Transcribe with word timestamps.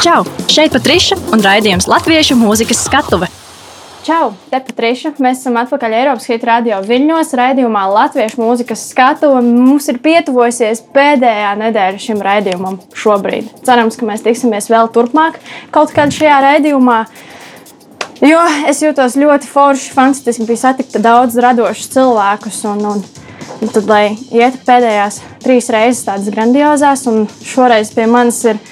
Čau! 0.00 0.22
Šeit 0.48 0.72
Patriša 0.72 1.18
un 1.28 1.42
raidījums 1.44 1.84
Latviešu 1.84 2.32
mūzikas 2.40 2.78
skatuve. 2.86 3.26
Čau, 4.00 4.30
te 4.48 4.56
Patriša. 4.64 5.10
Mēs 5.20 5.42
esam 5.42 5.58
atpakaļ 5.60 5.96
Eiropas 5.98 6.24
Hit 6.30 6.46
radio 6.48 6.78
viļņos, 6.86 7.34
raidījumā 7.36 7.82
Latviešu 7.92 8.40
mūzikas 8.40 8.86
skatuve. 8.94 9.42
Mums 9.44 9.90
ir 9.92 9.98
pietuvojusies 10.00 10.80
pēdējā 10.96 11.50
nedēļa 11.60 12.00
šim 12.00 12.24
raidījumam 12.24 12.80
šobrīd. 12.96 13.52
Cerams, 13.68 14.00
ka 14.00 14.08
mēs 14.08 14.24
tiksimies 14.24 14.70
vēl 14.72 14.88
turpmāk 14.96 15.36
kaut 15.76 15.92
kad 15.92 16.16
šajā 16.16 16.40
raidījumā. 16.46 17.02
Jo 18.24 18.40
es 18.72 18.80
jūtos 18.80 19.20
ļoti 19.20 19.52
forši, 19.52 19.92
fantastiski. 20.00 20.48
Bija 20.48 20.64
satikta 20.64 21.04
daudz 21.04 21.36
radošus 21.36 21.92
cilvēkus. 21.92 22.64
Un, 22.72 22.84
un, 22.94 23.06
un 23.60 23.76
tad, 23.76 23.84
lai 23.84 24.04
ietu 24.32 24.64
pēdējās 24.64 25.20
trīs 25.44 25.68
reizes 25.68 26.06
tādas 26.08 26.32
grandiozās, 26.32 27.04
un 27.12 27.26
šoreiz 27.44 27.92
pie 27.92 28.08
manis 28.08 28.46
ir 28.48 28.64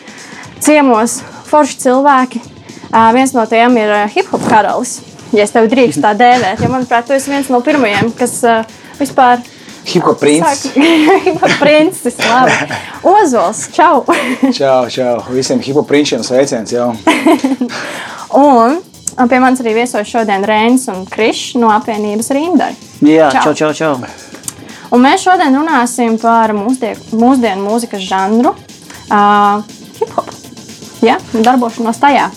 ciemos 0.64 1.20
forši 1.48 1.78
cilvēki. 1.84 2.40
Uh, 2.88 3.10
viens 3.12 3.34
no 3.36 3.44
tiem 3.48 3.76
ir 3.76 3.92
uh, 3.92 4.08
hip 4.08 4.30
hop 4.32 4.44
karalis, 4.48 4.98
ja 5.34 5.44
es 5.44 5.52
tevi 5.52 5.68
drīkstu 5.68 6.00
tā 6.00 6.14
dēvēt. 6.16 6.62
Jo, 6.64 6.70
manuprāt, 6.72 7.04
tu 7.08 7.12
esi 7.16 7.32
viens 7.32 7.50
no 7.52 7.60
pirmajiem, 7.64 8.12
kas 8.16 8.38
uh, 8.48 8.78
vispār. 9.00 9.42
Hip 9.88 10.04
hop 10.04 10.20
princis. 10.20 10.72
hip 11.26 11.42
hop 11.42 11.54
princis, 11.60 12.16
labi. 12.24 12.78
Ozols, 13.08 13.66
čau! 13.76 14.06
čau, 14.56 14.88
čau. 14.92 15.14
Visiem 15.32 15.60
hip 15.64 15.76
hop 15.76 15.88
princiem 15.88 16.24
sveiciens 16.24 16.72
jau. 16.72 16.90
un, 18.48 18.80
pie 19.20 19.42
manis 19.42 19.60
arī 19.64 19.76
viesojas 19.82 20.08
šodien 20.08 20.48
Rēns 20.48 20.88
un 20.92 21.04
Krišs 21.08 21.58
no 21.60 21.72
apvienības 21.76 22.32
Rīmdara. 22.36 22.88
Jā, 23.04 23.28
čau, 23.36 23.52
čau, 23.52 23.72
čau. 23.76 23.94
Un 24.88 25.04
mēs 25.04 25.20
šodien 25.28 25.52
runāsim 25.52 26.16
par 26.20 26.56
mūsdienu, 26.56 27.20
mūsdienu 27.20 27.68
mūzikas 27.68 28.08
žanru, 28.08 28.56
uh, 29.12 29.60
hip 30.00 30.16
hop. 30.16 30.37
Ja? 31.04 31.18
Darbošanos 31.32 32.00
tajā. 32.02 32.28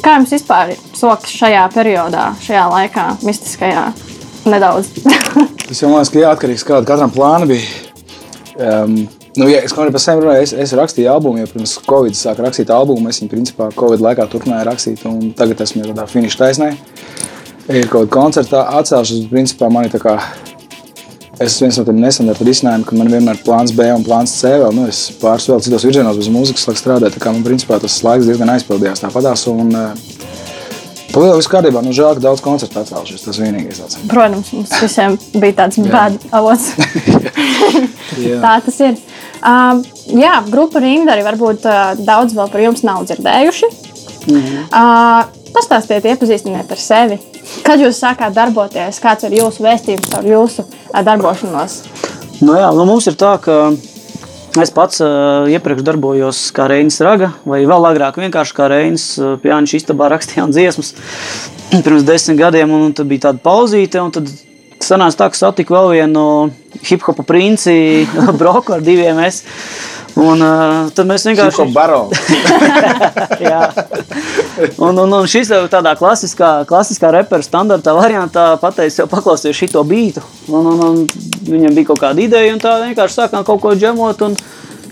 Kā 0.00 0.16
jums 0.16 0.32
vispār 0.32 0.72
sokas 0.96 1.32
šajā 1.36 1.66
periodā, 1.74 2.30
šajā 2.40 2.64
laikā, 2.72 3.06
mistiskajā? 3.26 3.90
Nedaudz. 4.48 4.88
Man 5.04 6.00
liekas, 6.00 6.10
ka 6.10 6.22
jāatkarīgs 6.22 6.64
no 6.66 6.80
katram 6.88 7.12
plāna 7.12 7.48
bija. 7.50 7.66
Um, 8.60 8.94
nu, 9.36 9.48
ja 9.50 9.60
es 9.60 9.74
kaut 9.76 9.90
kādā 9.90 10.00
sevi 10.00 10.24
runāju, 10.24 10.46
es, 10.46 10.54
es 10.64 10.72
rakstīju 10.76 11.10
albumu, 11.12 11.42
jau 11.42 11.50
pirms 11.52 11.76
Covid 11.84 12.16
sāku 12.16 12.46
rakstīt 12.46 12.72
albumu. 12.74 13.12
Es 13.12 13.20
viņu 13.20 13.32
principā 13.34 13.68
Covid 13.76 14.02
laikā 14.04 14.26
turpināju 14.32 14.68
rakstīt, 14.70 15.04
un 15.08 15.34
tagad 15.36 15.60
esmu 15.66 15.84
jau 15.84 15.92
tādā 15.92 16.08
finiša 16.10 16.40
taisnē. 16.40 16.70
Ir 17.70 17.86
kaut 17.92 18.08
kāda 18.08 18.14
koncerta 18.16 18.64
atcelšanās, 18.80 19.28
principā 19.30 19.68
man 19.70 19.86
ir 19.86 19.94
tā 19.94 20.00
kā 20.02 20.16
es 21.40 21.56
viens 21.62 21.78
no 21.78 21.84
tiem 21.88 22.00
neseniem 22.02 22.36
risinājumiem, 22.36 22.86
ka 22.86 22.98
man 22.98 23.12
vienmēr 23.12 23.38
ir 23.38 23.44
plāns 23.46 23.72
B 23.76 23.88
un 23.94 24.04
plāns 24.04 24.34
C. 24.36 24.52
Vēl, 24.60 24.74
nu, 24.76 24.86
es 24.90 25.06
pāris 25.22 25.48
vēl 25.48 25.62
citos 25.64 25.86
virzienos 25.88 26.20
bez 26.20 26.28
mūzikas 26.32 26.68
strādāju. 26.80 27.14
Tā 27.16 27.22
kā 27.22 27.32
man 27.32 27.46
principā 27.46 27.80
tas 27.80 27.96
laiks 28.04 28.28
diezgan 28.28 28.52
aizpildījās 28.56 29.04
tāpatās. 29.06 29.46
Un, 29.52 29.72
Palielā 31.10 31.40
viss 31.40 31.50
kārtībā. 31.50 31.80
Nu, 31.82 31.90
žēl, 31.94 32.14
ka 32.16 32.22
daudz 32.22 32.42
koncertu 32.44 32.78
atcēlušies. 32.84 33.24
Tas 33.24 33.38
vienīgais. 33.42 33.80
Tāds. 33.82 33.98
Protams, 34.10 34.52
mums 34.54 34.74
visiem 34.78 35.16
bija 35.34 35.56
tāds 35.64 35.80
bad 35.94 36.18
avots. 36.30 36.68
Tā 38.44 38.54
tas 38.66 38.80
ir. 38.86 39.00
Uh, 39.40 39.80
jā, 40.20 40.36
grupa 40.52 40.82
Rindari 40.82 41.24
varbūt 41.26 41.66
uh, 41.66 41.98
daudz 41.98 42.36
vēl 42.36 42.52
par 42.52 42.62
jums 42.62 42.84
nav 42.86 43.08
dzirdējuši. 43.08 43.70
Mm 44.30 44.38
-hmm. 44.38 44.64
uh, 44.68 45.39
pastāstiet, 45.54 46.06
iepazīstiniet 46.12 46.70
ar 46.70 46.80
sevi. 46.80 47.20
Kad 47.66 47.82
jūs 47.82 48.00
sākāt 48.02 48.34
darboties, 48.36 49.00
kāds 49.02 49.26
ir 49.28 49.38
jūsu 49.40 49.64
vēstījums 49.64 50.10
par 50.12 50.26
jūsu 50.26 50.66
darbošanos? 50.92 51.80
Nu 52.40 52.56
jā, 52.56 52.70
nu 52.76 52.86
mums 52.88 53.08
ir 53.10 53.16
tā, 53.20 53.34
ka 53.42 53.72
es 54.60 54.72
pats 54.74 55.02
uh, 55.04 55.46
iepriekš 55.50 55.84
darbojos 55.86 56.42
kā 56.56 56.66
Reinis 56.70 57.00
Raga, 57.04 57.32
vai 57.46 57.62
vēl 57.68 57.88
agrāk 57.90 58.18
vienkārši 58.22 58.56
kā 58.56 58.68
uh, 58.70 59.34
pie 59.42 59.52
Jānis 59.52 59.76
istabā 59.78 60.08
rakstījām 60.14 60.54
dziesmas 60.54 60.94
pirms 61.84 62.06
desmit 62.06 62.40
gadiem, 62.40 62.72
un 62.72 62.94
tad 62.96 63.10
bija 63.10 63.28
tāda 63.28 63.44
pauzīte, 63.44 64.00
un 64.02 64.14
tad 64.14 64.30
sanāca 64.80 65.24
tā, 65.24 65.30
ka 65.30 65.38
satiku 65.38 65.76
vēl 65.76 65.90
vienu 65.98 66.24
hip-hopa 66.88 67.24
princi, 67.28 68.06
broku 68.40 68.76
ar 68.76 68.84
diviem 68.84 69.20
es. 69.26 69.44
Un, 70.18 70.42
uh, 70.42 70.88
tad 70.94 71.06
mēs 71.06 71.24
vienkārši 71.28 71.60
tādu 71.60 71.74
Jā, 73.46 73.60
un, 74.82 74.98
un, 74.98 75.04
un 75.06 75.28
šis 75.30 75.52
ir 75.54 75.68
tādā 75.70 75.92
klasiskā, 75.98 76.64
klasiskā 76.68 77.12
repera 77.14 77.44
standarta 77.46 77.94
variantā. 77.96 78.46
Pateicis, 78.60 78.98
jau 79.02 79.08
paklausījos 79.10 79.60
šo 79.70 79.84
beigtu. 79.86 80.24
Un, 80.50 80.66
un, 80.72 80.82
un 80.86 81.04
viņam 81.46 81.76
bija 81.76 81.90
kaut 81.92 82.02
kāda 82.02 82.24
ideja, 82.24 82.54
un 82.54 82.62
tā 82.62 82.74
vienkārši 82.82 83.20
sākām 83.22 83.46
kaut 83.46 83.62
ko 83.62 83.74
džemot. 83.78 84.26
Un, 84.26 84.34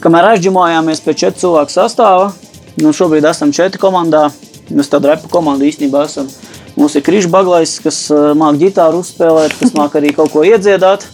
kamēr 0.03 0.33
aizģimojāmies 0.35 1.03
pēc 1.05 1.25
četru 1.25 1.43
cilvēku 1.43 1.75
sastāvā, 1.75 2.31
nu 2.83 2.95
šobrīd 2.95 3.27
esam 3.29 3.53
četri 3.55 3.81
komandā. 3.83 4.29
Mēs 4.69 4.91
tādu 4.93 5.11
repu 5.11 5.31
komandu 5.33 5.67
īstenībā 5.69 6.05
esam. 6.07 6.29
Mums 6.79 6.95
ir 6.95 7.03
Krišs 7.03 7.31
Baglais, 7.33 7.79
kas 7.83 8.05
māca 8.39 8.61
ģitāru 8.61 9.01
uzspēlēt, 9.03 9.57
kas 9.59 9.73
māca 9.75 9.99
arī 9.99 10.13
kaut 10.15 10.31
ko 10.31 10.45
iedziedāt. 10.47 11.09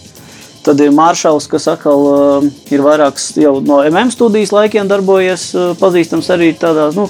Tad 0.65 0.79
ir 0.81 0.93
Māršals, 0.97 1.45
kas 1.49 1.67
atkal 1.69 2.07
uh, 2.09 2.45
ir 2.73 2.81
vairākas 2.81 3.27
jau 3.37 3.59
no 3.61 3.83
MM 3.85 4.09
studijas 4.13 4.49
laikiem 4.55 4.89
darbojies, 4.89 5.43
uh, 5.53 5.73
pazīstams 5.77 6.29
arī 6.33 6.55
tādā, 6.57 6.87
nu, 6.95 7.05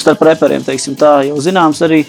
starp 0.00 0.24
reperiem, 0.24 0.64
teiksim 0.64 0.96
tā, 0.96 1.18
jau 1.28 1.36
zināms 1.44 1.82
arī. 1.84 2.06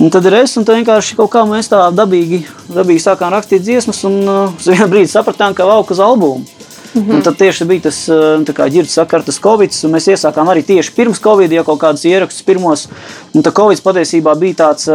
Un 0.00 0.12
tad 0.12 0.28
ir 0.28 0.36
es, 0.42 0.58
un 0.60 0.68
vienkārši 0.68 1.16
kaut 1.16 1.32
kā 1.32 1.46
mēs 1.48 1.72
tā 1.72 1.86
dabīgi, 1.96 2.42
dabīgi 2.68 3.04
sākām 3.04 3.32
rakstīt 3.32 3.64
dziesmas, 3.64 4.02
un 4.08 4.20
uh, 4.26 4.52
uz 4.60 4.68
vienu 4.68 4.90
brīdi 4.92 5.12
sapratām, 5.12 5.56
ka 5.56 5.68
valk 5.68 5.94
uz 5.96 6.04
albumu. 6.04 6.44
Mm 6.90 7.02
-hmm. 7.02 7.14
Un 7.14 7.22
tad 7.22 7.36
tieši 7.38 7.64
bija 7.64 7.80
tas 7.80 8.08
ģērbs 8.08 8.94
sakartas 8.98 9.40
Covid, 9.40 9.70
un 9.84 9.92
mēs 9.94 10.08
iesākām 10.10 10.48
arī 10.50 10.62
tieši 10.66 10.92
pirms 10.92 11.20
Covid 11.20 11.52
jau 11.52 11.64
kaut 11.64 11.80
kādus 11.80 12.04
ierakstus 12.04 12.42
pirmos. 12.42 12.88
Un 13.34 13.42
tā 13.42 13.52
Covid 13.52 13.80
patiesībā 13.82 14.34
bija 14.38 14.54
tāds, 14.54 14.88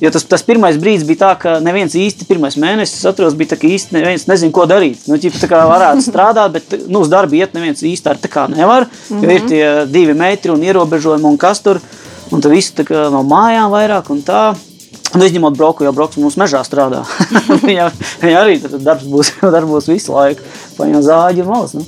jo 0.00 0.10
tas, 0.14 0.24
tas 0.28 0.44
pirmais 0.46 0.78
brīdis 0.80 1.06
bija 1.08 1.22
tā, 1.24 1.32
ka 1.40 1.56
neviens 1.64 1.94
īsti 1.96 2.28
pirmais 2.28 2.58
mēnesis, 2.60 3.04
atceros, 3.08 3.36
bija 3.38 3.54
tā, 3.54 3.60
ka 3.60 3.70
īsti 3.70 3.96
neviens 3.96 4.26
nezin, 4.30 4.52
ko 4.54 4.66
darīt. 4.70 5.06
Nu, 5.10 5.18
ķipa, 5.20 5.42
tā 5.42 5.50
kā 5.50 5.62
varētu 5.68 6.06
strādāt, 6.10 6.56
bet 6.58 6.78
nu, 6.86 7.02
uz 7.04 7.12
darbu 7.12 7.38
iet 7.40 7.56
neviens 7.56 7.84
īsti 7.86 8.12
ar 8.12 8.20
tā 8.22 8.32
kā 8.32 8.46
nevar, 8.52 8.88
jo 9.08 9.16
mm 9.16 9.22
-hmm. 9.22 9.34
ir 9.34 9.48
tie 9.48 9.86
divi 9.86 10.14
metri 10.14 10.50
un 10.52 10.62
ierobežojumi 10.62 11.24
un 11.24 11.38
kas 11.38 11.60
tur. 11.60 11.80
Un 12.30 12.40
tad 12.40 12.50
viss 12.50 12.72
no 12.90 13.22
mājām 13.22 13.70
vairāk 13.70 14.10
un 14.10 14.22
tā. 14.22 14.54
Nu, 15.14 15.22
izņemot 15.22 15.54
broku, 15.56 15.84
jau 15.86 15.92
broks 15.94 16.18
mums 16.18 16.36
mežā 16.40 16.60
strādā. 16.66 17.04
viņa, 17.68 17.90
viņa 18.20 18.40
arī 18.40 18.56
darbs 18.74 19.06
būs, 19.08 19.32
darbs 19.54 19.70
būs 19.70 19.90
visu 19.90 20.14
laiku. 20.16 20.44
Paņem 20.76 21.04
zāģi 21.06 21.44
un 21.44 21.50
malas. 21.52 21.76
Nu. 21.76 21.84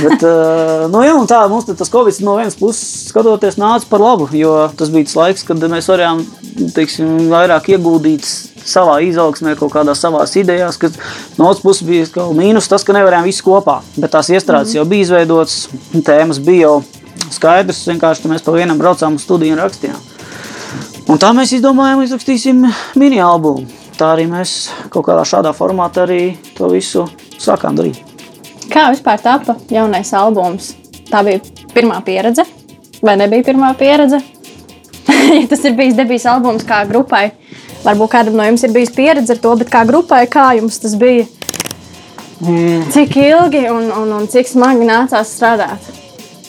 Bet, 0.00 0.22
uh, 0.24 0.86
nu, 0.92 1.02
jā, 1.04 1.16
tā, 1.28 1.42
mums 1.50 1.66
tas 1.68 1.92
Covid 1.92 2.22
no 2.24 2.38
vienas 2.38 2.56
puses 2.56 3.10
skatoties 3.10 3.58
nāca 3.60 3.88
par 3.90 4.00
labu, 4.00 4.30
jo 4.36 4.54
tas 4.78 4.92
bija 4.92 5.08
tas 5.08 5.18
laiks, 5.18 5.44
kad 5.48 5.66
mēs 5.72 5.90
varējām 5.90 6.22
teiksim, 6.76 7.26
vairāk 7.32 7.72
ieguldīt 7.74 8.24
savā 8.70 9.00
izaugsmē, 9.04 9.56
kaut 9.58 9.72
kādās 9.74 10.00
savās 10.02 10.32
idejās, 10.38 10.78
ka 10.80 10.92
no 11.38 11.50
otras 11.50 11.62
puses 11.64 11.86
bija 11.86 12.28
mīnus 12.36 12.68
tas, 12.70 12.84
ka 12.86 12.96
nevarējām 12.96 13.28
visu 13.28 13.44
kopā, 13.46 13.80
bet 13.96 14.14
tās 14.14 14.30
iestrādes 14.32 14.70
mm 14.70 14.72
-hmm. 14.72 14.80
jau 14.80 14.90
bija 14.92 15.06
izveidotas, 15.06 15.68
tēmas 16.06 16.40
bija 16.44 16.68
jau 16.68 16.76
skaidrs, 17.30 17.86
vienkārši 17.88 18.30
mēs 18.30 18.44
pa 18.44 18.56
vienam 18.56 18.78
braucām 18.78 19.16
uz 19.16 19.26
studiju 19.26 19.56
un 19.56 19.64
rakstījām. 19.64 20.09
Un 21.10 21.18
tā 21.18 21.32
mēs 21.34 21.50
izdomājām, 21.56 22.04
izrakstīsim 22.04 22.60
mini 23.00 23.18
albumu. 23.18 23.64
Tā 23.98 24.12
arī 24.14 24.28
mēs 24.30 24.68
kaut 24.94 25.08
kādā 25.08 25.24
šādā 25.26 25.50
formātā 25.56 26.04
arī 26.04 26.36
to 26.54 26.68
visu 26.70 27.02
sākām 27.34 27.74
darīt. 27.74 27.98
Kā 28.70 28.84
vispār 28.92 29.18
tapa 29.18 29.56
jaunais 29.74 30.12
albums? 30.14 30.68
Tā 31.10 31.24
bija 31.26 31.42
pirmā 31.74 31.98
pieredze, 32.06 32.44
vai 33.02 33.16
nebija 33.18 33.48
pirmā 33.50 33.72
pieredze? 33.80 34.22
Tas 35.50 35.66
ir 35.66 35.74
bijis 35.74 35.98
debijas 35.98 36.28
albums 36.30 36.62
kā 36.68 36.84
grupai. 36.86 37.32
Varbūt 37.82 38.14
kādam 38.14 38.38
no 38.38 38.46
jums 38.46 38.62
ir 38.68 38.76
bijis 38.76 38.94
pieredze 38.94 39.34
ar 39.34 39.42
to, 39.42 39.58
bet 39.58 39.74
kā 39.74 39.82
grupai, 39.90 40.22
kā 40.30 40.46
jums 40.60 40.78
tas 40.78 40.94
bija? 41.00 41.26
Mm. 42.38 42.86
Cik 42.94 43.18
ilgi 43.18 43.66
un, 43.72 43.90
un, 43.90 44.14
un 44.20 44.30
cik 44.30 44.46
smagi 44.46 44.86
nācās 44.86 45.34
strādāt? 45.34 45.90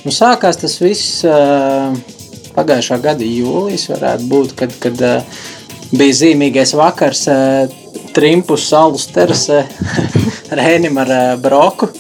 Nu, 0.06 0.14
sākās 0.14 0.62
tas 0.62 0.78
viss. 0.86 1.24
Uh 1.26 2.20
pagājušā 2.56 2.98
gada 3.04 3.28
jūlijas, 3.28 3.90
varētu 3.92 4.30
būt, 4.32 4.56
kad, 4.60 4.74
kad 4.84 5.04
uh, 5.06 5.44
bija 5.92 6.18
zīmīgais 6.24 6.76
vakars 6.78 7.26
uh, 7.32 7.78
Trimpus 8.16 8.66
salas 8.68 9.06
terasē 9.12 9.62
Rēnim 10.60 11.00
ar 11.02 11.14
uh, 11.16 11.28
Broku. 11.42 11.92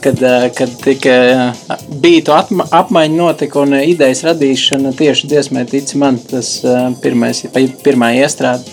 Kad, 0.00 0.16
kad 0.56 0.70
tika 0.80 1.14
bītu 2.00 2.32
apmaiņa 2.32 3.18
notika 3.18 3.58
un 3.60 3.74
idejas 3.82 4.22
radīšana 4.24 4.94
tieši 4.96 5.28
dziesmē, 5.28 5.66
tic 5.68 5.92
man, 6.00 6.16
tas 6.30 6.54
pirmais, 7.02 7.42
pirmā 7.84 8.08
iestrāde. 8.22 8.64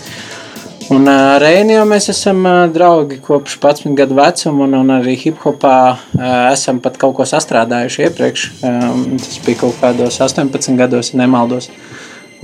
Un 0.94 1.04
uh, 1.04 1.36
Reinijā 1.42 1.81
mēs 1.84 2.06
esam 2.13 2.45
uh, 2.48 2.62
draugi 2.72 3.18
kopš 3.19 3.57
11 3.60 3.95
gadu 3.98 4.16
vecuma, 4.16 4.63
un, 4.63 4.75
un 4.78 4.94
arī 4.95 5.18
hip 5.19 5.42
hopā 5.44 5.78
uh, 5.92 6.22
esam 6.54 6.80
pat 6.84 6.95
kaut 7.01 7.18
ko 7.18 7.25
sastrādājuši 7.28 8.06
iepriekš. 8.06 8.45
Um, 8.63 9.01
tas 9.19 9.42
bija 9.44 9.66
kaut 9.66 9.75
kādos 9.81 10.22
18 10.24 10.80
gados, 10.80 11.12
ja 11.12 11.19
nemaldos. 11.19 11.68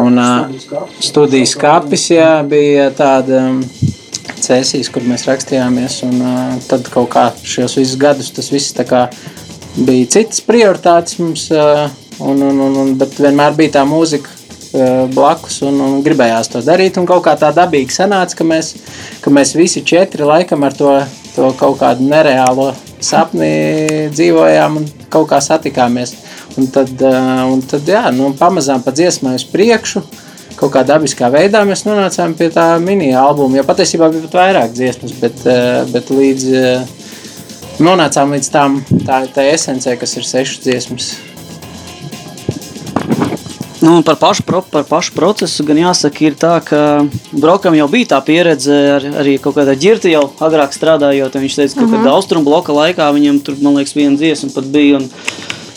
Un 0.04 0.20
uh, 0.20 0.52
studijas 1.00 1.56
kapis 1.56 2.10
jā, 2.12 2.34
bija 2.50 2.90
tāda 2.98 3.46
um, 3.54 3.64
cēsīs, 4.44 4.92
kur 4.92 5.08
mēs 5.08 5.24
rakstījāmies, 5.30 6.02
un 6.10 6.20
uh, 6.20 6.60
tad 6.68 6.92
kaut 6.92 7.14
kā 7.16 7.30
šos 7.48 7.80
visus 7.80 7.96
gadus 8.02 8.34
tas 8.36 8.52
viss 8.52 8.76
tā 8.76 8.84
kā 8.90 9.06
bija 9.78 10.12
citas 10.18 10.44
prioritātes 10.44 11.16
mums 11.24 11.48
uh, 11.56 11.88
un, 12.20 12.44
un, 12.44 12.60
un, 12.68 12.80
un, 12.84 12.96
bet 13.00 13.16
vienmēr 13.24 13.56
bija 13.56 13.80
tā 13.80 13.88
mūzika 13.88 14.43
blakus, 15.14 15.60
un, 15.66 15.78
un 15.82 16.00
gribējās 16.06 16.50
to 16.54 16.62
darīt. 16.66 16.98
Un 16.98 17.08
kaut 17.10 17.24
kā 17.28 17.36
tā 17.40 17.52
dabīgi 17.56 17.94
sanāca, 17.94 18.38
ka 18.40 18.48
mēs, 18.48 18.74
ka 19.22 19.34
mēs 19.34 19.54
visi 19.58 19.84
četri 19.86 20.26
laikam 20.28 20.66
ar 20.66 20.76
to, 20.78 20.96
to 21.36 21.52
kaut 21.60 21.80
kādu 21.82 22.08
nereālo 22.10 22.72
sapni 23.04 24.10
dzīvojām 24.14 24.80
un 24.80 24.88
kaut 25.14 25.30
kā 25.32 25.42
satikāmies. 25.44 26.16
Un 26.58 26.70
tad, 26.74 26.92
uh, 27.02 27.46
un 27.50 27.64
tad 27.66 27.88
jā, 27.90 28.06
nu, 28.14 28.32
pamazām 28.38 28.84
pa 28.86 28.94
dziesmai 28.94 29.36
uz 29.40 29.46
priekšu. 29.50 30.04
Kaut 30.58 30.70
kā 30.76 30.84
dabiskā 30.86 31.32
veidā 31.34 31.64
mēs 31.66 31.82
nonācām 31.88 32.36
pie 32.38 32.52
tā 32.54 32.68
mini-albuma. 32.82 33.58
Jo 33.58 33.66
patiesībā 33.66 34.12
bija 34.14 34.28
pat 34.28 34.38
vairāk 34.38 34.76
dziesmas, 34.78 35.16
bet, 35.22 35.42
uh, 35.50 35.82
bet 35.94 36.14
līdz 36.14 36.50
nonācām 37.82 38.38
līdz 38.38 38.54
tām, 38.54 38.82
tā, 39.08 39.24
tā 39.34 39.50
esencē, 39.54 39.98
kas 39.98 40.18
ir 40.20 40.30
sešas 40.30 40.66
dziesmas. 40.66 41.14
Nu, 43.84 44.02
par, 44.02 44.16
pašu, 44.16 44.44
par 44.72 44.84
pašu 44.88 45.12
procesu 45.12 45.64
gan 45.68 45.76
jāsaka, 45.82 46.22
ir 46.24 46.38
tā, 46.40 46.54
ka 46.64 47.04
Brokam 47.36 47.76
jau 47.76 47.90
bija 47.92 48.14
tā 48.14 48.20
pieredze 48.24 48.78
ar, 48.96 49.08
arī 49.20 49.34
kaut 49.44 49.58
kādā 49.58 49.74
ģirta 49.76 50.08
jau 50.08 50.22
agrāk 50.48 50.72
strādājot. 50.72 51.36
Viņš 51.36 51.58
teica, 51.58 51.76
ka 51.76 51.86
mm 51.86 51.92
-hmm. 51.92 52.12
austrumu 52.14 52.48
bloka 52.48 52.72
laikā 52.72 53.10
viņam 53.12 53.42
tur, 53.44 53.58
man 53.60 53.76
liekas, 53.76 53.96
viena 53.96 54.16
dziesma 54.16 54.50
pat 54.56 54.72
bija. 54.72 54.98
Un, 54.98 55.10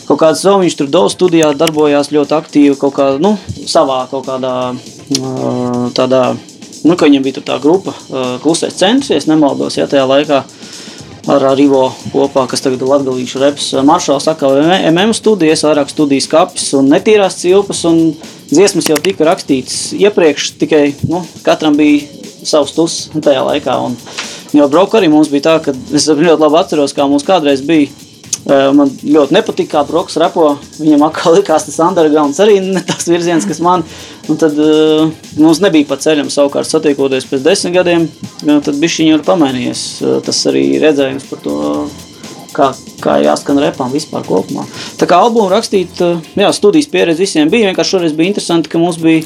Kaut 0.07 0.21
kādā 0.21 0.39
savā 0.39 0.61
viņš 0.63 0.75
tur 0.77 0.87
daudz 0.87 1.13
studijā 1.13 1.51
darbojās 1.53 2.11
ļoti 2.11 2.31
aktīvi, 2.31 2.75
kaut 2.79 2.93
kā, 2.95 3.19
nu, 3.19 3.37
savā 3.67 4.07
kaut 4.07 4.25
kādā 4.27 4.71
ā, 4.71 5.91
tādā, 5.91 6.35
nu, 6.83 6.95
ka 6.95 7.05
viņam 7.05 7.23
bija 7.23 7.43
tā 7.43 7.59
grupa, 7.59 7.91
ā, 7.91 8.39
klusais 8.39 8.73
centrs, 8.73 9.09
ja 9.09 9.19
nemaldos, 9.27 9.77
ja 9.77 9.87
tajā 9.87 10.05
laikā 10.07 10.43
ar 11.27 11.43
ar 11.51 11.59
Ivo 11.59 11.83
kopā, 12.13 12.45
kas 12.49 12.63
tagad 12.63 12.81
ir 12.81 12.89
latgalīšu 12.89 13.41
reps. 13.41 13.69
Maršals 13.85 14.27
saka, 14.29 14.49
MM 14.91 15.15
studijas, 15.17 15.65
vairāk 15.67 15.91
studijas 15.91 16.29
kapis 16.31 16.69
un 16.77 16.89
netīrās 16.91 17.39
cilpas, 17.41 17.83
un 17.89 18.13
dziesmas 18.51 18.87
jau 18.89 18.97
tika 19.03 19.27
rakstītas 19.27 19.91
iepriekš, 19.97 20.53
tikai 20.61 20.83
nu, 21.09 21.23
katram 21.45 21.77
bija 21.79 22.07
savs 22.47 22.75
tus 22.75 22.97
tajā 23.13 23.43
laikā. 23.49 23.77
Un, 23.89 23.97
jo 24.55 24.67
arī 24.99 25.11
mums 25.11 25.31
bija 25.31 25.49
tā, 25.49 25.55
ka 25.67 25.75
es 25.93 26.07
ļoti 26.07 26.41
labi 26.45 26.61
atceros, 26.61 26.95
kā 26.95 27.07
mums 27.09 27.27
kādreiz 27.27 27.63
bija. 27.65 27.91
Eh, 28.47 28.69
Man 28.75 28.91
ļoti 29.03 29.35
nepatīk, 29.35 29.67
kā 29.73 29.81
Broks 29.87 30.15
repo. 30.21 30.53
Viņam 30.79 31.03
atkal 31.09 31.35
likās 31.35 31.65
tas 31.67 31.79
undergrounds 31.83 32.39
arī 32.43 32.61
ne 32.63 32.83
tas 32.87 33.07
virziens, 33.09 33.47
kas 33.47 33.59
man. 33.63 33.83
Un 34.27 34.39
tad 34.39 34.55
uh, 34.59 35.07
mums 35.39 35.61
nebija 35.63 35.87
pa 35.87 35.95
ceļam 36.03 36.27
savukārt 36.31 36.67
satiekoties 36.67 37.27
pēc 37.29 37.43
desmit 37.45 37.75
gadiem. 37.77 38.07
Tad 38.43 38.75
bišķiņi 38.79 39.13
ir 39.15 39.23
pamainījies. 39.27 39.83
Uh, 40.03 40.17
Tas 40.27 40.41
arī 40.51 40.65
redzējums 40.83 41.27
par 41.29 41.43
to, 41.43 41.55
kā, 42.57 42.71
kā 43.03 43.19
jāskan 43.23 43.61
repām 43.61 43.93
vispār 43.93 44.25
kopumā. 44.27 44.65
Tā 44.99 45.07
kā 45.09 45.19
albumu 45.21 45.51
rakstīt, 45.53 46.01
uh, 46.03 46.23
jā, 46.37 46.49
studijas 46.55 46.89
pieredze 46.91 47.23
visiem 47.23 47.53
bija. 47.53 47.69
Vienkārši 47.69 47.95
šoreiz 47.95 48.17
bija 48.17 48.33
interesanti, 48.33 48.71
ka 48.73 48.81
mums 48.81 48.99
bija 49.01 49.23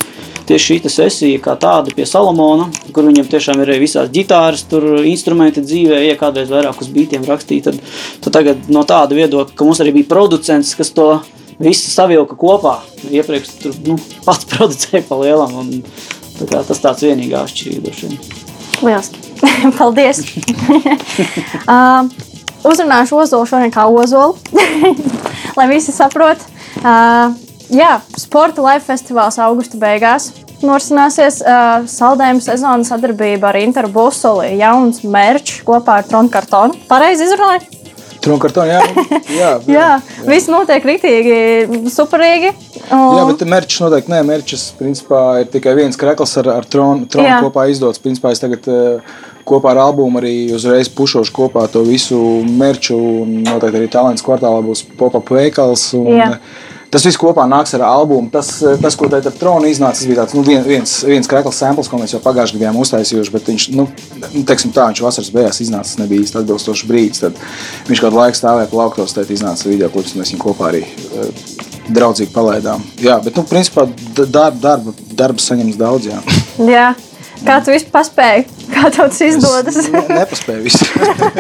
tieši 0.50 0.78
šī 0.82 0.92
sesija 0.92 1.42
kā 1.44 1.56
tāda 1.60 1.94
pie 1.96 2.06
Salamona, 2.10 2.68
kur 2.96 3.08
viņam 3.08 3.30
tiešām 3.32 3.62
ir 3.62 3.72
arī 3.72 3.84
visās 3.86 4.10
ģitāras, 4.14 4.66
tur 4.70 5.04
instrumenti 5.08 5.64
dzīvē, 5.64 6.02
ja 6.06 6.18
kādreiz 6.20 6.52
vairāk 6.52 6.82
uz 6.84 6.90
beatiem 6.92 7.28
rakstīja, 7.28 7.70
tad, 7.70 7.80
tad 8.26 8.36
tagad 8.40 8.72
no 8.74 8.84
tāda 8.88 9.18
viedokļa, 9.18 9.56
ka 9.56 9.68
mums 9.68 9.82
arī 9.84 9.96
bija 10.00 10.10
producents, 10.12 10.74
kas 10.76 10.92
to 10.96 11.08
visu 11.62 11.92
savilka 11.94 12.36
kopā. 12.40 12.80
Iepriekš 13.12 13.54
tur 13.62 13.78
nu, 13.88 13.98
pats 14.26 14.48
producēja 14.52 15.06
pa 15.08 15.20
lielam, 15.22 15.56
un 15.62 15.74
tā 16.40 16.50
kā, 16.50 16.64
tas 16.68 16.84
tāds 16.84 17.06
vienīgā 17.06 17.46
atšķirība. 17.46 17.96
vien. 18.02 18.18
Lieliski. 18.82 19.22
Paldies! 19.78 20.24
uh, 21.72 22.10
uzrunāšu 22.68 23.20
Ozolu 23.24 23.48
šodien 23.50 23.74
kā 23.74 23.88
Ozolu, 23.90 24.38
lai 25.58 25.68
visi 25.72 25.94
saprot. 25.96 26.42
Uh, 26.82 27.34
jā, 27.74 27.98
sporta 28.20 28.64
live 28.66 28.84
festivāls 28.86 29.40
augusta 29.42 29.80
beigās. 29.82 30.32
Norisināsies 30.62 31.40
uh, 31.42 31.88
saldējuma 31.90 32.44
sezonas 32.46 32.92
sadarbība 32.94 33.50
ar 33.50 33.58
Interbusoli, 33.64 34.52
jauns 34.62 35.02
mērķis 35.02 35.64
kopā 35.66 36.02
ar 36.02 36.10
Tronkartonu. 36.10 36.78
Pareizi 36.90 37.26
izrunāju? 37.26 37.66
Tronkartoni, 38.22 38.70
jā, 38.76 38.82
jā, 39.34 39.48
Jā, 39.66 39.86
viss 40.30 40.46
notiek 40.52 40.84
rītīgi, 40.86 41.38
superīgi. 41.90 42.52
Un- 42.94 43.16
Jā, 43.18 43.24
bet 43.32 43.42
mērķis 43.50 43.80
noteikti 43.82 44.14
nē, 44.14 44.20
mērķis 44.28 44.66
principā 44.78 45.22
ir 45.42 45.50
tikai 45.50 45.74
viens 45.80 45.98
krekls 45.98 46.36
ar, 46.44 46.52
ar 46.60 46.68
tronu, 46.70 47.08
tronu 47.10 47.26
Jā. 47.26 47.40
kopā 47.42 47.66
izdots. 47.74 47.98
Principā 48.04 48.36
es 48.36 48.44
tagad 48.44 48.70
eh, 48.70 49.18
kopā 49.48 49.72
ar 49.74 49.84
albumu 49.88 50.20
arī 50.22 50.34
uzreiz 50.56 50.90
pušošu 50.90 51.34
kopā 51.36 51.68
to 51.72 51.84
visu 51.88 52.18
un 53.24 53.40
Noteikti 53.46 53.82
arī 53.82 53.90
talants 53.92 54.26
kvartālā 54.26 54.62
būs 54.66 54.84
pop-up 54.98 55.32
veikals. 55.34 55.94
un, 55.98 56.12
Jā. 56.18 56.36
Tas 56.92 57.06
viss 57.08 57.16
kopā 57.16 57.46
nāks 57.48 57.72
ar 57.78 57.86
albumu. 57.88 58.28
Tas, 58.34 58.50
tas 58.84 58.98
ko 59.00 59.08
ar 59.08 59.24
tronu 59.40 59.70
iznāca, 59.70 59.96
tas 59.96 60.08
bija 60.10 60.26
tāds, 60.26 60.34
nu, 60.36 60.42
vien- 60.44 60.64
viens, 60.66 60.98
viens 61.08 61.28
krekls 61.28 61.56
samples, 61.56 61.88
ko 61.88 61.96
mēs 61.96 62.12
jau 62.12 62.20
pagājušajā 62.20 62.58
gadā 62.58 62.66
bijām 62.66 62.80
uztaisījuši. 62.84 63.32
Bet 63.32 63.48
viņš, 63.48 63.68
nu, 63.78 63.86
teiksim 64.44 64.74
tā, 64.76 64.90
viņš 64.92 65.00
vasaras 65.06 65.32
beigās 65.32 65.62
iznāca, 65.64 65.88
tas 65.88 66.02
nebija 66.02 66.26
īsti 66.26 66.42
atbilstošs 66.42 66.84
brīdis. 66.92 67.24
Tad 67.24 67.40
viņš 67.88 68.02
kādu 68.04 68.20
laiku 68.20 68.36
stāvēja 68.42 68.68
pie 68.68 68.80
lauktos, 68.82 69.16
tad 69.16 69.32
iznāca 69.32 69.72
video 69.72 69.88
klips, 69.94 70.12
un 70.16 70.22
mēs 70.22 70.34
viņu 70.36 70.44
kopā 70.44 70.68
arī 70.68 70.84
eh, 70.84 71.32
draudzīgi 71.96 72.34
palaidām. 72.36 72.84
Jā, 73.00 73.22
bet, 73.24 73.40
nu, 73.40 73.46
principā, 73.48 73.88
darba, 74.20 74.52
darba, 74.60 74.94
darbs 75.16 75.48
saņems 75.48 75.80
daudz. 75.80 76.12
Jā. 76.12 76.20
Jā. 76.68 76.90
Kā 77.48 77.56
tu 77.64 77.72
vispār 77.72 78.02
paspēji? 78.04 78.44
Kā 78.82 78.90
tev 78.90 79.12
tas 79.12 79.20
izdodas? 79.22 79.76
Es 79.78 79.90
ne, 79.94 80.02
nepaspēju 80.10 80.64
visu. 80.66 80.86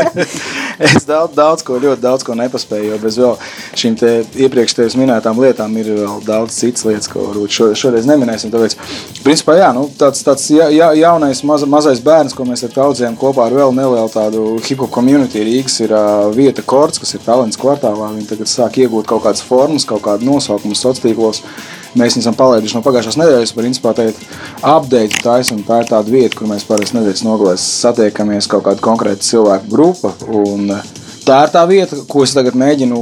es 0.86 1.08
daudz, 1.10 1.34
daudz 1.34 1.64
ko, 1.66 1.80
ļoti 1.82 2.04
daudz 2.04 2.26
ko 2.28 2.36
nepaspēju. 2.38 2.92
Jo 2.92 3.00
bez 3.02 3.18
vēl 3.18 3.34
šīm 3.82 3.98
te 3.98 4.12
iepriekš 4.46 4.76
tevis 4.78 4.98
minētām 5.00 5.42
lietām 5.42 5.74
ir 5.82 5.90
vēl 5.98 6.22
daudz 6.28 6.60
citas 6.62 6.86
lietas, 6.86 7.10
ko 7.10 7.26
varbūt 7.32 7.56
šo, 7.56 7.72
šoreiz 7.82 8.06
neminēsim. 8.10 8.54
Tāpēc, 8.54 8.78
principā, 9.26 9.58
jā, 9.58 9.72
nu, 9.74 9.88
tāds, 9.98 10.22
tāds 10.28 10.46
ja, 10.54 10.70
ja, 10.74 10.92
jaunais 10.98 11.42
maz, 11.48 11.66
mazais 11.66 12.04
bērns, 12.06 12.38
ko 12.38 12.46
mēs 12.46 12.66
ar 12.68 12.78
audzējām 12.86 13.18
kopā 13.22 13.50
ar 13.50 13.58
vēl 13.58 13.74
nelielu 13.78 14.14
tādu 14.14 14.46
hip 14.68 14.86
hop 14.86 14.94
community 14.94 15.42
Rīgas, 15.48 15.82
ir 15.82 15.96
uh, 15.98 16.30
vieta 16.36 16.62
Korts, 16.62 17.02
kas 17.02 17.18
ir 17.18 17.26
talants 17.26 17.58
kvartālā. 17.62 18.14
Viņi 18.20 18.30
tagad 18.36 18.54
sāk 18.54 18.82
iegūt 18.86 19.10
kaut 19.10 19.26
kādas 19.26 19.42
formas, 19.46 19.88
kaut 19.90 20.06
kādu 20.06 20.30
nosaukumu 20.30 20.78
sociālos 20.78 21.02
tīklos. 21.02 21.46
Mēs 21.92 22.16
viņus 22.16 22.24
esam 22.24 22.36
palaiduši 22.40 22.78
no 22.78 22.82
pagājušās 22.86 23.18
nedēļas, 23.20 23.52
principā 23.58 23.92
teikt, 23.98 24.22
update 24.64 25.18
taisa, 25.20 25.58
un 25.58 25.66
tā 25.68 25.82
ir 25.84 25.90
tāda 25.90 26.08
vieta, 26.14 26.38
kur 26.40 26.48
mēs 26.48 26.64
parasti 26.68 26.96
nedēļas 26.96 27.24
nogalēs 27.28 27.66
satiekamies 27.82 28.48
kaut 28.52 28.64
kāda 28.70 28.84
konkrēta 28.86 29.28
cilvēku 29.28 29.68
grupa, 29.74 30.14
un 30.32 30.70
eh, 30.78 30.86
tā 31.28 31.42
ir 31.44 31.52
tā 31.52 31.66
vieta, 31.68 32.00
ko 32.08 32.24
es 32.24 32.32
tagad 32.38 32.56
mēģinu, 32.56 33.02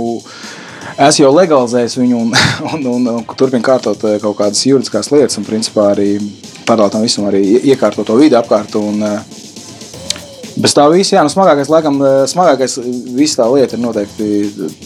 es 1.06 1.20
jau 1.22 1.30
legalizēju 1.36 2.02
viņu 2.02 2.24
un, 2.24 2.34
un, 2.74 2.88
un, 2.96 3.12
un 3.20 3.28
turpinu 3.38 3.66
kārtot 3.70 4.08
eh, 4.10 4.18
kaut 4.24 4.40
kādas 4.42 4.66
juridiskās 4.66 5.12
lietas, 5.14 5.38
un 5.38 5.46
principā 5.46 5.92
arī 5.94 6.16
paralēli 6.66 6.96
tam 6.98 7.06
visam 7.06 7.30
arī 7.30 7.44
ie- 7.46 7.62
iekārtot 7.76 8.10
to 8.10 8.18
vidi 8.18 8.40
apkārt, 8.42 8.74
un 8.82 9.06
eh, 9.06 9.38
Bez 10.60 10.74
tā 10.76 10.84
visa, 10.92 11.14
jā, 11.16 11.22
nu, 11.24 11.32
smagākais, 11.32 11.70
laikam, 11.72 12.02
smagākais 12.28 12.74
visa 13.16 13.40
tā 13.40 13.46
lieta 13.54 13.78
ir 13.78 13.80
noteikti 13.80 14.26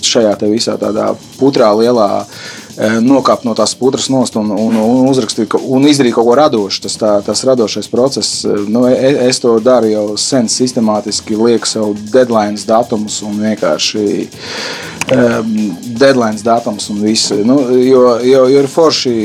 šajā 0.05 0.33
te 0.37 0.49
visā 0.51 0.75
tādā 0.77 1.07
putrā 1.39 1.71
lielā 1.79 2.09
eh, 2.21 2.27
nokāpt 2.77 3.45
no 3.45 3.53
tās 3.57 3.75
putras 3.77 4.07
nost 4.09 4.35
un, 4.39 4.49
un, 4.51 4.75
un 4.79 5.09
uzrakstīt 5.09 5.53
un 5.61 5.85
izdarīt 5.89 6.15
kaut 6.15 6.27
ko 6.27 6.37
radošu. 6.37 6.83
Tas, 6.85 6.97
tā, 6.97 7.11
tas 7.25 7.43
radošais 7.45 7.89
process, 7.91 8.43
eh, 8.45 8.63
nu, 8.67 8.85
es, 8.89 9.19
es 9.29 9.41
to 9.43 9.55
daru 9.63 9.91
jau 9.91 10.05
sen 10.17 10.49
sistemātiski, 10.49 11.37
lieku 11.37 11.69
sev 11.69 11.93
deadline 12.13 12.57
datumus 12.67 13.21
un 13.25 13.37
vienkārši 13.43 14.05
um, 15.13 15.53
deadline 15.99 16.41
datums 16.43 16.89
un 16.93 17.03
viss. 17.03 17.33
Nu, 17.45 17.59
jo, 17.77 18.05
jo, 18.25 18.45
jo 18.49 18.63
ir 18.63 18.69
forši 18.71 19.17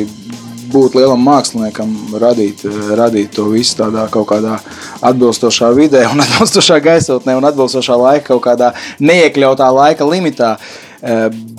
būt 0.68 0.98
lielam 0.98 1.22
māksliniekam, 1.24 1.94
radīt, 2.20 2.66
eh, 2.68 2.90
radīt 2.98 3.32
to 3.38 3.46
visu 3.52 3.78
tādā 3.80 4.04
kaut 4.12 4.28
kādā 4.34 4.58
atbilstošā 5.00 5.72
vidē, 5.76 6.04
un 6.12 6.20
atbilstošā 6.26 6.82
gaisotnē, 6.84 7.38
un 7.38 7.48
atbilstošā 7.48 7.96
laika, 7.96 8.26
kaut 8.34 8.44
kādā 8.50 8.74
neiekļautā 9.00 9.70
laika 9.72 10.08
limitā. 10.08 10.58
Eh, 10.58 10.87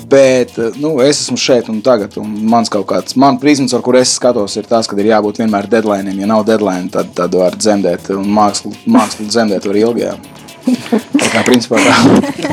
Bet 0.09 0.57
nu, 0.81 0.97
es 1.03 1.21
esmu 1.21 1.37
šeit 1.39 1.69
un 1.71 1.79
tagad, 1.85 2.17
un 2.19 2.31
mans 2.51 2.71
kaut 2.71 2.87
kāds 2.89 3.15
man 3.19 3.37
prizmas, 3.39 3.75
ar 3.77 3.83
kur 3.85 3.95
es 3.99 4.11
skatos, 4.17 4.57
ir 4.59 4.67
tas, 4.67 4.89
ka 4.89 4.97
ir 4.99 5.11
jābūt 5.13 5.39
vienmēr 5.39 5.69
deadline. 5.71 6.15
Ja 6.19 6.27
nav 6.27 6.43
deadline, 6.47 6.89
tad, 6.91 7.13
tad 7.15 7.37
var 7.37 7.55
dzemdēt, 7.55 8.09
un 8.17 8.27
mākslu, 8.35 8.73
mākslu 8.89 9.29
dzemdēt 9.29 9.69
var 9.69 9.79
ilgi. 9.79 10.09
jā. 10.09 10.17
Tā 10.69 11.29
kā 11.33 11.43
principā 11.47 11.79
tā. 11.81 11.93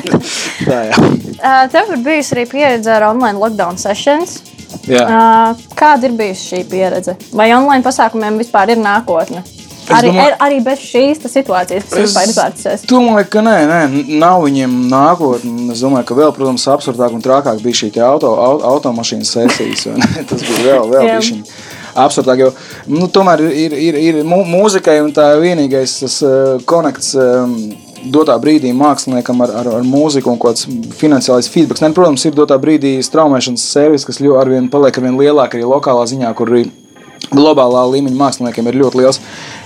tā 0.68 0.82
jā. 0.90 1.00
Tev 1.72 1.96
ir 1.96 2.04
bijusi 2.06 2.36
arī 2.36 2.46
pieredze 2.52 2.94
ar 2.94 3.08
online 3.10 3.40
lockdown 3.40 3.80
sessions. 3.80 4.38
jā. 4.86 5.02
Kāda 5.76 6.08
ir 6.08 6.16
bijusi 6.16 6.52
šī 6.52 6.64
pieredze? 6.70 7.16
Vai 7.34 7.50
online 7.56 7.82
pasākumiem 7.84 8.38
vispār 8.40 8.76
ir 8.76 8.82
nākotne? 8.84 9.42
Es 9.86 9.92
Arī, 10.00 10.08
domāju- 10.10 10.32
ar, 10.32 10.36
arī 10.48 10.56
bez 10.64 10.78
šīs 10.82 11.20
tas 11.22 11.32
situācijas, 11.36 11.84
kas 11.88 11.98
vispār 12.02 12.24
ir 12.26 12.30
izvērtusies. 12.32 12.86
domāju, 12.90 13.28
ka 13.30 13.38
nē, 13.46 13.56
nē, 13.70 13.80
nav 14.18 14.42
viņiem 14.42 14.72
nākotnē. 14.90 15.70
Es 15.72 15.80
domāju, 15.84 16.04
ka 16.08 16.14
vēl, 16.18 16.32
protams, 16.34 16.66
absurdāk 16.66 17.14
un 17.14 17.22
trakāk 17.22 17.60
bija 17.62 17.78
šī 17.84 17.90
auto, 18.02 18.32
au- 18.34 18.62
automašīnas 18.74 19.30
sesijas. 19.30 19.86
Tas 20.28 20.42
bija 20.42 20.58
vēl, 20.66 20.90
vēl 20.90 21.06
Jā. 21.06 21.18
bišķiņ 21.20 21.42
absurdāk. 22.02 22.38
Jo, 22.38 22.52
nu, 22.88 23.06
tomēr 23.08 23.44
ir, 23.46 23.72
ir, 23.72 23.94
ir 23.94 24.22
mūzikai 24.26 24.98
un 25.04 25.12
tā 25.12 25.28
vienīgais 25.40 26.00
tas 26.02 26.22
uh, 26.26 26.58
konekts. 26.66 27.14
Um, 27.14 27.56
dotā 28.06 28.36
brīdī 28.38 28.70
māksliniekam 28.76 29.40
ar, 29.42 29.50
ar, 29.62 29.68
ar 29.80 29.82
mūziku 29.82 30.30
un 30.30 30.38
kāds 30.38 30.66
finansiālais 30.94 31.48
feedback. 31.50 31.80
Ne, 31.82 31.88
protams, 31.96 32.22
ir 32.28 32.36
dotā 32.36 32.54
brīdī 32.62 33.00
straumēšanas 33.02 33.64
servis, 33.72 34.04
kas 34.06 34.20
ļoti 34.22 34.38
arvien 34.38 34.68
paliek 34.70 34.94
arvien 35.00 35.16
lielāk 35.18 35.56
arī 35.56 35.64
lokālā 35.66 36.04
ziņā, 36.06 36.30
kur 36.38 36.52
arī 36.52 36.68
globālā 37.32 37.82
līmeņa 37.96 38.14
māksliniekiem 38.20 38.68
ir 38.70 38.78
ļoti 38.84 39.00
liels 39.00 39.18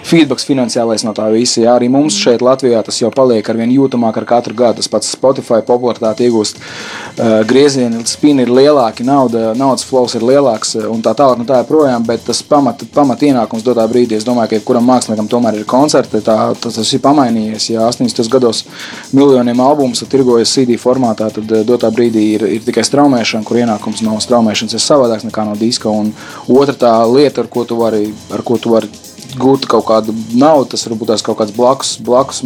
feedback 0.07 0.42
finansiālais 0.45 1.04
no 1.07 1.12
tā 1.16 1.26
visa. 1.33 1.61
Jā, 1.62 1.75
arī 1.76 1.90
mums 1.92 2.16
šeit 2.19 2.42
Latvijā 2.45 2.83
tas 2.87 3.00
jau 3.00 3.11
paliek 3.14 3.47
ar 3.47 3.59
vien 3.61 3.73
jūtamāk 3.75 4.21
ar 4.21 4.26
katru 4.28 4.57
gadu. 4.57 4.80
Tas 4.80 4.90
pats 4.90 5.12
Spotify 5.12 5.61
popularitāte 5.66 6.26
iegūst 6.26 6.61
uh, 6.61 7.40
griezieni, 7.49 8.02
spini 8.09 8.47
ir 8.47 8.52
lielāki, 8.54 9.04
nauda, 9.07 9.52
naudas 9.59 9.85
flows 9.87 10.16
ir 10.19 10.25
lielāks 10.26 10.76
un 10.80 11.02
tā 11.04 11.14
tālāk 11.19 11.42
un 11.42 11.49
tā 11.49 11.61
joprojām, 11.62 12.07
bet 12.07 12.25
tas 12.26 12.42
pamat, 12.47 12.85
pamat 12.95 13.25
ienākums 13.28 13.64
dotā 13.66 13.87
brīdī, 13.90 14.19
es 14.19 14.26
domāju, 14.26 14.52
ka 14.52 14.59
jebkuram 14.59 14.87
māksliniekam 14.88 15.28
tomēr 15.30 15.61
ir 15.61 15.69
koncerti, 15.69 16.23
tā, 16.25 16.37
tas, 16.61 16.78
tas 16.78 16.95
ir 16.97 17.04
pamainījies. 17.04 17.71
Ja 17.75 17.88
80. 17.90 18.25
gados 18.33 18.64
miljoniem 19.16 19.61
albumus 19.64 20.04
tirgojas 20.11 20.52
CD 20.54 20.78
formātā, 20.80 21.30
tad 21.35 21.52
dotā 21.69 21.90
brīdī 21.95 22.26
ir, 22.37 22.47
ir 22.59 22.64
tikai 22.66 22.85
straumēšana, 22.87 23.47
kur 23.47 23.61
ienākums 23.61 24.02
no 24.07 24.19
straumēšanas 24.23 24.76
ir 24.76 24.85
savādāks 24.85 25.26
nekā 25.28 25.47
no 25.47 25.57
diska. 25.59 25.90
Un 25.90 26.12
otra 26.49 26.75
tā 26.75 26.97
lieta, 27.11 27.45
ar 27.45 27.50
ko 27.52 27.66
tu 27.69 27.78
vari, 27.80 28.09
ar 28.35 28.45
ko 28.47 28.59
tu 28.61 28.75
vari 28.75 28.90
gūt 29.38 29.66
kaut 29.70 29.87
kādu 29.88 30.14
naudu. 30.34 30.70
Tas 30.75 30.87
varbūt 30.88 31.12
tās 31.12 31.25
kaut 31.26 31.38
kāds 31.40 31.54
blakus, 31.56 31.94
blakus, 32.04 32.42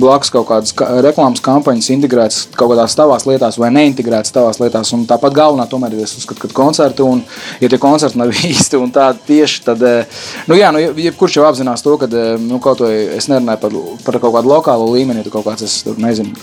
blakus 0.00 0.32
kaut 0.34 0.48
kādas 0.50 0.74
reklāmas 1.04 1.42
kampaņas 1.44 1.90
integrētas 1.94 2.40
kaut 2.56 2.72
kādās 2.72 2.96
tavās 2.98 3.26
lietās 3.28 3.58
vai 3.60 3.70
neintegrētas 3.74 4.34
tavās 4.34 4.60
lietās. 4.62 4.92
Un 4.96 5.06
tāpat 5.08 5.36
galvenā 5.36 5.66
tomēr 5.70 5.96
ir, 5.96 6.04
es 6.06 6.16
uzskatu, 6.18 6.46
ka 6.46 6.56
koncerti 6.56 7.04
un, 7.06 7.22
ja 7.62 7.70
tie 7.70 7.80
koncerti 7.82 8.20
nav 8.20 8.32
īsti 8.52 8.80
un 8.80 8.92
tā 8.94 9.08
tieši, 9.26 9.62
tad, 9.66 9.82
eh, 9.86 10.22
nu 10.50 10.58
jā, 10.58 10.72
nu, 10.74 10.82
jebkurš 11.06 11.38
jau 11.38 11.46
apzinās 11.48 11.84
to, 11.84 11.96
ka, 12.00 12.08
eh, 12.10 12.34
nu, 12.40 12.60
kaut 12.62 12.84
vai 12.84 12.92
es 13.16 13.28
nerunāju 13.32 13.62
par, 13.64 13.78
par 14.06 14.20
kaut 14.22 14.36
kādu 14.38 14.52
lokālu 14.52 14.92
līmeni, 14.96 15.24
ja 15.24 15.32
kaut 15.32 15.46
kāds, 15.48 15.66
es 15.66 15.80
tur 15.86 15.98
nezinu, 16.02 16.36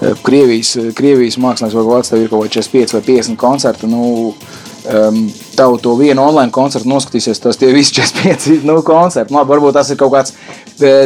eh, 0.00 0.14
Krievijas, 0.26 0.76
Krievijas 0.96 1.40
mākslinieks 1.42 1.76
vai 1.76 1.84
kaut 1.84 1.98
kāds 1.98 2.12
tev 2.12 2.24
ir 2.24 2.32
kaut 2.32 2.46
vai 2.46 2.52
45 2.52 2.96
vai 2.98 3.04
50 3.10 3.40
koncerti, 3.40 3.90
nu, 3.90 4.34
um, 4.86 5.20
tavu 5.58 5.78
to 5.82 5.94
vienu 5.98 6.24
online 6.24 6.54
koncertu 6.54 6.90
noskatīsies, 6.90 7.42
tas 7.42 7.60
tie 7.60 7.72
visi 7.74 7.98
45 8.00 8.66
nu, 8.66 8.80
koncerti. 8.86 9.34
Labi, 9.34 9.54
varbūt 9.54 9.78
tas 9.78 9.92
ir 9.92 10.00
kaut 10.00 10.14
kāds, 10.16 10.36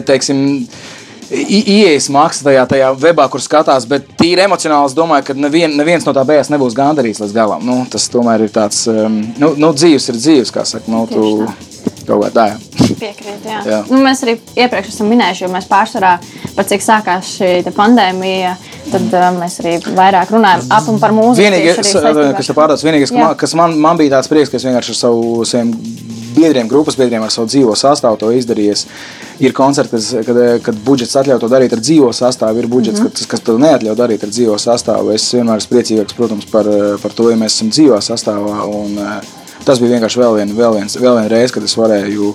teiksim, 0.06 0.64
Ielas 1.30 2.08
maksa 2.10 2.48
tajā, 2.48 2.64
tajā 2.66 2.88
webā, 2.98 3.28
kur 3.30 3.38
skatās, 3.42 3.84
bet 3.86 4.08
tīri 4.18 4.42
emocionāli 4.42 4.90
es 4.90 4.96
domāju, 4.98 5.28
ka 5.28 5.36
nevien, 5.38 5.76
neviens 5.78 6.02
no 6.02 6.10
tā 6.16 6.24
beigās 6.26 6.50
nebūs 6.50 6.74
gandarīts 6.74 7.22
līdz 7.22 7.34
galam. 7.36 7.62
Nu, 7.62 7.84
tas 7.90 8.08
tomēr 8.10 8.48
ir 8.48 8.50
tāds, 8.50 8.80
um, 8.90 9.20
nu, 9.38 9.52
nu 9.54 9.70
dzīves 9.76 10.10
ir 10.10 10.18
dzīves, 10.18 10.50
kā 10.50 10.64
saka. 10.66 10.90
Nu, 10.90 11.04
tu, 11.06 11.46
kaut 12.08 12.24
kā 12.24 12.30
tā. 12.34 12.46
Piekrīt, 12.98 13.46
jā. 13.46 13.60
jā. 13.62 13.78
Nu, 13.92 14.00
mēs 14.02 14.24
arī 14.26 14.36
iepriekš 14.58 14.90
esam 14.90 15.10
minējuši, 15.12 15.44
jo 15.46 15.52
mēs 15.54 15.70
pārsvarā 15.70 16.16
par 16.56 16.66
cik 16.72 16.82
sākās 16.82 17.30
šī 17.36 17.52
pandēmija. 17.78 18.56
Tad 18.90 19.14
uh, 19.14 19.26
mēs 19.38 19.60
arī 19.62 19.76
vairāk 19.96 20.32
runājam 20.34 20.66
ap 20.74 20.88
un 20.90 21.00
par 21.02 21.14
mūziku. 21.14 21.46
Vienīgais, 21.46 21.80
kas 22.36 22.52
pārdās, 22.56 22.84
vienīgais, 22.86 23.12
man, 23.14 23.34
kas 23.38 23.54
man, 23.58 23.76
man 23.78 24.00
bija 24.00 24.16
tāds 24.16 24.30
prieks, 24.30 24.50
ka 24.50 24.58
es 24.58 24.66
vienkārši 24.66 24.94
ar 24.94 24.98
savu, 24.98 25.44
saviem 25.48 25.74
biedriem, 26.34 26.68
grupas 26.70 26.96
biedriem 26.98 27.22
ar 27.22 27.32
savu 27.34 27.48
dzīvo 27.50 27.74
sastāvu 27.78 28.18
to 28.20 28.30
izdarījies. 28.34 28.86
Ir 29.40 29.54
koncerti, 29.56 29.98
kad, 30.26 30.38
kad 30.66 30.78
budžets 30.84 31.16
atļauj 31.20 31.40
to 31.42 31.50
darīt 31.50 31.74
ar 31.74 31.82
dzīvo 31.82 32.10
sastāvu, 32.16 32.60
ir 32.60 32.68
budžets, 32.70 33.00
mm 33.00 33.06
-hmm. 33.06 33.18
kas, 33.18 33.30
kas 33.30 33.44
to 33.46 33.56
neatļauj 33.58 33.96
darīt 33.96 34.24
ar 34.24 34.32
dzīvo 34.34 34.58
sastāvu. 34.58 35.14
Es 35.14 35.26
vienmēr 35.34 35.62
esmu 35.62 35.76
priecīgāks, 35.76 36.16
protams, 36.16 36.46
par, 36.50 36.68
par 37.02 37.12
to, 37.12 37.30
ja 37.30 37.36
mēs 37.36 37.56
esam 37.56 37.70
dzīvā 37.70 38.00
sastāvā. 38.04 38.56
Un, 38.68 38.98
tas 39.64 39.80
bija 39.80 39.96
vienkārši 39.96 40.20
vēl 40.20 40.36
viena 40.36 40.54
vēl 40.54 40.76
viens, 40.78 40.96
vēl 40.96 41.20
vien 41.20 41.30
reize, 41.30 41.54
kad 41.54 41.64
es 41.64 41.76
varēju 41.76 42.34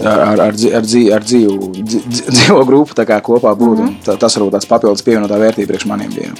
ar, 0.00 0.06
ar, 0.06 0.20
ar, 0.28 0.40
ar, 0.48 0.56
dzīvu, 0.56 1.12
ar 1.14 1.24
dzīvu, 1.24 1.70
dzīvo 2.36 2.64
grupu 2.68 2.94
kopā 2.98 3.54
būt. 3.54 3.78
Mm 3.78 3.88
-hmm. 3.88 4.18
Tas 4.18 4.36
varbūt 4.36 4.56
tāds 4.58 4.68
papildus 4.68 5.02
pievienotā 5.02 5.38
vērtība 5.38 5.72
priekš 5.72 5.86
maniem 5.86 6.10
bija. 6.14 6.32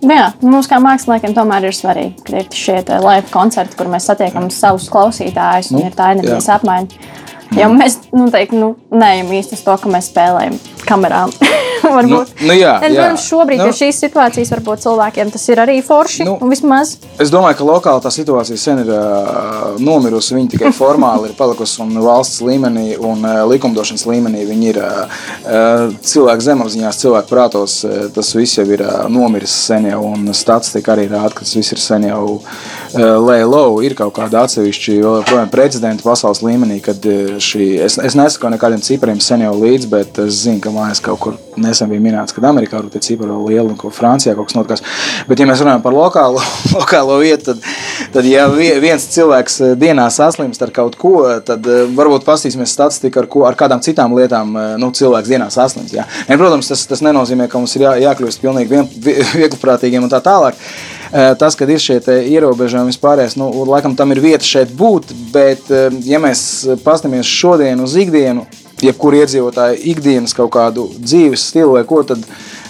Nu 0.00 0.14
jā, 0.14 0.30
mums 0.40 0.68
kā 0.68 0.78
māksliniekiem 0.80 1.34
tomēr 1.36 1.64
ir 1.68 1.76
svarīgi, 1.76 2.22
ka 2.24 2.38
ir 2.38 2.46
šie 2.50 2.84
live 2.88 3.26
koncerti, 3.30 3.76
kur 3.76 3.86
mēs 3.86 4.06
satiekam 4.08 4.50
savus 4.50 4.88
klausītājus 4.88 5.70
nu, 5.70 5.78
un 5.78 5.86
ir 5.86 5.92
tā 5.96 6.12
enerģijas 6.12 6.48
apmaiņa. 6.48 6.88
Jo 7.58 7.68
mēs 7.74 7.98
nu, 8.12 8.30
teik, 8.30 8.52
nu, 8.52 8.76
neejam 8.90 9.26
īsti 9.26 9.58
uz 9.58 9.62
to, 9.66 9.76
ka 9.76 9.88
mēs 9.88 10.08
spēlējam 10.12 10.58
kamerām. 10.86 11.30
Nu, 12.10 12.22
nu 12.46 12.54
jā, 12.54 12.72
ne, 12.80 12.88
jā. 12.90 13.10
Protams, 13.10 13.24
šobrīd, 13.28 13.60
nu, 13.60 13.66
jo 13.68 13.74
šīs 13.76 13.98
situācijas 14.04 14.50
varbūt 14.54 14.82
cilvēkiem 14.84 15.30
tas 15.34 15.44
ir 15.52 15.60
arī 15.62 15.76
forši. 15.84 16.24
Nu, 16.26 16.36
vismaz. 16.50 16.94
Es 17.20 17.32
domāju, 17.32 17.58
ka 17.60 17.66
lokāli 17.68 18.04
tā 18.04 18.12
situācija 18.14 18.58
sen 18.58 18.82
ir 18.84 18.92
uh, 18.94 19.76
nomirusi. 19.82 20.34
Viņa 20.38 20.54
tikai 20.54 20.72
formāli 20.80 21.30
ir 21.30 21.36
palikusi 21.38 21.82
un 21.84 21.94
valsts 22.02 22.42
līmenī 22.46 22.94
un 22.96 23.24
uh, 23.26 23.42
likumdošanas 23.50 24.06
līmenī. 24.08 24.44
Viņi 24.48 24.70
ir 24.72 24.80
uh, 24.82 25.24
cilvēku 26.12 26.46
zemapziņās, 26.48 27.02
cilvēku 27.04 27.30
prātos. 27.30 27.80
Uh, 27.86 28.06
tas 28.14 28.32
viss 28.38 28.58
jau 28.58 28.66
ir 28.70 28.84
uh, 28.86 29.04
nomiris 29.12 29.54
sen 29.68 29.90
jau, 29.92 30.02
un 30.14 30.32
statistika 30.36 30.96
arī 30.96 31.08
rāda, 31.10 31.34
ka 31.36 31.44
tas 31.44 31.56
viss 31.58 31.76
ir 31.76 31.82
sen 31.82 32.08
jau 32.10 32.24
uh, 32.38 32.60
lej 32.94 33.44
low. 33.48 33.78
Ir 33.84 33.94
kaut 33.98 34.14
kāda 34.16 34.44
atsevišķa, 34.46 34.96
joprojām 35.00 35.52
precedenta 35.52 36.06
pasaules 36.06 36.42
līmenī, 36.44 36.80
kad 36.84 37.04
šī, 37.42 37.72
es, 37.86 37.98
es 38.02 38.18
nesaku 38.18 38.50
nekādiem 38.52 38.82
cipariem 38.84 39.20
sen 39.22 39.46
jau 39.46 39.54
līdzi, 39.58 39.90
bet 39.92 40.22
es 40.24 40.42
zinu, 40.44 40.62
ka 40.64 40.74
mājās 40.74 41.02
kaut 41.04 41.22
kur 41.22 41.38
nesen 41.60 41.90
bija 41.90 42.02
minēts, 42.02 42.34
ka 42.34 42.42
Amerikā 42.46 42.80
ir 42.80 42.90
tie 42.92 43.02
cipari 43.04 43.30
vēl 43.30 43.48
lieli 43.50 43.72
un 43.72 43.78
ko 43.78 43.90
Francijā 43.94 44.34
kaut 44.36 44.50
kas 44.50 44.56
notikās. 44.58 44.84
Bet, 45.28 45.40
ja 45.40 45.48
mēs 45.48 45.62
runājam 45.62 45.82
par 45.84 45.96
lokālo, 45.96 46.42
lokālo 46.76 47.18
vietu, 47.22 47.52
tad, 47.54 47.64
tad, 48.14 48.28
ja 48.28 48.46
viens 48.52 49.06
cilvēks 49.14 49.60
eh, 49.64 49.74
dienā 49.80 50.06
saslimst 50.12 50.62
ar 50.64 50.72
kaut 50.74 50.96
ko, 51.00 51.14
tad 51.46 51.66
eh, 51.70 51.82
varbūt 51.96 52.26
pastīsimies 52.28 52.74
statistiku, 52.76 53.22
ar, 53.22 53.30
ko, 53.30 53.44
ar 53.48 53.58
kādām 53.58 53.82
citām 53.84 54.14
lietām 54.18 54.54
eh, 54.56 54.70
nu, 54.80 54.92
cilvēks 54.96 55.32
dienā 55.32 55.50
saslimst. 55.54 55.96
Ja? 55.96 56.06
Un, 56.26 56.38
protams, 56.40 56.70
tas, 56.72 56.86
tas 56.90 57.04
nenozīmē, 57.06 57.50
ka 57.50 57.60
mums 57.60 57.76
ir 57.76 57.86
jā, 57.88 57.96
jākļūst 58.08 58.44
pilnīgi 58.44 58.72
vien, 58.72 58.88
viegliprātīgiem 59.42 60.06
un 60.06 60.12
tā 60.12 60.22
tālāk. 60.24 60.58
Tas, 61.10 61.56
kad 61.58 61.70
ir 61.72 61.80
šie 61.82 61.96
ierobežojumi 62.06 62.92
vispārējais, 62.92 63.34
nu, 63.40 63.48
laikam 63.66 63.96
tam 63.98 64.14
ir 64.14 64.20
vieta 64.22 64.46
šeit 64.46 64.70
būt, 64.78 65.10
bet, 65.34 65.66
ja 66.06 66.20
mēs 66.22 66.42
paskatāmies 66.84 67.26
šodien 67.26 67.82
uz 67.82 67.96
ikdienu, 67.98 68.44
jebkura 68.84 69.24
iedzīvotāja 69.24 69.80
ikdienas 69.90 70.34
kaut 70.36 70.52
kādu 70.54 70.86
dzīves 70.98 71.50
stilu 71.50 71.74
vai 71.76 71.84
ko, 71.88 72.02
tad 72.06 72.22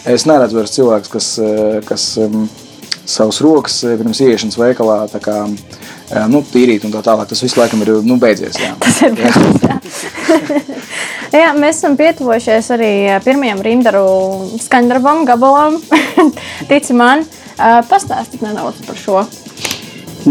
es 0.09 0.27
neredzu 0.29 0.59
vairs 0.59 0.75
cilvēkus, 0.75 1.13
kas, 1.13 1.31
eh, 1.39 1.79
kas 1.87 2.07
savus 3.11 3.41
rokas 3.45 3.81
eh, 3.85 3.97
pirms 3.99 4.21
ieiešanas 4.23 4.59
veikalā 4.61 4.99
kā, 5.23 5.37
eh, 5.49 6.27
nu, 6.31 6.43
tīrīt 6.47 6.87
un 6.87 6.95
tā 6.95 7.03
tālāk. 7.07 7.29
Tas 7.31 7.43
viss 7.45 7.59
laikam 7.59 7.83
ir 7.85 7.93
nu, 8.07 8.19
beidzies. 8.23 8.59
Jā. 8.61 8.75
Tas 8.81 9.03
ir 9.07 9.17
beidzies, 9.19 9.67
jā. 9.67 9.79
jā, 11.43 11.51
mēs 11.59 11.81
esam 11.81 11.99
pietuvojušies 12.01 12.73
arī 12.77 12.93
pirmajam 13.27 13.63
rindaru 13.67 14.07
skaņdarbam, 14.63 15.25
gabalam. 15.29 15.81
Tici 16.71 16.97
man, 16.97 17.27
pastāstīt 17.91 18.45
nedaudz 18.45 18.83
par 18.87 18.99
šo. 19.01 19.25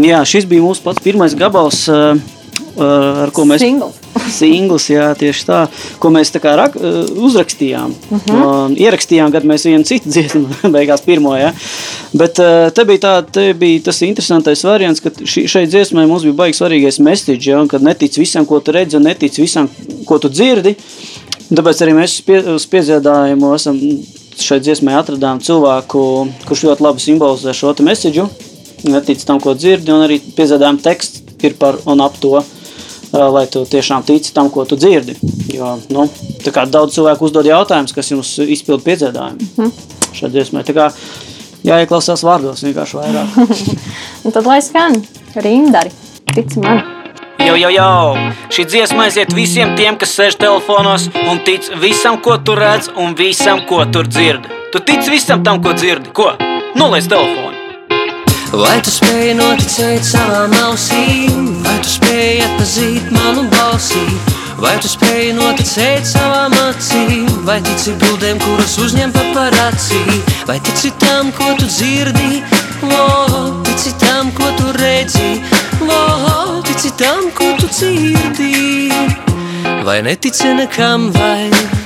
Jā, 0.00 0.22
šis 0.26 0.46
bija 0.50 0.62
mūsu 0.62 0.84
pats 0.84 1.02
pirmais 1.02 1.34
gabals, 1.38 1.86
ar 1.90 3.34
ko 3.34 3.48
mēs... 3.48 3.64
Singles 3.64 4.00
singls, 4.40 4.86
jā, 4.90 5.10
tieši 5.18 5.46
tā, 5.48 5.60
ko 6.02 6.10
mēs 6.14 6.32
tā 6.34 6.40
kā 6.42 6.54
rak, 6.58 6.76
uzrakstījām. 7.28 7.94
Uh 8.10 8.26
-huh. 8.26 8.76
ierakstījām, 8.76 9.32
kad 9.32 9.44
mēs 9.44 9.66
vienu 9.68 9.84
citu 9.84 10.10
dziesmu 10.14 10.70
beigās 10.74 11.04
pirmo, 11.04 11.36
jā. 11.36 11.52
Bet 12.12 12.34
te 12.74 12.84
bija, 12.84 12.98
tā, 12.98 13.14
te 13.32 13.52
bija 13.54 13.80
tas 13.84 14.02
interesantais 14.02 14.64
variants, 14.64 15.00
ka 15.00 15.10
ši, 15.24 15.46
šai 15.48 15.66
dziesmai 15.66 16.06
mums 16.06 16.22
bija 16.22 16.34
baigi 16.34 16.58
svarīgais 16.58 17.00
message, 17.00 17.50
jā, 17.50 17.66
kad 17.68 17.82
netic 17.82 18.16
visam, 18.18 18.46
ko 18.46 18.60
tu 18.60 18.72
redzi, 18.72 18.96
un 18.96 19.02
netic 19.02 19.38
visam, 19.38 19.68
ko 20.04 20.18
tu 20.18 20.28
dzirdi. 20.28 20.76
Tāpēc 21.50 21.82
arī 21.82 21.94
mēs 21.94 22.20
uz 22.54 22.66
piedziedājumu 22.66 23.54
esam 23.54 23.78
šai 24.38 24.60
dziesmai 24.60 24.94
atradām 24.98 25.40
cilvēku, 25.42 26.04
kurš 26.46 26.66
ļoti 26.68 26.86
labi 26.86 27.04
simbolizē 27.04 27.54
šo 27.56 27.74
message, 27.82 28.26
netic 28.84 29.24
tam, 29.24 29.40
ko 29.40 29.54
dzirdi, 29.54 29.92
un 29.92 30.06
arī 30.06 30.20
piedziedājumu 30.36 30.82
teksts 30.84 31.22
ir 31.42 31.56
par 31.58 31.78
un 31.86 32.00
ap 32.04 32.16
to 32.20 32.38
lai 33.12 33.46
tu 33.50 33.64
tiešām 33.66 34.04
tici 34.06 34.32
tam, 34.34 34.50
ko 34.50 34.64
tu 34.64 34.76
dzirdi. 34.78 35.16
Jo, 35.54 35.78
nu, 35.90 36.06
daudz 36.70 36.94
cilvēku 36.94 37.26
uzdod 37.26 37.46
jautājumus, 37.46 37.94
kas 37.94 38.10
jums 38.12 38.36
izpild 38.38 38.84
piedzēdājumu 38.86 39.40
mm 39.40 39.64
-hmm. 39.64 39.72
šajā 40.14 40.74
kā 40.74 40.90
jāieklausās 41.64 42.22
vārdos 42.24 42.62
vienkārši 42.62 42.96
vairāk. 42.96 43.28
tad 44.36 44.46
lai 44.46 44.62
skan 44.62 45.02
rindari, 45.34 45.90
tici 46.34 46.60
man! 46.60 46.99
Jo, 47.40 47.54
jo, 47.56 47.70
jo! 47.72 48.16
Šī 48.52 48.66
dziesma 48.68 49.06
aiziet 49.08 49.30
visiem 49.32 49.72
tiem, 49.78 49.96
kas 49.96 50.12
sēž 50.12 50.36
telefonos 50.42 51.06
un 51.24 51.40
tic 51.46 51.70
visam, 51.80 52.18
ko 52.20 52.36
tu 52.36 52.52
redz, 52.58 52.90
un 53.00 53.14
visam, 53.16 53.62
ko 53.68 53.86
tur 53.88 54.08
dzirdi. 54.10 54.50
Tu 54.72 54.82
tici 54.84 55.14
visam 55.14 55.40
tam, 55.46 55.62
ko 55.64 55.72
dzirdi. 55.72 56.12
Ko? 56.12 56.34
Noliec 56.76 57.08
telefonu! 57.08 57.56
Vai 58.50 58.80
tu 58.84 58.90
spēji 58.92 59.36
noticēt 59.38 60.04
savām 60.04 60.52
ausīm, 60.66 61.48
vai 61.64 61.76
tu 61.80 61.92
spēji 61.94 62.40
atpazīt 62.44 63.08
manu 63.14 63.44
balsī, 63.54 64.02
vai 64.58 64.74
tu 64.82 64.90
spēji 64.90 65.32
noticēt 65.38 66.08
savām 66.10 66.56
acīm, 66.66 67.28
vai 67.46 67.60
tici 67.64 67.94
bildēm, 68.02 68.42
kuras 68.42 68.74
uzņem 68.82 69.14
paparacī, 69.14 70.02
vai 70.50 70.58
tici 70.66 70.90
tam, 70.98 71.30
ko 71.38 71.54
tu 71.62 71.70
dzirdi, 71.70 72.42
oh, 72.90 73.62
tici 73.70 73.94
tam, 74.02 74.34
ko 74.34 74.50
tu 74.58 74.74
redzi, 74.80 75.38
oh, 75.88 76.62
tici 76.64 76.90
tam, 76.96 77.30
ko 77.32 77.44
tu 77.58 77.66
dzirdi, 77.68 78.92
vai 79.84 80.02
netici 80.02 80.54
nekam 80.54 81.12
vairs. 81.12 81.79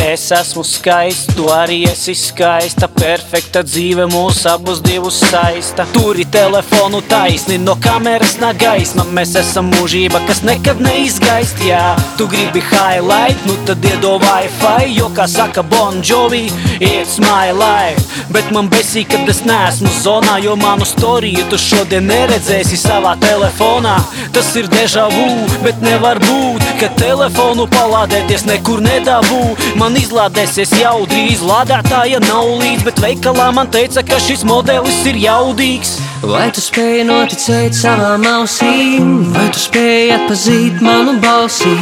Es 0.00 0.30
esmu 0.32 0.62
skaists, 0.64 1.34
tu 1.36 1.44
arī 1.52 1.82
esi 1.90 2.14
skaista. 2.16 2.88
Perfekta 2.88 3.60
dzīve 3.66 4.06
mūs 4.10 4.40
abus 4.48 4.80
divus 4.84 5.18
saista. 5.28 5.84
Turi 5.92 6.24
telefonu 6.32 7.02
taisni, 7.10 7.58
no 7.60 7.74
kameras 7.84 8.38
nāk 8.40 8.62
gaisma. 8.62 9.04
Mēs 9.16 9.34
esam 9.38 9.68
mūžība, 9.74 10.22
kas 10.28 10.40
nekad 10.46 10.80
neizgaist. 10.80 11.60
Jā, 11.66 11.94
tu 12.16 12.26
gribi 12.32 12.62
highlight, 12.70 13.44
nu 13.44 13.58
tad 13.68 13.84
iedo 13.84 14.16
Wi-Fi. 14.22 14.88
Jo, 14.96 15.10
kā 15.16 15.28
saka 15.28 15.62
Bon 15.62 16.00
Jovi, 16.00 16.46
it's 16.80 17.20
my 17.20 17.52
life. 17.52 18.24
Bet 18.32 18.50
man 18.54 18.70
besī, 18.72 19.04
kad 19.04 19.28
es 19.28 19.42
neesmu 19.44 19.92
zonā, 20.00 20.38
jo 20.40 20.56
manu 20.56 20.88
storiju 20.88 21.44
tu 21.52 21.60
šodien 21.60 22.08
neredzēsi 22.08 22.78
savā 22.80 23.16
telefonā. 23.20 23.98
Tas 24.32 24.48
ir 24.56 24.70
deja 24.72 25.08
vu, 25.12 25.28
bet 25.64 25.84
nevar 25.84 26.22
būt, 26.24 26.64
ka 26.80 26.88
telefonu 26.96 27.68
palādēties 27.70 28.46
nekur 28.48 28.80
nedabū. 28.84 29.42
Man 29.76 29.89
izlādēsies 29.98 30.70
jau 30.80 31.06
drīz, 31.08 31.40
lādētāja 31.46 32.20
nav 32.22 32.46
līdz, 32.60 32.84
bet 32.86 33.00
veikalā 33.02 33.48
man 33.56 33.70
teica, 33.72 34.02
ka 34.06 34.18
šis 34.22 34.44
modelis 34.46 34.98
ir 35.08 35.16
jaudīgs. 35.18 35.96
Vai 36.20 36.50
tu 36.52 36.60
spēj 36.60 37.00
noticēt 37.08 37.72
savām 37.74 38.26
ausīm, 38.28 39.30
vai 39.32 39.46
tu 39.54 39.62
spēj 39.62 40.12
atpazīt 40.18 40.82
manu 40.84 41.14
balsi, 41.22 41.72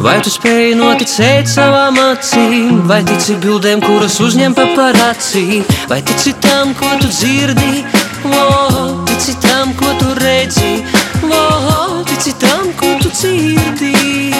vai 0.00 0.16
tu 0.24 0.32
spēj 0.32 0.72
noticēt 0.80 1.50
savām 1.52 2.00
acīm, 2.00 2.82
vai 2.88 3.02
tici 3.04 3.36
bildēm, 3.42 3.84
kuras 3.84 4.16
uzņem 4.24 4.56
paparacī, 4.56 5.60
vai 5.92 6.00
tici 6.08 6.32
tam, 6.40 6.72
ko 6.78 6.88
tu 7.02 7.12
dzirdi, 7.12 7.84
oh, 8.32 9.02
tici 9.12 9.36
tam, 9.44 9.76
ko 9.76 9.92
tu 10.00 10.14
redzi, 10.22 10.78
oh, 11.28 12.00
tici 12.08 12.32
tam, 12.40 12.72
ko 12.80 12.96
tu 13.02 13.12
dzirdi, 13.12 14.32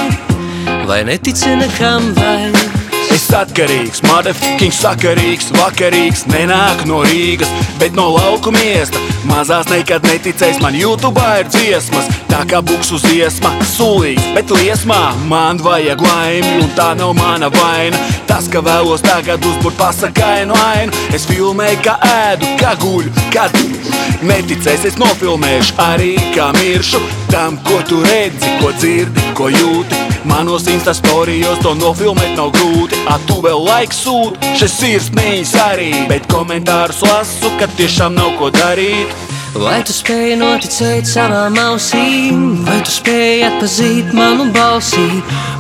vai 0.89 1.05
netici 1.05 1.53
nekam 1.61 2.15
vairs. 2.17 2.82
Es 3.13 3.27
atkarīgs, 3.37 4.01
motherfucking 4.07 4.73
sakarīgs, 4.73 5.51
vakarīgs, 5.53 6.23
nenāk 6.33 6.87
no 6.89 7.03
Rīgas, 7.05 7.51
bet 7.77 7.93
no 7.93 8.07
lauku 8.15 8.49
miesta. 8.55 9.01
Mazās 9.29 9.69
nekad 9.69 10.07
neticēs, 10.09 10.61
man 10.63 10.73
YouTube 10.77 11.21
ir 11.37 11.51
dziesmas, 11.53 12.09
tā 12.31 12.41
kā 12.49 12.63
buksu 12.65 12.97
dziesma, 13.05 13.53
sulīgs, 13.75 14.31
bet 14.33 14.53
liesmā 14.57 15.01
man 15.29 15.61
vajag 15.61 16.01
laimi, 16.07 16.55
un 16.63 16.73
tā 16.79 16.93
nav 16.97 17.13
mana 17.19 17.53
vaina. 17.53 18.01
Tas, 18.31 18.49
ka 18.49 18.63
vēlos 18.65 19.05
tagad 19.05 19.45
uzbūrt 19.45 19.77
pasakainu 19.77 20.57
ainu, 20.71 21.05
es 21.13 21.29
filmēju, 21.29 21.83
kā 21.85 21.99
ēdu, 22.09 22.49
kā 22.63 22.73
guļu, 22.81 23.13
kā 23.35 23.51
dūru. 23.53 23.93
Neticēs, 24.25 24.89
es 24.89 24.97
nofilmēšu 25.03 25.77
arī 25.85 26.15
kā 26.33 26.49
miršu 26.57 27.03
tam, 27.29 27.61
ko 27.69 27.83
tu 27.89 28.01
redzi, 28.09 28.57
ko 28.63 28.73
dzirdi, 28.79 29.29
ko 29.37 29.53
jūti. 29.53 30.12
Manos 30.25 30.67
Insta 30.71 30.95
storijos 30.95 31.59
to 31.63 31.75
nofilmēt 31.75 32.37
nav 32.39 32.53
grūti. 32.55 32.99
A 33.11 33.19
tu 33.27 33.41
vēl 33.43 33.59
laiks 33.67 34.05
sūti, 34.05 34.55
šis 34.61 34.79
ir 34.89 35.05
smējas 35.09 35.53
arī. 35.67 35.91
Bet 36.11 36.31
komentārus 36.33 37.03
lasu, 37.07 37.51
ka 37.59 37.71
tiešām 37.79 38.15
nav 38.19 38.37
ko 38.39 38.53
darīt. 38.55 39.31
Vai 39.53 39.83
tu 39.85 39.93
spēj 39.93 40.39
noticēt 40.41 41.05
savām 41.05 41.59
ausīm, 41.61 42.63
vai 42.65 42.79
tu 42.87 42.93
spēj 42.95 43.43
atpazīt 43.51 44.15
manu 44.17 44.47
balsi, 44.55 45.05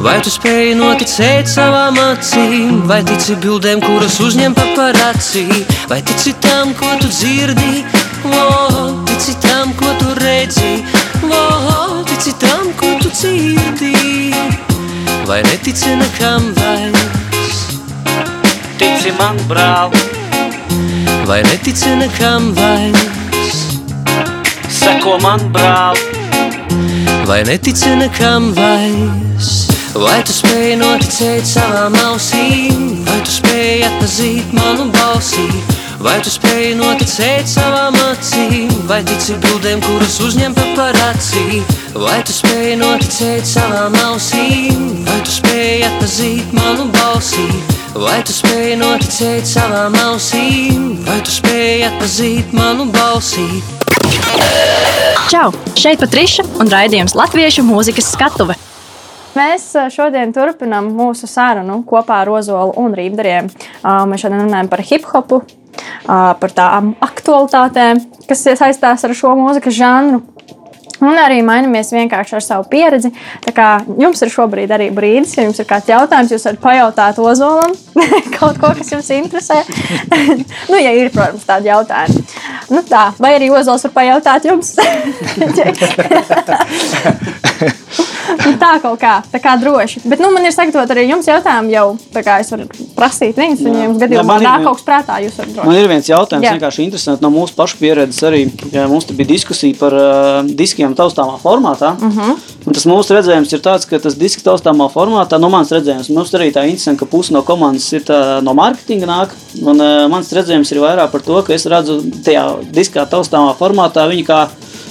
vai 0.00 0.14
tu 0.24 0.32
spēj 0.32 0.72
noticēt 0.78 1.50
savām 1.52 1.98
acīm, 2.00 2.86
vai 2.88 3.02
tici 3.04 3.36
bildēm, 3.42 3.84
kuras 3.84 4.16
uzņem 4.24 4.56
paparacī, 4.56 5.44
vai 5.92 6.00
tici 6.08 6.32
tam, 6.40 6.72
ko 6.80 6.88
tu 7.02 7.12
dzirdi, 7.12 7.84
oh, 8.32 9.04
tici 9.12 9.36
tam, 9.44 9.76
ko 9.76 9.92
tu 10.00 10.16
redzi, 10.22 10.78
oh, 11.28 12.00
tici 12.08 12.32
tam, 12.40 12.72
ko 12.80 12.96
tu 13.02 13.12
dzirdi, 13.12 13.91
vai 15.26 15.42
netici 15.42 15.96
nekam 15.96 16.52
vairs, 16.54 17.58
Tici 18.76 19.12
man, 19.18 19.36
brāl, 19.48 19.90
vai 21.24 21.42
netici 21.42 21.88
nekam 21.96 22.54
vairs. 22.54 23.58
seko 24.68 25.18
man, 25.22 25.40
brāl. 25.52 25.96
Vai 27.26 27.42
netici 27.44 27.88
nekam 27.96 28.52
vairs? 28.54 29.68
Vai 29.94 30.22
tu 30.24 30.32
spēj 30.32 30.76
noticēt 30.80 31.46
savām 31.46 31.94
ausīm, 32.08 33.04
vai 33.06 33.20
tu 33.22 33.30
spēj 33.30 33.84
atpazīt 33.90 34.54
manu 34.56 34.88
balsi, 34.94 35.46
vai 36.02 36.18
tu 36.22 36.30
spēj 36.32 36.72
noticēt 36.78 37.48
savām 37.48 37.96
acīm, 38.10 38.70
vai 38.88 39.00
tici 39.06 39.36
bildēm, 39.42 39.82
kuras 39.84 40.18
uzņem 40.24 40.54
paparacī, 40.56 41.60
vai 41.94 42.18
tu 42.26 42.34
spēj 42.34 42.74
noticēt 42.80 43.46
savām 43.46 43.94
ausīm, 44.08 45.04
vai 45.06 45.20
tu 45.26 45.36
spēj 45.36 45.86
atpazīt 45.88 46.56
manu 46.58 46.88
balsi, 46.96 47.46
vai 47.94 48.18
tu 48.26 48.34
spēj 48.34 48.74
noticēt 48.82 49.46
savām 49.48 49.96
ausīm, 50.08 50.90
vai 51.06 51.20
tu 51.22 51.36
spēj 51.38 51.86
atpazīt 51.92 52.56
manu 52.56 52.88
balsi. 52.94 53.46
Čau! 55.30 55.48
Šeit 55.78 56.02
Patriša 56.02 56.44
un 56.60 56.68
raidījums 56.72 57.14
Latviešu 57.16 57.64
mūzikas 57.64 58.10
skatuve. 58.16 58.58
Mēs 59.32 59.64
ā, 59.80 59.86
šodien 59.92 60.32
turpinām 60.34 60.90
mūsu 60.92 61.28
sarunu 61.30 61.80
kopā 61.88 62.20
ar 62.22 62.30
Ozolu 62.32 62.74
un 62.82 62.92
Rībdariem. 62.96 63.48
Ā, 63.80 64.02
Mēs 64.08 64.26
šodien 64.26 64.44
runājam 64.44 64.68
par 64.72 64.82
hip 64.84 65.06
hopu, 65.08 65.40
ā, 66.04 66.34
par 66.40 66.52
tām 66.52 66.92
aktualitātēm, 67.00 68.02
kas 68.28 68.44
saistās 68.60 69.06
ar 69.08 69.16
šo 69.16 69.32
mūzikas 69.38 69.78
žanru. 69.78 70.20
Un 71.02 71.16
arī 71.18 71.40
mainamies 71.42 71.88
vienkārši 71.90 72.36
ar 72.38 72.44
savu 72.44 72.68
pieredzi. 72.70 73.10
Tā 73.42 73.50
kā 73.56 73.68
jums 73.98 74.22
ir 74.22 74.30
šobrīd 74.30 74.70
arī 74.70 74.86
brīdis, 74.94 75.32
ja 75.34 75.48
jums 75.48 75.58
ir 75.58 75.66
kāds 75.66 75.90
jautājums, 75.90 76.30
jūs 76.30 76.46
varat 76.46 76.62
pajautāt 76.62 77.18
Ozolam 77.18 77.74
kaut 78.36 78.60
ko, 78.62 78.70
kas 78.78 78.92
jums 78.92 79.10
interesē. 79.16 79.62
nu, 80.70 80.78
ja 80.78 80.92
ir, 80.94 81.10
protams, 81.14 81.48
tādi 81.48 81.72
jautājumi. 81.72 82.22
Nu, 82.70 82.84
tā, 82.86 83.08
vai 83.18 83.34
arī 83.40 83.50
Ozols 83.50 83.88
var 83.88 83.96
pajautāt 83.96 84.46
jums? 84.46 84.76
Nu, 88.32 88.52
tā 88.56 88.68
kaut 88.80 88.96
kā, 89.02 89.16
tā 89.32 89.38
kā 89.42 89.52
droši. 89.60 90.00
Bet 90.08 90.20
nu, 90.22 90.28
man 90.32 90.44
ir 90.46 90.52
sagatavot 90.54 90.88
arī 90.94 91.02
jums 91.08 91.26
jautājumi, 91.28 91.72
jau 91.74 91.84
tā 92.14 92.22
kā 92.24 92.36
es 92.40 92.48
varu 92.52 92.64
prasīt 92.96 93.36
viņus. 93.36 93.60
Viņiem 93.66 93.96
gadījumā 94.00 94.24
man 94.24 94.40
ir 94.40 94.46
nāk 94.46 94.60
vien- 94.62 94.66
kaut 94.68 94.78
kas 94.78 94.86
prātā, 94.86 95.16
jūs 95.24 95.36
varat 95.36 95.52
droši. 95.56 95.66
Man 95.68 95.76
ir 95.80 95.88
viens 95.90 96.08
jautājums, 96.08 96.44
Jā. 96.46 96.52
kas 96.52 96.56
vienkārši 96.58 96.84
interesants 96.86 97.20
no 97.24 97.30
mūsu 97.34 97.54
pašu 97.58 97.76
pieredzes. 97.82 98.22
Arī 98.28 98.40
ja 98.72 98.86
mums 98.88 99.04
te 99.10 99.12
bija 99.18 99.28
diskusija 99.34 99.76
par 99.78 99.92
uh, 99.98 100.48
diskiem 100.48 100.94
taustāmā 100.98 101.36
formātā. 101.42 101.92
Uh 101.98 102.02
Mhm. 102.08 102.20
-huh. 102.20 102.36
Un 102.66 102.72
tas 102.72 102.84
mūsu 102.86 103.10
redzējums 103.18 103.52
ir 103.52 103.58
tāds, 103.60 103.86
ka 103.90 103.98
tas 103.98 104.14
disks 104.14 104.42
taustāmā 104.42 104.88
formātā, 104.92 105.38
no 105.40 105.48
manas 105.50 105.70
redzējums, 105.72 106.08
mums 106.14 106.30
arī 106.32 106.52
tā 106.52 106.62
interesanti, 106.64 106.98
ka 107.00 107.06
puse 107.06 107.32
no 107.32 107.42
komandas 107.42 107.92
ir 107.92 108.00
tā, 108.02 108.40
no 108.42 108.54
mārketinga 108.54 109.06
nāk. 109.06 109.28
Un 109.66 109.80
uh, 109.80 110.08
mans 110.08 110.32
redzējums 110.32 110.72
ir 110.72 110.78
vairāk 110.78 111.10
par 111.10 111.20
to, 111.20 111.42
ka 111.42 111.52
es 111.52 111.66
redzu 111.66 112.00
tajā 112.24 112.62
diskā 112.72 113.04
taustāmā 113.06 113.54
formātā 113.58 114.06
viņu 114.08 114.24
kā 114.26 114.48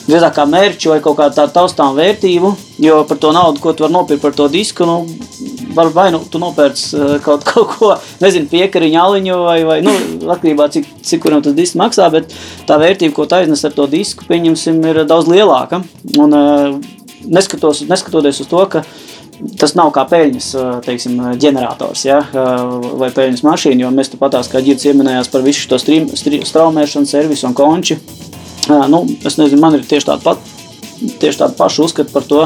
drīzāk 0.07 0.35
kā 0.35 0.45
mērķi 0.49 0.91
vai 0.91 0.99
kaut 1.03 1.17
kādu 1.19 1.37
tādu 1.37 1.53
taustām 1.55 1.95
vērtību, 1.97 2.51
jo 2.81 3.01
par 3.09 3.19
to 3.21 3.31
naudu, 3.35 3.61
ko 3.63 3.73
tu 3.73 3.85
vari 3.85 3.95
nopirkt 3.95 4.23
par 4.23 4.35
to 4.37 4.47
disku, 4.51 4.87
nu, 4.87 4.97
var 5.75 5.91
vai 5.93 6.07
nu 6.13 6.21
tu 6.29 6.41
nopērci 6.41 6.87
uh, 6.97 7.13
kaut, 7.23 7.45
kaut 7.49 7.75
ko, 7.75 7.91
nezinu, 8.23 8.49
piekariņu, 8.51 9.01
aliņu 9.01 9.37
vai, 9.45 9.59
vai 9.67 9.77
nu, 9.85 9.93
atkarībā 10.33 10.69
cik, 10.73 10.89
cik 11.07 11.23
kuram 11.25 11.43
tas 11.45 11.55
disks 11.57 11.79
maksā, 11.79 12.09
bet 12.13 12.33
tā 12.69 12.79
vērtība, 12.81 13.15
ko 13.17 13.27
tu 13.27 13.37
aiznes 13.39 13.63
ar 13.67 13.75
to 13.77 13.87
disku, 13.91 14.27
pieņemsim, 14.29 14.81
ir 14.91 15.03
daudz 15.09 15.29
lielāka. 15.31 15.83
Un, 16.17 16.35
uh, 16.35 16.99
neskatos, 17.25 17.85
neskatoties 17.89 18.41
uz 18.43 18.49
to, 18.49 18.65
ka 18.71 18.85
tas 19.61 19.73
nav 19.77 19.89
kā 19.95 20.03
peļņas 20.09 20.49
uh, 20.57 20.73
teiksim, 20.85 21.15
ģenerators 21.41 22.03
ja? 22.05 22.19
vai 22.99 23.09
peļņas 23.13 23.45
mašīna, 23.45 23.85
jo 23.85 23.93
mēs 23.93 24.11
tu 24.13 24.19
patās, 24.21 24.49
kā 24.51 24.61
ģirds 24.61 24.85
ieminējās 24.91 25.31
par 25.33 25.45
visu 25.45 25.65
šo 25.65 25.81
stream, 25.81 26.09
stri, 26.17 26.43
straumēšanu, 26.45 27.09
servisu 27.09 27.49
un 27.49 27.57
konči. 27.57 27.97
Uh, 28.71 28.87
nu, 28.91 29.03
es 29.27 29.35
nezinu, 29.39 29.59
man 29.59 29.75
ir 29.75 29.83
tieši 29.87 30.07
tāda 30.07 30.23
pat, 30.23 30.39
tieši 31.19 31.41
tāda 31.41 31.57
paša 31.57 31.83
uzskata 31.83 32.13
par 32.13 32.23
to, 32.29 32.45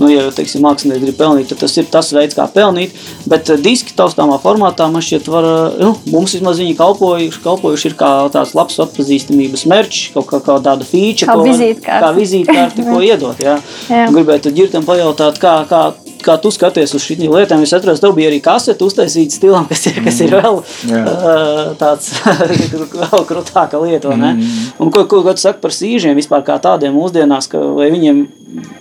nu, 0.00 0.08
ja 0.10 0.24
teiksim, 0.34 0.64
mākslinieks 0.64 1.02
grib 1.04 1.18
pelnīt, 1.20 1.50
tad 1.52 1.60
tas 1.62 1.76
ir 1.78 1.86
tas 1.92 2.08
veids, 2.16 2.34
kā 2.34 2.48
pelnīt. 2.50 2.96
Bet 3.30 3.52
uh, 3.52 3.60
diski 3.60 3.94
taustāmā 3.94 4.40
formātā 4.42 4.88
man 4.90 5.04
šķiet, 5.04 5.28
var, 5.30 5.46
uh, 5.46 5.76
nu, 5.78 5.92
mums 6.10 6.34
vismaz 6.34 6.58
viņi 6.62 6.74
kalpojuši, 6.80 7.42
kalpojuši 7.44 7.90
ir 7.92 7.96
kā 8.00 8.10
tāds 8.34 8.56
labs 8.58 8.80
atpazīstamības 8.82 9.66
merčs, 9.70 10.08
kaut 10.16 10.26
kā, 10.32 10.42
kā 10.48 10.58
tāda 10.64 10.88
feature, 10.88 11.30
Kā 11.30 11.38
ko 11.38 11.46
vizītkārte. 11.46 12.02
Kā 12.02 12.10
vizītkārti, 12.18 12.88
ko 12.88 13.02
iedot. 13.10 13.44
Jā. 13.44 13.60
Jā. 13.92 14.08
Gribētu 14.10 14.54
ģirtam 14.56 14.88
pajautāt, 14.88 15.38
kā, 15.42 15.54
kā, 15.70 15.84
kā 16.24 16.36
tu 16.42 16.52
skaties 16.54 16.94
uz 16.96 17.04
šīm 17.04 17.26
lietām. 17.32 17.62
Es 17.64 17.74
atradu, 17.76 18.00
tev 18.02 18.14
bija 18.16 18.30
arī 18.30 18.40
kasete 18.44 18.86
uztaisīta 18.86 19.36
stilam, 19.36 19.68
kas 19.70 19.86
ir, 19.90 20.00
kas 20.04 20.20
ir 20.24 20.34
vēl 20.36 20.60
Jā. 20.90 21.02
uh, 21.04 21.60
tāds 21.80 22.12
vēl 22.94 23.26
krūtāka 23.28 23.80
lieta. 23.82 24.16
ne? 24.16 24.34
Un 24.80 24.92
ko, 24.94 25.04
ko, 25.10 25.22
ko 25.26 25.34
tu 25.36 25.44
saki 25.44 25.62
par 25.62 25.74
sīžiem 25.76 26.18
vispār 26.18 26.44
kā 26.46 26.58
tādiem 26.62 26.96
mūsdienās, 26.96 27.50
ka 27.50 27.60
vai 27.76 27.90
viņiem 27.94 28.24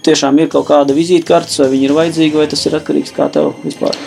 tiešām 0.05 0.39
ir 0.41 0.49
kaut 0.51 0.69
kāda 0.69 0.95
vizītkartes, 0.97 1.59
vai 1.63 1.69
viņi 1.75 1.89
ir 1.89 1.95
vajadzīgi, 1.97 2.39
vai 2.39 2.47
tas 2.51 2.65
ir 2.65 2.77
atkarīgs 2.79 3.15
kā 3.15 3.29
tev 3.33 3.53
vispār? 3.65 3.97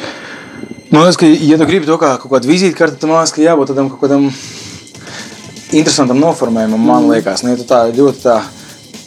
Man 0.93 1.07
liekas, 1.07 1.21
ka, 1.21 1.29
ja 1.29 1.57
tu 1.57 1.69
gribi 1.69 1.89
to 1.89 1.97
kā 2.01 2.17
kaut 2.21 2.35
kādu 2.35 2.51
vizītkarti, 2.51 2.99
tad 3.01 3.09
man 3.09 3.23
liekas, 3.23 3.37
ka 3.37 3.45
jābūt 3.45 3.73
tādam 3.73 3.93
kaut 3.93 4.03
kādam 4.05 4.27
interesantam 5.73 6.21
noformējumam. 6.21 6.83
Man 6.85 7.09
liekas, 7.09 7.47
ne, 7.47 7.55
ja 7.55 7.61
tu 7.61 7.65
tā 7.69 7.87
ļoti 7.97 8.25
tā 8.27 8.43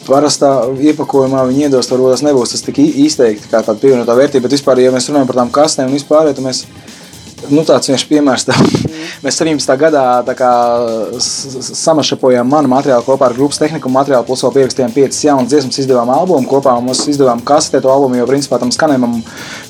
parastā 0.06 0.50
iepakojumā 0.90 1.44
viņi 1.50 1.66
iedos, 1.68 1.90
varbūt 1.92 2.16
tas 2.16 2.24
nebūs 2.26 2.54
tas 2.54 2.64
tik 2.64 2.80
izteikti 2.82 3.50
kā 3.50 3.62
tāda 3.66 3.80
pievienotā 3.82 4.16
vērtība. 4.18 4.46
Bet 4.46 4.56
vispār, 4.56 4.80
ja 4.82 4.94
mēs 4.94 5.10
runājam 5.10 5.30
par 5.30 5.40
tām 5.42 5.52
kastēm 5.54 5.90
un 5.90 5.98
vispār, 5.98 6.30
ja 6.30 6.44
mēs 6.44 6.64
nu, 7.50 7.62
tāds 7.66 7.88
vienkārši 7.88 8.08
piemērs. 8.10 8.46
Tā. 8.48 8.56
Mēs 9.24 9.38
17. 9.40 9.72
gadā 9.80 10.34
kā, 10.36 10.50
samašapojām 11.20 12.48
manu 12.50 12.70
materiālu 12.72 13.04
kopā 13.06 13.30
ar 13.30 13.36
grupas 13.36 13.60
tehniku 13.60 13.90
materiālu, 13.92 14.26
plus 14.28 14.42
vēl 14.44 14.54
pierakstījām 14.56 14.94
piecas 14.94 15.22
jaunas 15.24 15.50
dziesmas, 15.50 15.78
izdevām 15.82 16.10
albumu 16.12 16.48
kopā. 16.50 16.76
un 16.78 16.88
Mēs 16.90 17.04
izdevām 17.10 17.42
kasetētu 17.46 17.90
albumu, 17.90 18.18
jo 18.20 18.26
principā 18.28 18.58
tam 18.62 18.72
skanējumam 18.74 19.18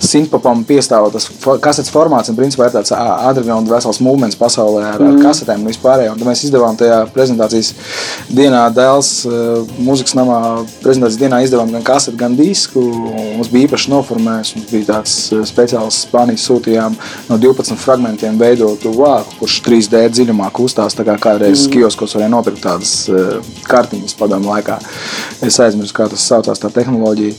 synthpopam 0.03 0.65
piestāv 0.69 1.11
tas 1.15 1.29
kasetes 1.63 1.93
formāts. 1.95 2.31
Un 2.33 2.39
principā 2.39 2.69
ir 2.69 2.77
tāds 2.77 2.95
underground 2.95 3.71
vesels 3.71 4.01
movements 4.05 4.39
pasaulē 4.39 4.85
ar, 4.95 5.05
ar 5.11 5.21
kasetēm 5.23 5.65
un 5.65 5.71
vispārējo. 5.73 6.17
Un 6.17 6.27
mēs 6.31 6.47
izdevām 6.49 6.79
tajā 6.79 7.03
prezentācijas 7.15 7.73
dienā 8.33 8.67
Dēls 8.77 9.13
uh, 9.29 9.63
mūzikas 9.83 10.17
namā 10.19 10.41
prezentācijas 10.83 11.21
dienā 11.23 11.43
izdevām 11.47 11.73
gan 11.77 11.87
kaseti, 11.87 12.19
gan 12.21 12.37
disku. 12.39 12.83
Mums 13.37 13.53
bija 13.53 13.71
īpaši 13.71 13.93
noformēts, 13.93 14.57
mums 14.57 14.71
bija 14.73 14.91
tāds 14.95 15.17
uh, 15.33 15.45
speciāls 15.49 16.03
Spānijas 16.07 16.47
sūtījām 16.47 16.97
no 17.31 17.39
12 17.41 17.66
fragmentiem 17.75 18.39
veidotu 18.39 18.93
vāku, 18.95 19.35
kurš 19.41 19.57
3D 19.67 20.05
dziļumā 20.15 20.53
kustās. 20.55 20.95
Tā 20.95 21.03
kā 21.09 21.17
kādreiz 21.19 21.65
mm. 21.65 21.73
kioskos 21.75 22.15
varēja 22.15 22.31
nopirkt 22.31 22.63
tādas 22.63 22.95
uh, 23.11 23.41
kartiņas 23.67 24.15
padomu 24.21 24.53
laikā. 24.53 24.79
Es 25.43 25.59
aizmirsu, 25.63 25.97
kā 25.97 26.07
tas 26.13 26.23
saucās, 26.31 26.63
tā 26.63 26.71
tehnoloģija. 26.79 27.35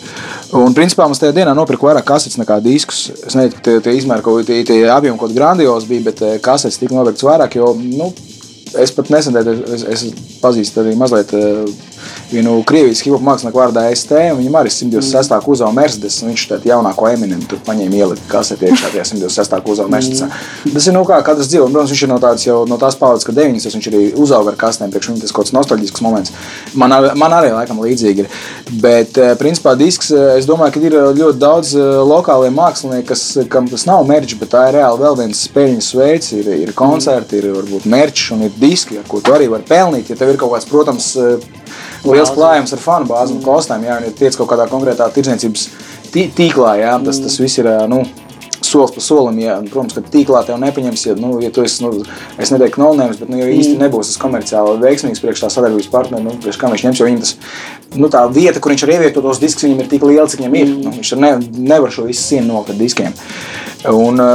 Un, 0.59 0.75
principā, 0.75 1.07
mums 1.07 1.23
tajā 1.23 1.37
dienā 1.39 1.55
nopirka 1.55 1.87
vairāk 1.87 2.09
kasetes 2.11 2.39
nekā 2.41 2.59
diskus. 2.65 3.07
Es 3.23 3.37
nezinu, 3.39 3.63
tie, 3.63 3.79
tie 3.85 3.95
izmēri, 4.01 4.25
kaut 4.25 4.43
tie, 4.49 4.59
tie 4.67 4.83
apjomi 4.91 5.21
kaut 5.21 5.35
grandiozi 5.37 5.93
bija, 5.93 6.09
bet 6.11 6.25
eh, 6.27 6.39
kasetes 6.43 6.81
tika 6.81 6.97
nopirktas 6.97 7.27
vairāk, 7.27 7.59
jo, 7.61 7.71
nu, 7.79 8.11
Es 8.75 8.91
pat 8.91 9.07
nesen 9.13 9.37
es, 9.39 9.83
es 9.87 10.01
pazīstu 10.41 10.81
arī 10.81 10.95
mazliet 10.99 11.31
uh, 11.37 11.63
vienu 12.31 12.57
krievijas 12.67 13.01
hip 13.05 13.15
hop 13.15 13.23
mākslinieku 13.25 13.59
vārdā 13.59 13.85
ST. 13.95 14.17
Viņam 14.37 14.57
arī 14.59 14.71
126. 14.73 15.31
Mm. 15.33 15.51
uzauga 15.53 15.73
Mercedes. 15.77 16.19
un 16.21 16.31
Viņš 16.31 16.45
tādu 16.51 16.71
jaunāko 16.71 17.09
Eminem 17.11 17.41
tur 17.49 17.61
paņēma 17.65 17.99
ielikt 18.01 18.27
kaseti 18.31 18.69
iekšā 18.69 18.91
tajā 18.93 19.05
126. 19.11 19.71
uzauga 19.73 19.93
Mercedes. 19.93 20.23
Mm. 20.23 20.73
Tas 20.75 20.87
ir 20.87 20.95
nu, 20.95 21.03
kā 21.07 21.19
katrs 21.25 21.51
dzīvo. 21.51 21.69
Protams, 21.71 21.93
viņš 21.93 22.03
ir 22.03 22.11
no 22.11 22.19
tādas 22.23 22.47
jau 22.47 22.59
no 22.69 22.79
tās 22.81 22.97
paudzes, 22.99 23.27
ka 23.27 23.35
90. 23.35 23.77
viņš 23.77 23.89
arī 23.91 24.03
uzauga 24.17 24.53
ar 24.53 24.59
kastēm. 24.59 24.91
Priekš 24.93 25.11
viņam 25.11 25.23
tas 25.23 25.35
kaut 25.35 25.47
kāds 25.47 25.55
nostalģisks 25.57 26.03
moments. 26.05 26.33
Man, 26.73 26.95
man 27.19 27.37
arī 27.37 27.53
laikam 27.55 27.81
līdzīgi 27.83 28.25
ir. 28.25 28.31
Bet, 28.83 29.17
eh, 29.17 29.35
principā, 29.39 29.75
disks, 29.79 30.11
eh, 30.11 30.37
es 30.37 30.47
domāju, 30.49 30.73
ka 30.75 30.83
ir 30.83 30.97
ļoti 31.17 31.39
daudz 31.41 31.75
eh, 31.77 31.99
lokālie 32.07 32.51
mākslinieki, 32.53 33.07
kas, 33.11 33.23
kam 33.51 33.69
tas 33.71 33.85
nav 33.87 34.05
merģis, 34.09 34.39
bet 34.41 34.51
tā 34.55 34.67
ir 34.69 34.79
reāli 34.79 35.03
vēl 35.03 35.17
viens 35.21 35.43
spēļņas 35.47 35.91
veids. 35.97 36.33
Ir, 36.37 36.49
ir 36.65 36.73
koncerti, 36.77 37.39
ir 37.41 37.51
varbūt 37.55 37.87
merķis 37.89 38.31
un 38.35 38.45
ir 38.47 38.55
diski, 38.59 38.99
ar 38.99 39.07
ko 39.09 39.21
tu 39.23 39.33
arī 39.35 39.49
vari 39.51 39.67
pelnīt. 39.67 40.11
Ja 40.11 40.19
tev 40.19 40.33
ir 40.33 40.39
kaut 40.41 40.53
kāds, 40.55 40.67
protams, 40.69 41.09
eh, 41.17 41.37
liels 42.05 42.31
klājums 42.35 42.73
ar 42.75 42.83
fanu 42.83 43.09
bāzi 43.09 43.35
un 43.35 43.43
kostēm, 43.45 43.87
jā, 43.87 43.97
un 43.97 44.07
ja 44.09 44.13
tiec 44.15 44.37
kaut 44.37 44.51
kādā 44.51 44.69
konkrētā 44.69 45.09
tirdzniecības 45.15 45.67
tī- 46.13 46.29
tīklā, 46.37 46.77
jā, 46.83 46.95
tas, 47.05 47.21
tas 47.23 47.41
viss 47.41 47.61
ir. 47.63 47.73
Nu, 47.89 48.05
Solis 48.67 48.91
pa 48.91 48.99
solim, 48.99 49.37
ja, 49.39 49.53
protams, 49.69 49.93
ka 49.95 50.01
tīklā 50.11 50.41
tev 50.43 50.57
nepaņems, 50.59 51.03
ja, 51.05 51.13
nu, 51.15 51.37
ja 51.39 51.51
tu 51.53 51.61
esi, 51.63 51.83
nu, 51.85 52.01
es 52.41 52.49
neteiktu, 52.51 52.81
nolēmums, 52.81 53.19
bet, 53.21 53.29
nu, 53.31 53.37
ja 53.39 53.45
īsti 53.53 53.77
nebūs 53.79 54.09
tas 54.09 54.19
komerciāli 54.19 54.81
veiksmīgs 54.81 55.21
priekš 55.23 55.43
tā 55.45 55.49
sadarbības 55.53 55.87
partneri, 55.93 56.25
nu, 56.25 56.33
priekš 56.41 56.59
kā 56.59 56.71
viņš 56.73 56.83
ņems, 56.87 56.99
jo 56.99 57.07
viņam 57.07 57.21
tas, 57.21 57.35
nu, 57.95 58.09
tā 58.11 58.25
vieta, 58.33 58.59
kur 58.59 58.73
viņš 58.73 58.83
var 58.83 58.93
ievietot 58.97 59.23
tos 59.23 59.39
diskus, 59.39 59.67
viņam 59.69 59.85
ir 59.85 59.91
tik 59.93 60.03
liela, 60.09 60.27
cik 60.27 60.41
viņam 60.41 60.57
ir. 60.59 60.73
Nu, 60.83 60.95
viņš 60.97 61.13
ne, 61.21 61.31
nevar 61.69 61.93
šo 61.93 62.09
visu 62.09 62.25
sienu 62.25 62.49
nokļūt 62.49 62.73
ar 62.73 62.81
diskiem. 62.81 63.15
Un, 63.93 64.25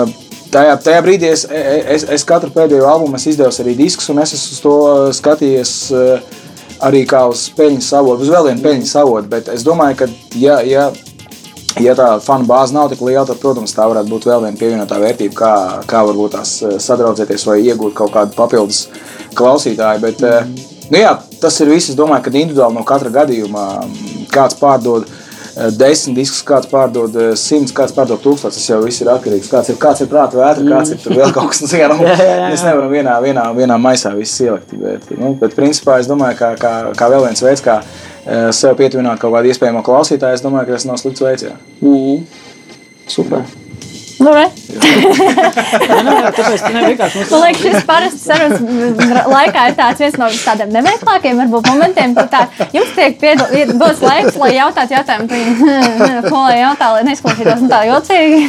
Tajā, 0.53 0.75
tajā 0.85 1.01
brīdī 1.01 1.31
es, 1.33 1.47
es, 1.49 2.03
es 2.13 2.25
katru 2.29 2.51
pēdējo 2.53 2.85
albumu 2.85 3.17
izdevis 3.17 3.57
arī 3.63 3.73
diskus, 3.73 4.11
un 4.13 4.19
es 4.21 4.35
esmu 4.37 4.53
uz 4.53 4.59
to 4.61 4.75
skatījies 5.17 5.71
eh, 5.97 6.42
arī 6.87 7.05
kā 7.09 7.23
uz 7.31 7.47
peļņas 7.57 7.89
avotu, 8.01 8.27
uz 8.27 8.33
vēl 8.33 8.51
vienu 8.51 8.65
peļņas 8.65 8.93
avotu. 9.03 9.31
Bet 9.33 9.49
es 9.53 9.65
domāju, 9.67 9.99
ka, 10.03 10.09
ja, 10.39 10.59
ja, 10.67 10.89
ja 11.83 11.95
tā 11.99 12.09
fanu 12.25 12.49
bāze 12.49 12.75
nav 12.77 12.91
tik 12.93 13.03
liela, 13.07 13.25
tad, 13.29 13.41
protams, 13.43 13.75
tā 13.77 13.87
varētu 13.91 14.13
būt 14.13 14.29
vēl 14.31 14.45
viena 14.47 14.61
pievienotā 14.61 14.99
vērtība, 15.03 15.39
kā, 15.39 15.55
kā 15.89 16.05
varbūt 16.09 16.37
tās 16.37 16.57
eh, 16.63 16.77
sadraudzēties 16.83 17.47
vai 17.49 17.59
iegūt 17.63 17.97
kaut 17.99 18.15
kādu 18.17 18.37
papildus 18.39 18.87
klausītāju. 19.39 20.05
Bet, 20.07 20.23
mm. 20.27 20.71
nu, 20.91 21.03
jā, 21.03 21.17
tas 21.43 21.61
ir 21.63 21.73
viss. 21.73 21.93
Es 21.93 21.99
domāju, 21.99 22.27
ka 22.27 22.35
individuāli 22.35 22.79
no 22.79 22.87
katra 22.89 23.13
gadījuma 23.23 23.67
mm, 23.87 24.27
kāds 24.33 24.59
pārdod. 24.61 25.09
Eh, 25.57 25.71
Desmit 25.79 26.17
diskus, 26.19 26.43
kāds 26.47 26.69
pārdod 26.71 27.17
eh, 27.17 27.33
simts, 27.39 27.75
kāds 27.77 27.95
pārdod 27.97 28.21
tūkstotis. 28.25 28.59
Tas 28.59 28.69
jau 28.71 28.81
viss 28.85 29.03
ir 29.05 29.11
atkarīgs. 29.13 29.51
Kāds 29.53 29.73
ir, 29.73 29.79
kāds 29.83 30.05
ir 30.05 30.11
prāta 30.11 30.41
vētra, 30.41 30.67
kāds 30.67 30.95
ir 30.95 31.19
vēl 31.19 31.35
kaut 31.35 31.53
kas 31.53 31.63
tāds. 31.65 31.97
Nu, 31.97 32.07
mēs 32.07 32.67
nevaram 32.67 32.93
vienā, 32.93 33.17
vienā, 33.25 33.49
vienā 33.57 33.81
maisā 33.83 34.15
visu 34.19 34.49
ielikt. 34.49 34.77
Bet, 34.83 35.09
nu, 35.17 35.35
bet 35.41 35.57
principā 35.59 36.01
es 36.03 36.11
domāju, 36.11 36.39
ka 36.43 36.53
kā, 36.61 36.77
kā 36.99 37.11
vēl 37.15 37.27
viens 37.29 37.45
veids, 37.45 37.65
kā 37.65 37.81
eh, 37.83 38.49
sev 38.57 38.79
pietuvināt 38.81 39.23
kaut 39.23 39.37
kādu 39.37 39.53
iespējamo 39.53 39.85
klausītāju, 39.87 40.41
es 40.41 40.47
domāju, 40.47 40.71
ka 40.71 40.81
tas 40.81 40.89
nav 40.91 41.03
slikts 41.03 41.25
veids. 41.25 41.51
Jā. 41.51 41.59
Mm. 41.81 42.25
Super. 43.11 43.45
Nu, 44.23 44.31
re. 44.37 44.45
Nē, 44.73 45.99
nē, 46.07 46.13
tāpēc 46.37 46.63
ne, 46.73 46.83
vienkārši 46.87 47.19
mums 47.19 47.31
Man 47.33 47.43
liekas, 47.45 47.63
šis 47.65 47.87
parasti 47.89 48.21
sarunas 48.23 49.27
laikā 49.33 49.65
ir 49.71 49.75
tāds 49.79 50.03
viens 50.03 50.19
no 50.21 50.29
tādiem 50.45 50.71
neveiklākiem 50.77 51.41
varbūt, 51.43 51.69
momentiem. 51.73 52.15
Tā, 52.33 52.45
jums 52.75 52.93
tiek 52.97 53.17
piedal- 53.21 53.73
dots 53.81 54.03
laiks, 54.05 54.37
lai 54.41 54.53
jautātu 54.57 54.97
jautājumu, 54.97 55.29
viņi 55.33 56.23
ko 56.31 56.43
lai 56.47 56.59
jautā, 56.61 56.93
lai 56.97 57.03
neizklausītos 57.09 57.65
nu, 57.65 57.71
tā 57.73 57.83
jocīgi. 57.91 58.41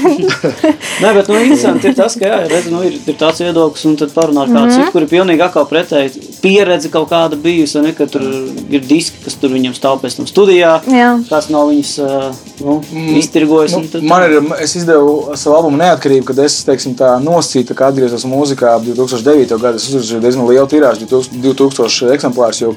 Nē, 1.04 1.14
bet 1.20 1.32
nu, 1.32 1.40
interesanti 1.42 1.92
ir 1.92 1.98
tas, 1.98 2.18
ka 2.20 2.30
jā, 2.32 2.40
redz, 2.52 2.70
nu, 2.74 2.84
ir, 2.88 3.00
ir 3.10 3.18
tāds 3.20 3.42
viedoklis, 3.44 3.86
un 3.90 3.98
tad 4.04 4.14
parunā 4.16 4.46
ar 4.46 4.54
kādu 4.54 4.64
Mhm. 4.64 4.78
citu, 4.78 4.92
kur 4.96 5.06
ir 5.08 5.12
pilnīgi 5.12 5.44
atkal 5.48 5.68
pretēji. 5.70 6.23
Pieredze 6.44 6.90
kaut 6.92 7.08
kāda 7.08 7.38
bijusi, 7.40 7.78
vai 7.78 7.86
ne, 7.88 7.94
ka 7.96 8.08
tur 8.12 8.24
ir 8.68 8.84
diski, 8.84 9.22
kas 9.24 9.38
tur 9.40 9.54
viņam 9.54 9.76
stāv 9.78 10.02
pēc 10.04 10.18
tam 10.18 10.28
studijā. 10.28 10.74
Jā. 10.92 11.14
Kāds 11.30 11.48
nav 11.54 11.70
viņus 11.72 11.94
uh, 12.04 12.42
nu, 12.60 12.78
iztirgojis. 13.22 13.78
un 13.78 13.86
Nu, 13.86 13.92
tad- 13.94 14.04
man 14.04 14.26
ir, 14.28 14.36
es 14.64 14.76
izdevu 14.76 15.38
savu 15.40 15.56
albumu 15.56 15.80
Neatkarību, 15.80 16.26
kad 16.28 16.42
es 16.44 16.58
teiksim, 16.68 16.98
tā 17.00 17.14
nosacīju, 17.24 17.70
tā 17.72 17.78
kā 17.80 17.88
atgriezos 17.92 18.28
mūzikā 18.28 18.76
ap 18.76 18.84
2009. 18.84 19.56
gadu. 19.62 19.80
Es 19.80 19.88
uzrakstīju 19.88 20.24
diezgan 20.24 20.50
lielu 20.50 20.68
tirāžu, 20.68 21.08
2000 21.08 21.64
2000 21.64 22.14
eksemplārus, 22.18 22.62
jo, 22.62 22.74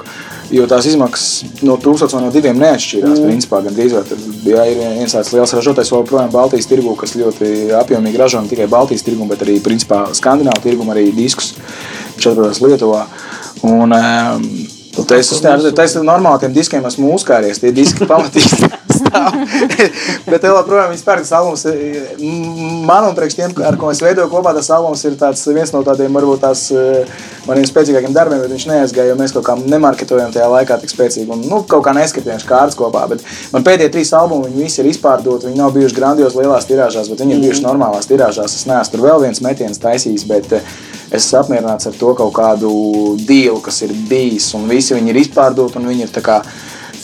jo 0.55 0.66
tās 0.70 0.87
izmaksas 0.87 1.62
no 1.66 1.76
1000 1.83 2.14
vai 2.14 2.22
no 2.22 2.31
2 2.35 2.55
neatšķīrās. 2.57 3.18
Mm. 3.18 3.31
Principā, 3.31 3.62
gan 3.66 3.74
drīz 3.76 3.96
vai 3.96 4.05
bija 4.44 4.66
ir 4.70 4.83
viens 5.00 5.14
tāds 5.16 5.33
liels 5.35 5.55
ražotājs 5.59 5.92
vēl 5.94 6.07
projām 6.09 6.31
Baltijas 6.35 6.70
tirgu, 6.70 6.94
kas 6.98 7.16
ļoti 7.18 7.72
apjomīgi 7.83 8.22
ražo 8.22 8.42
ne 8.42 8.50
tikai 8.52 8.70
Baltijas 8.70 9.02
tirgu, 9.07 9.26
bet 9.31 9.42
arī 9.46 9.59
principā, 9.64 10.05
Skandināvu 10.16 10.62
tirgu, 10.62 10.87
arī 10.94 11.09
diskus. 11.14 11.55
Atrodas 12.16 12.62
Lietuvā. 12.64 13.05
Un, 13.64 13.92
um, 13.97 14.49
esmu 14.97 15.07
tas 15.77 15.97
normāli, 16.05 16.42
tiem 16.45 16.57
diskiem 16.57 16.85
esmu 16.88 17.14
uzkāries. 17.16 17.61
Tie 17.62 17.73
diski 17.77 18.09
pamatīgi 18.09 18.71
stāv. 19.00 19.37
Bet 20.30 20.44
vēl 20.44 20.56
joprojām 20.56 20.92
viņas 20.92 21.04
pērk 21.06 21.24
tas 21.24 21.32
albums. 21.38 21.64
Man 22.87 23.09
un 23.09 23.16
priekš 23.16 23.37
tiem, 23.38 23.54
ar 23.66 23.78
ko 23.80 23.90
es 23.92 24.02
veidoju 24.04 24.30
kopā, 24.32 24.54
tas 24.56 24.70
albums 24.74 25.04
ir 25.09 25.16
tāds, 25.20 25.44
viens 25.52 25.72
no 25.74 25.82
tādiem 25.87 26.16
varbūt 26.16 26.42
tās 26.44 26.66
eh, 26.74 27.06
maniem 27.48 27.66
spēcīgākiem 27.68 28.14
darbiem, 28.16 28.42
bet 28.42 28.54
viņš 28.54 28.66
neaizgāja, 28.70 29.12
jo 29.12 29.18
mēs 29.20 29.35
kaut 29.37 29.46
kā 29.48 29.56
nemarketojam 29.61 30.35
tajā 30.35 30.48
laikā 30.52 30.80
tik 30.82 30.92
spēcīgi 30.92 31.32
un 31.32 31.46
nu, 31.46 31.62
kaut 31.68 31.85
kā 31.87 31.94
neskatījām 31.96 32.42
kārtas 32.48 32.78
kopā. 32.78 33.06
Bet 33.12 33.24
man 33.54 33.66
pēdējie 33.66 33.92
trīs 33.94 34.12
albumi, 34.16 34.50
viņi 34.50 34.66
visi 34.66 34.82
ir 34.82 34.90
izpārdoti, 34.92 35.50
viņi 35.50 35.61
nav 35.61 35.74
bijuši 35.76 35.98
grandiozi 35.98 36.42
lielās 36.42 36.68
tirāžās, 36.68 37.11
bet 37.12 37.24
viņi 37.24 37.37
ir 37.37 37.44
bijuši 37.46 37.66
normālās 37.66 38.11
tirāžās. 38.11 38.59
Es 38.59 38.68
neesmu 38.68 38.96
tur 38.96 39.06
vēl 39.06 39.26
viens 39.26 39.42
metiens 39.44 39.82
taisījis, 39.82 40.26
bet 40.30 40.56
eh, 40.59 40.72
es 41.11 41.24
esmu 41.24 41.42
apmierināts 41.42 41.90
ar 41.90 41.98
to 41.98 42.14
kaut 42.18 42.35
kādu 42.37 42.70
dīlu, 43.26 43.61
kas 43.64 43.82
ir 43.87 43.94
bijis, 44.11 44.52
un 44.59 44.66
visi 44.70 44.96
viņi 44.96 45.12
ir 45.12 45.22
izpārdoti, 45.24 45.80
un 45.80 45.90
viņi 45.90 46.09
ir 46.09 46.14
tā 46.14 46.24
kā 46.24 46.40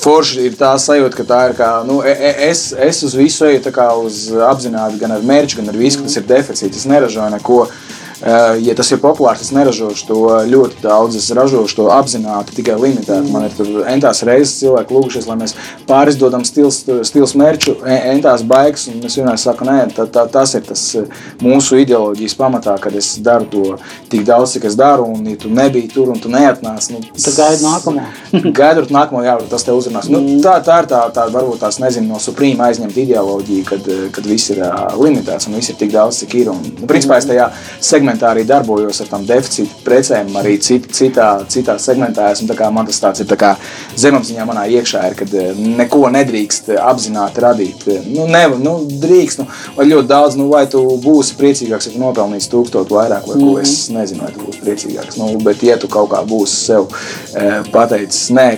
Forši 0.02 0.48
ir 0.48 0.54
tā 0.58 0.72
sajūta, 0.82 1.14
ka 1.14 1.24
tā 1.28 1.40
ir 1.48 1.52
kā, 1.54 1.70
nu, 1.86 2.00
e- 2.02 2.10
e- 2.10 2.48
es, 2.48 2.72
es 2.74 3.02
uz 3.06 3.14
visu 3.14 3.46
eju 3.46 3.60
uz 4.02 4.32
apzināti, 4.34 4.98
gan 4.98 5.12
ar 5.14 5.22
mērķu, 5.22 5.60
gan 5.60 5.68
ar 5.70 5.78
visu, 5.78 6.00
ka 6.00 6.08
tas 6.08 6.16
ir 6.18 6.26
deficīts. 6.26 6.80
Es 6.82 6.88
neražoju 6.90 7.30
neko. 7.30 7.66
Eh, 7.68 8.01
Ja 8.22 8.74
tas 8.78 8.86
ir 8.94 9.00
populārs, 9.02 9.40
es 9.42 9.50
neražošu 9.50 10.06
to 10.06 10.18
ļoti 10.46 10.78
daudz. 10.84 11.16
Es 11.18 11.30
ražošu 11.34 11.80
to 11.80 11.86
apzināti, 11.90 12.54
tikai 12.54 12.76
limitēti. 12.78 13.32
Man 13.34 13.48
ir 13.48 13.56
tur 13.56 13.82
entās 13.90 14.22
reizes 14.26 14.60
cilvēki 14.60 14.94
lūgušies, 14.94 15.26
lai 15.26 15.36
mēs 15.40 15.56
pārizdodam 15.88 16.44
stils, 16.46 16.84
stils 17.08 17.34
mērķu, 17.38 17.74
e- 17.82 17.98
entās 18.12 18.44
baigas. 18.46 18.86
Un 18.92 19.02
es 19.08 19.18
vienmēr 19.18 19.40
saku, 19.42 19.66
nē, 19.66 19.88
tā, 19.96 20.06
tā, 20.06 20.22
tas 20.30 20.54
ir 20.54 20.62
tas 20.68 20.84
eh, 21.00 21.08
mūsu 21.42 21.80
ideoloģijas 21.82 22.36
pamatā, 22.38 22.76
kad 22.82 22.94
es 22.94 23.16
daru 23.18 23.48
to 23.50 23.64
tik 24.12 24.22
daudz, 24.28 24.54
cik 24.54 24.68
es 24.70 24.78
daru. 24.78 25.08
Un, 25.16 25.26
ja 25.26 25.40
tu 25.42 25.50
nebija 25.50 25.90
tur 25.90 26.14
un 26.14 26.22
tu 26.22 26.30
neatnāc, 26.30 26.92
nu, 26.94 27.02
Tad 27.18 27.38
gaidi 27.40 27.66
nākamo. 27.66 28.06
Gaidot 28.60 28.94
nākamo, 28.94 29.24
jā, 29.26 29.34
tas 29.50 29.66
te 29.66 29.74
uzrunās. 29.74 30.06
Nu, 30.12 30.22
tā, 30.44 30.60
tā 30.62 30.78
ir 30.84 30.90
tā, 30.94 31.02
tā 31.14 31.26
varbūt 31.32 31.64
tās, 31.64 31.80
nezinu, 31.82 32.12
no 32.14 32.22
suprīma 32.22 32.70
aizņemta 32.70 33.02
ideoloģija, 33.02 33.66
kad, 33.66 33.90
eh, 33.90 34.06
kad 34.14 34.30
viss 34.30 34.54
ir 34.54 34.62
uh, 34.62 34.94
limitēts 35.02 35.50
un 35.50 35.58
viss 35.58 35.74
ir 35.74 35.82
tik 35.82 35.90
daudz, 35.94 36.22
cik 36.22 36.38
ir. 36.38 36.54
Un, 36.54 36.62
nu, 36.78 36.86
principā 36.90 37.18
es 37.18 37.26
tajā 37.26 37.50
segmentā 37.82 38.11
arī 38.20 38.44
darbojos 38.48 39.00
ar 39.02 39.10
tām 39.10 39.24
deficīta 39.28 39.80
precēm, 39.86 40.32
arī 40.40 40.58
cit, 40.62 40.88
citā, 40.92 41.28
citā 41.48 41.78
segmentā. 41.80 42.30
Esmu, 42.32 42.48
tā 42.50 42.56
kā, 42.58 42.68
man 42.74 42.88
tas 42.88 43.00
tāds 43.00 43.22
ir 43.22 43.30
tā 43.30 43.54
zemapziņā 43.96 44.46
manā 44.48 44.66
iekšā, 44.78 45.04
ir, 45.08 45.16
kad 45.18 45.34
eh, 45.38 45.52
neko 45.80 46.10
nedrīkst 46.12 46.72
eh, 46.74 46.82
apzināti 46.82 47.44
radīt. 47.46 47.86
Eh, 47.88 48.00
Nu, 48.12 48.26
nevar, 48.28 48.58
nu, 48.60 48.74
drīkst, 49.02 49.40
nu, 49.40 49.46
vai 49.76 49.86
ļoti 49.88 50.08
daudz, 50.10 50.36
nu, 50.36 50.48
vai 50.52 50.66
tu 50.70 50.82
būsi 51.00 51.36
priecīgāks, 51.38 51.88
ja 51.88 52.00
nopelnīsi 52.02 52.50
tūkstotu 52.52 52.98
vairāk, 52.98 53.28
vai 53.30 53.38
ko 53.40 53.54
es 53.62 53.86
nezinu, 53.94 54.26
vai 54.26 54.34
tu 54.34 54.44
būsi 54.44 54.60
priecīgāks. 54.60 55.16
Nu, 55.20 55.30
bet, 55.46 55.62
ja 55.64 55.78
tu 55.80 55.88
kaut 55.92 56.10
kā 56.12 56.20
būsi 56.28 56.58
sev 56.66 56.90
e, 57.32 57.62
pateicis, 57.72 58.28
nē, 58.36 58.48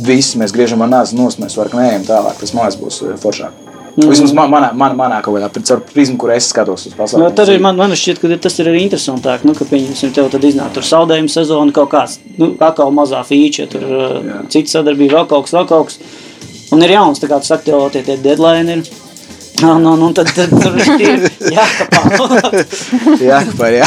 viss 0.00 0.34
mēs 0.38 0.54
griežam 0.54 0.82
ar 0.84 0.90
nāzi 0.90 1.18
nos, 1.18 1.38
mēs 1.38 1.58
varam 1.58 1.80
neejam 1.82 2.08
tālāk, 2.08 2.40
tas 2.40 2.54
mājas 2.56 2.80
būs 2.80 3.02
eh, 3.04 3.14
foršāk. 3.20 3.63
Mm. 3.94 4.08
Vismaz 4.10 4.32
man- 4.34 4.50
manā, 4.50 4.72
manā, 4.74 4.96
manā 4.98 5.20
kaut 5.22 5.36
kādā 5.36 5.62
caur 5.68 5.80
prizmu, 5.92 6.16
kur 6.18 6.32
es 6.34 6.48
skatos 6.50 6.86
uz 6.88 6.92
Nu, 6.92 6.98
pasauli. 6.98 7.28
tad 7.38 7.48
ir, 7.48 7.60
man, 7.62 7.76
man 7.78 7.90
šķiet, 7.94 8.18
ka 8.18 8.36
tas 8.42 8.58
ir 8.58 8.66
arī 8.72 8.80
interesantāk. 8.88 9.44
Nu, 9.46 9.54
ka, 9.54 9.64
pieņemsim, 9.70 10.10
tev 10.16 10.30
tad 10.32 10.42
iznāk 10.42 10.72
tur 10.74 10.82
saldējuma 10.82 11.30
sezona, 11.30 11.70
kaut 11.72 11.90
kāds 11.92 12.18
nu, 12.38 12.56
atkal 12.58 12.90
mazā 12.90 13.20
feature, 13.24 13.68
tur 13.70 13.84
uh, 13.86 14.42
cita 14.50 14.72
sadarbība, 14.80 15.20
vēl 15.20 15.28
kaut 15.30 15.44
kas, 15.46 15.54
vēl 15.54 15.68
kaut 15.70 15.86
kas. 15.92 15.98
Un 16.74 16.82
ir 16.82 16.90
jauns, 16.96 17.20
tā 17.22 17.28
kā 17.30 17.38
tu 17.38 17.46
saki, 17.46 17.70
tev 17.70 17.86
tie, 17.94 18.02
tie 18.02 18.16
deadline 18.18 18.68
ir. 18.80 18.82
Un, 19.62 19.86
un, 19.86 20.02
un 20.02 20.12
tad, 20.12 20.26
tad 20.34 20.50
tur 20.50 20.74
ir 20.98 21.28
jākapā. 21.54 22.64
Jā, 23.22 23.38
ka 23.46 23.54
par 23.62 23.70
jā. 23.78 23.86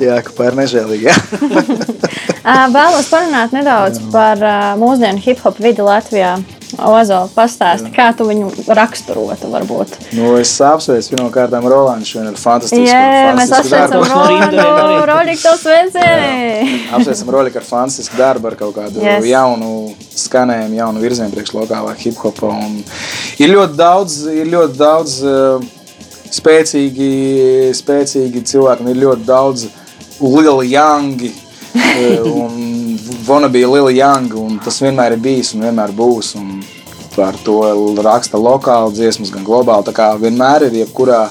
jā, 0.00 0.16
ka 0.24 0.32
par 0.40 0.56
nežēlīgi. 0.56 1.10
Jā. 1.10 1.16
Ā, 2.44 2.56
Vēlos 2.74 3.12
parunāt 3.12 3.52
nedaudz 3.52 4.00
par 4.14 4.40
ā, 4.40 4.56
mūsdienu 4.80 5.20
hip 5.20 5.44
hop 5.44 5.60
vidi 5.60 5.84
Latvijā. 5.84 6.38
Ozola, 6.78 7.28
pastāsti, 7.34 7.90
kā 7.94 8.08
tu 8.16 8.26
viņu 8.28 8.50
raksturotu, 8.74 9.50
varbūt. 9.52 9.94
Nu, 10.16 10.34
es 10.40 10.52
apsveicu 10.60 11.14
pirmkārt 11.16 11.54
Rolandu. 11.54 12.04
Viņš 12.04 12.14
ir 12.20 12.38
fantastisks. 12.40 12.90
Jā, 12.90 13.34
mēs 13.38 13.52
apsveicam. 13.54 14.02
Rolandu, 14.10 15.36
to 15.42 15.54
sveicieni! 15.60 16.80
Apsveicam 16.94 17.30
Rolandu 17.34 17.60
ar 17.62 17.68
fantastisku 17.68 18.18
darbu, 18.18 18.50
ar 18.50 18.56
kaut 18.58 18.74
kādu 18.78 19.02
Yes. 19.04 19.24
jaunu 19.28 19.94
skanējumu, 20.16 20.74
jaunu 20.78 21.00
virzienu 21.02 21.30
priekš 21.34 21.54
lokālā 21.54 21.94
hip 21.98 22.18
hopā. 22.22 22.50
Un 22.54 22.82
Ir 23.38 23.50
ļoti 23.50 23.74
daudz, 23.76 24.18
ir 24.30 24.46
ļoti 24.46 24.76
daudz 24.78 25.16
uh, 25.26 25.64
spēcīgi, 26.30 27.08
spēcīgi 27.74 28.44
cilvēki, 28.46 28.84
un 28.84 28.92
ir 28.92 29.00
ļoti 29.02 29.26
daudz 29.26 29.66
lieli 30.20 30.70
jangi. 30.74 31.32
uh, 31.74 32.28
un 32.44 32.73
Vonabī 33.24 33.62
ir 33.64 33.70
Lila 33.72 33.92
Young, 33.94 34.34
un 34.36 34.58
tas 34.60 34.82
vienmēr 34.82 35.14
ir 35.14 35.22
bijis 35.22 35.54
un 35.56 35.62
vienmēr 35.64 35.94
būs. 35.96 36.34
Un 36.36 36.58
par 37.14 37.38
to 37.46 37.60
raksta 38.04 38.36
lokāli 38.40 38.92
dziesmas, 38.98 39.32
gan 39.32 39.46
globāli. 39.46 39.86
Tā 39.86 39.94
kā 39.96 40.10
vienmēr 40.20 40.66
ir 40.66 40.76
jebkurā, 40.82 41.22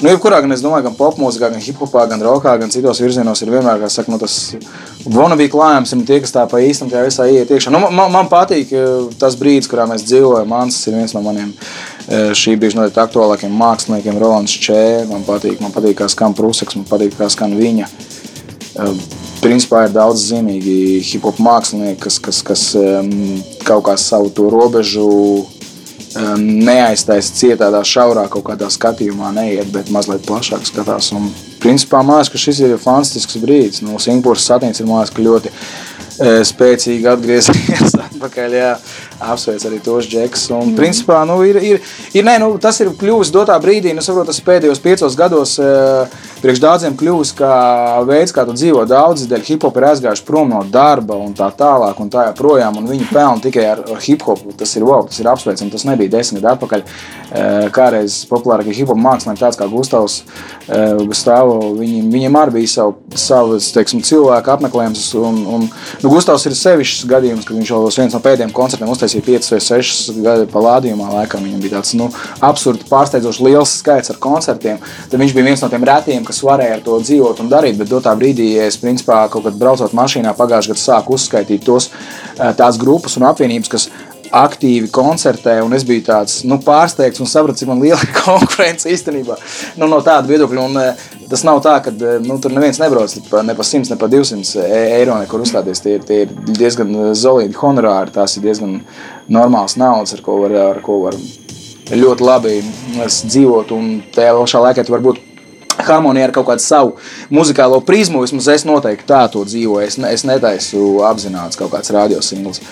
nu, 0.00 0.08
jebkurā 0.08 0.38
gan 0.44 0.54
es 0.54 0.62
domāju, 0.64 0.86
gan 0.86 0.96
popmūzikā, 0.96 1.50
gan 1.52 1.60
hiphopā, 1.60 2.06
gan 2.08 2.24
rokā, 2.24 2.54
gan 2.60 2.72
citos 2.72 3.02
virzienos 3.02 3.42
ir 3.42 3.52
vienmēr, 3.52 3.82
kā 3.82 3.90
saka, 3.92 4.14
nu, 4.14 4.20
tas 4.22 4.54
Vonabī 5.04 5.50
klājums 5.52 5.92
ir 5.92 6.06
tie, 6.08 6.22
kas 6.24 6.32
tā 6.34 6.46
pa 6.50 6.62
īstam 6.64 6.88
tajā 6.90 7.04
visā 7.10 7.28
ieiet 7.28 7.52
iekšā. 7.52 7.74
Nu, 7.74 7.84
man, 7.84 8.08
man 8.14 8.32
patīk 8.32 8.72
eh, 8.72 8.90
tas 9.20 9.36
brīdis, 9.38 9.68
kurā 9.70 9.84
mēs 9.90 10.06
dzīvojam. 10.08 10.48
Mans 10.50 10.80
ir 10.88 10.96
viens 10.98 11.14
no 11.14 11.22
maniem 11.26 11.52
eh, 11.52 12.32
šī 12.32 12.56
brīža 12.56 12.80
noteikti 12.80 13.04
aktuālākiem 13.04 13.60
māksliniekiem, 13.60 14.18
Rolands 14.22 14.56
Čē. 14.66 14.84
Man 15.12 15.26
patīk, 15.28 15.60
man 15.60 15.74
patīk, 15.74 16.00
kā 16.00 16.08
skan 16.10 16.34
Prūsaks, 16.38 16.80
man 16.80 16.88
patīk, 16.88 17.14
kā 17.20 17.28
skan 17.30 17.54
viņa. 17.60 17.90
Eh, 17.90 18.15
Principā 19.40 19.86
ir 19.86 19.92
daudz 19.94 20.24
zīmīgi 20.30 21.00
hip 21.06 21.26
hop 21.28 21.38
mākslinieki, 21.42 22.00
kas, 22.02 22.18
kas, 22.22 22.40
kas 22.44 22.62
um, 22.78 23.10
kaut 23.66 23.84
kā 23.88 23.96
savu 24.00 24.32
to 24.34 24.48
robežu 24.52 25.06
um, 26.16 26.46
neaiztaisa 26.66 27.34
cietā, 27.36 27.70
šaurā 27.86 28.26
kaut 28.32 28.46
kādā 28.48 28.68
skatījumā, 28.72 29.32
neiet, 29.36 29.68
bet 29.74 29.92
mazliet 29.94 30.26
plašāk 30.26 30.66
skatās. 30.68 31.12
Un, 31.16 31.28
principā, 31.62 32.02
liekas, 32.06 32.32
ka 32.32 32.40
šis 32.40 32.62
ir 32.64 32.76
fantastisks 32.80 33.38
brīdis. 33.42 33.84
No 33.86 34.00
Singapūras 34.02 34.46
satīns 34.48 34.82
ir 34.82 34.88
liekas, 34.90 35.12
ka 35.14 35.24
ļoti 35.24 35.52
e, 35.52 36.30
spēcīgi 36.48 37.10
atgriezties 37.10 37.96
atpakaļ. 38.06 38.56
Jā. 38.56 38.72
Apsveic 39.32 39.66
arī 39.68 39.80
tos 39.84 40.08
džekus. 40.10 40.48
Mm. 40.52 40.76
principā, 40.78 41.22
nu, 41.28 41.38
ir, 41.48 41.60
ir, 41.60 41.92
ir, 42.12 42.26
nē, 42.26 42.38
nu, 42.42 42.54
tas 42.62 42.80
ir 42.84 42.92
kļuvis 42.98 43.32
dotā 43.34 43.56
brīdī, 43.62 43.94
nu, 43.96 44.04
saprot, 44.04 44.28
tas 44.30 44.42
pēdējos 44.44 44.82
piecos 44.84 45.18
gados 45.18 45.56
e, 45.60 45.70
priekš 46.42 46.60
daudziem 46.62 46.96
kļuvis 46.98 47.32
kā 47.38 47.52
veids, 48.08 48.34
kā 48.34 48.44
tu 48.46 48.54
dzīvo. 48.56 48.84
Daudzi 48.88 49.28
dēļ 49.30 49.44
hip 49.48 49.66
hop 49.66 49.78
ir 49.80 49.88
aizgājuši 49.90 50.26
prom 50.26 50.52
no 50.52 50.62
darba 50.72 51.18
un 51.20 51.34
tā 51.36 51.48
tālāk 51.56 52.00
un 52.02 52.10
tā 52.12 52.28
joprojām. 52.30 52.80
Viņi 52.86 53.08
pelna 53.12 53.42
tikai 53.44 53.66
ar, 53.72 53.82
hip 54.04 54.24
hopu. 54.26 54.54
Tas 54.56 54.74
ir 54.78 54.86
wow, 54.86 55.06
tas 55.08 55.20
ir 55.22 55.30
apsveicami. 55.32 55.72
Tas 55.72 55.86
nebija 55.88 56.16
desmit 56.18 56.44
gadu 56.44 56.54
atpakaļ. 56.56 56.84
Kādreiz 57.74 58.22
populārākie 58.30 58.74
hip 58.76 58.90
hop 58.90 59.00
mākslinieki, 59.00 59.42
tāds 59.42 59.58
kā 59.58 59.66
Gustavs 59.70 60.20
Gustavo, 61.06 61.72
viņi, 61.76 62.00
viņiem 62.12 62.38
arī 62.40 62.54
bija 62.56 62.70
savu, 62.72 62.94
savs 63.18 63.68
teiksim, 63.74 64.02
cilvēku 64.06 64.52
apmeklējums. 64.54 65.04
Un, 65.20 65.40
un, 65.56 65.66
nu, 66.02 66.12
Gustavs 66.12 66.46
ir 66.48 66.56
sevišķs 66.58 67.06
gadījums, 67.10 67.46
kad 67.46 67.58
viņš 67.58 67.72
jau 67.72 67.82
uz 67.86 67.98
viens 68.00 68.16
no 68.16 68.20
pēdējiem 68.24 68.54
koncertiem 68.56 68.92
uztaisīja 68.92 69.26
5 69.26 69.50
vai 69.52 69.60
6 69.66 70.20
gadu 70.24 70.48
palādījumā. 70.52 71.10
Laikam 71.18 71.44
viņam 71.46 71.62
bija 71.64 71.76
tāds 71.76 71.94
nu, 71.98 72.08
absurds, 72.46 72.86
pārsteidzoši 72.90 73.46
liels 73.46 73.76
skaits 73.82 74.14
ar 74.14 74.20
koncertiem. 74.22 74.80
Tad 75.10 75.20
viņš 75.20 75.36
bija 75.36 75.48
viens 75.50 75.64
no 75.64 75.70
tiem 75.72 75.86
retiem, 75.86 76.24
kas 76.26 76.42
varēja 76.46 76.78
ar 76.78 76.84
to 76.86 76.98
dzīvot 77.02 77.42
un 77.44 77.52
darīt. 77.52 77.78
Bet 77.80 77.92
dotā 77.92 78.14
brīdī, 78.18 78.52
ja 78.56 78.66
es 78.70 78.80
principā 78.80 79.24
kaut 79.32 79.46
kad 79.46 79.58
braucot 79.60 79.96
mašīnā 79.96 80.34
pagājušajā 80.38 80.76
gadā 80.76 80.82
sāku 80.82 81.16
uzskaitīt 81.16 81.64
tos 81.66 81.90
tās 82.56 82.78
grupas 82.80 83.16
un 83.16 83.26
apvienības, 83.30 83.70
kas 83.72 83.88
aktīvi 84.34 84.88
koncertē, 84.94 85.58
un 85.64 85.74
es 85.76 85.84
biju 85.86 86.02
tāds 86.06 86.40
nu, 86.48 86.58
pārsteigts 86.64 87.20
un 87.22 87.28
sapratu, 87.30 87.58
cik 87.60 87.68
man 87.70 87.82
liela 87.82 88.00
konkurence 88.24 88.90
īstenībā 88.90 89.36
nu, 89.76 89.88
no 89.90 90.00
tāda 90.04 90.26
viedokļa. 90.30 90.64
Un, 90.66 90.80
eh, 90.82 91.04
tas 91.30 91.44
nav 91.46 91.60
tā, 91.64 91.76
ka 91.84 91.92
eh, 91.94 92.18
nu, 92.24 92.38
tur 92.42 92.54
neviens 92.54 92.80
nebrauc 92.82 93.14
pa- 93.30 93.44
ne 93.46 93.54
par 93.58 93.68
100, 93.68 93.90
ne 93.92 94.00
par 94.00 94.10
200 94.12 94.64
e- 94.66 94.82
eiro, 95.00 95.18
nekur 95.22 95.44
uzstāties. 95.44 95.82
Tie, 95.84 95.98
tie 96.06 96.22
ir 96.26 96.34
diezgan 96.56 96.92
eh, 96.94 97.12
solidi 97.18 97.56
honorāri, 97.60 98.14
tās 98.16 98.36
ir 98.38 98.46
diezgan 98.48 98.80
normāls 99.28 99.78
naudas, 99.80 100.16
ar 100.16 100.24
ko 100.26 100.40
var, 100.44 100.56
ar 100.72 100.82
ko 100.84 101.00
var 101.06 101.16
ļoti 101.92 102.26
labi 102.26 102.58
dzīvot. 102.98 103.72
Un 103.76 103.96
tajā 104.14 104.34
pašā 104.36 104.62
laikā 104.68 104.84
tu 104.86 104.94
vari 104.96 105.06
būt 105.10 105.22
harmonija 105.86 106.24
ar 106.28 106.32
kaut 106.34 106.46
kādu 106.48 106.64
savu 106.64 106.94
muzikālo 107.30 107.82
prizmu. 107.84 108.22
Vismaz 108.24 108.48
es 108.54 108.64
noteikti 108.66 109.06
tā 109.10 109.22
to 109.32 109.44
dzīvoju. 109.46 109.86
Es, 109.86 109.98
ne, 110.00 110.12
es 110.16 110.24
netaisu 110.26 111.02
apzināts 111.06 111.58
kaut 111.60 111.70
kāds 111.74 111.92
radiosingls. 111.94 112.62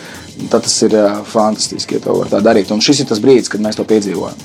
Tad 0.50 0.66
tas 0.66 0.74
ir 0.82 0.96
fantastiski, 1.30 1.98
ja 1.98 2.04
to 2.04 2.18
var 2.18 2.32
tā 2.32 2.42
darīt. 2.44 2.72
Un 2.74 2.82
šis 2.84 3.04
ir 3.04 3.10
tas 3.10 3.22
brīdis, 3.22 3.52
kad 3.52 3.62
mēs 3.62 3.78
to 3.78 3.86
piedzīvojam. 3.88 4.38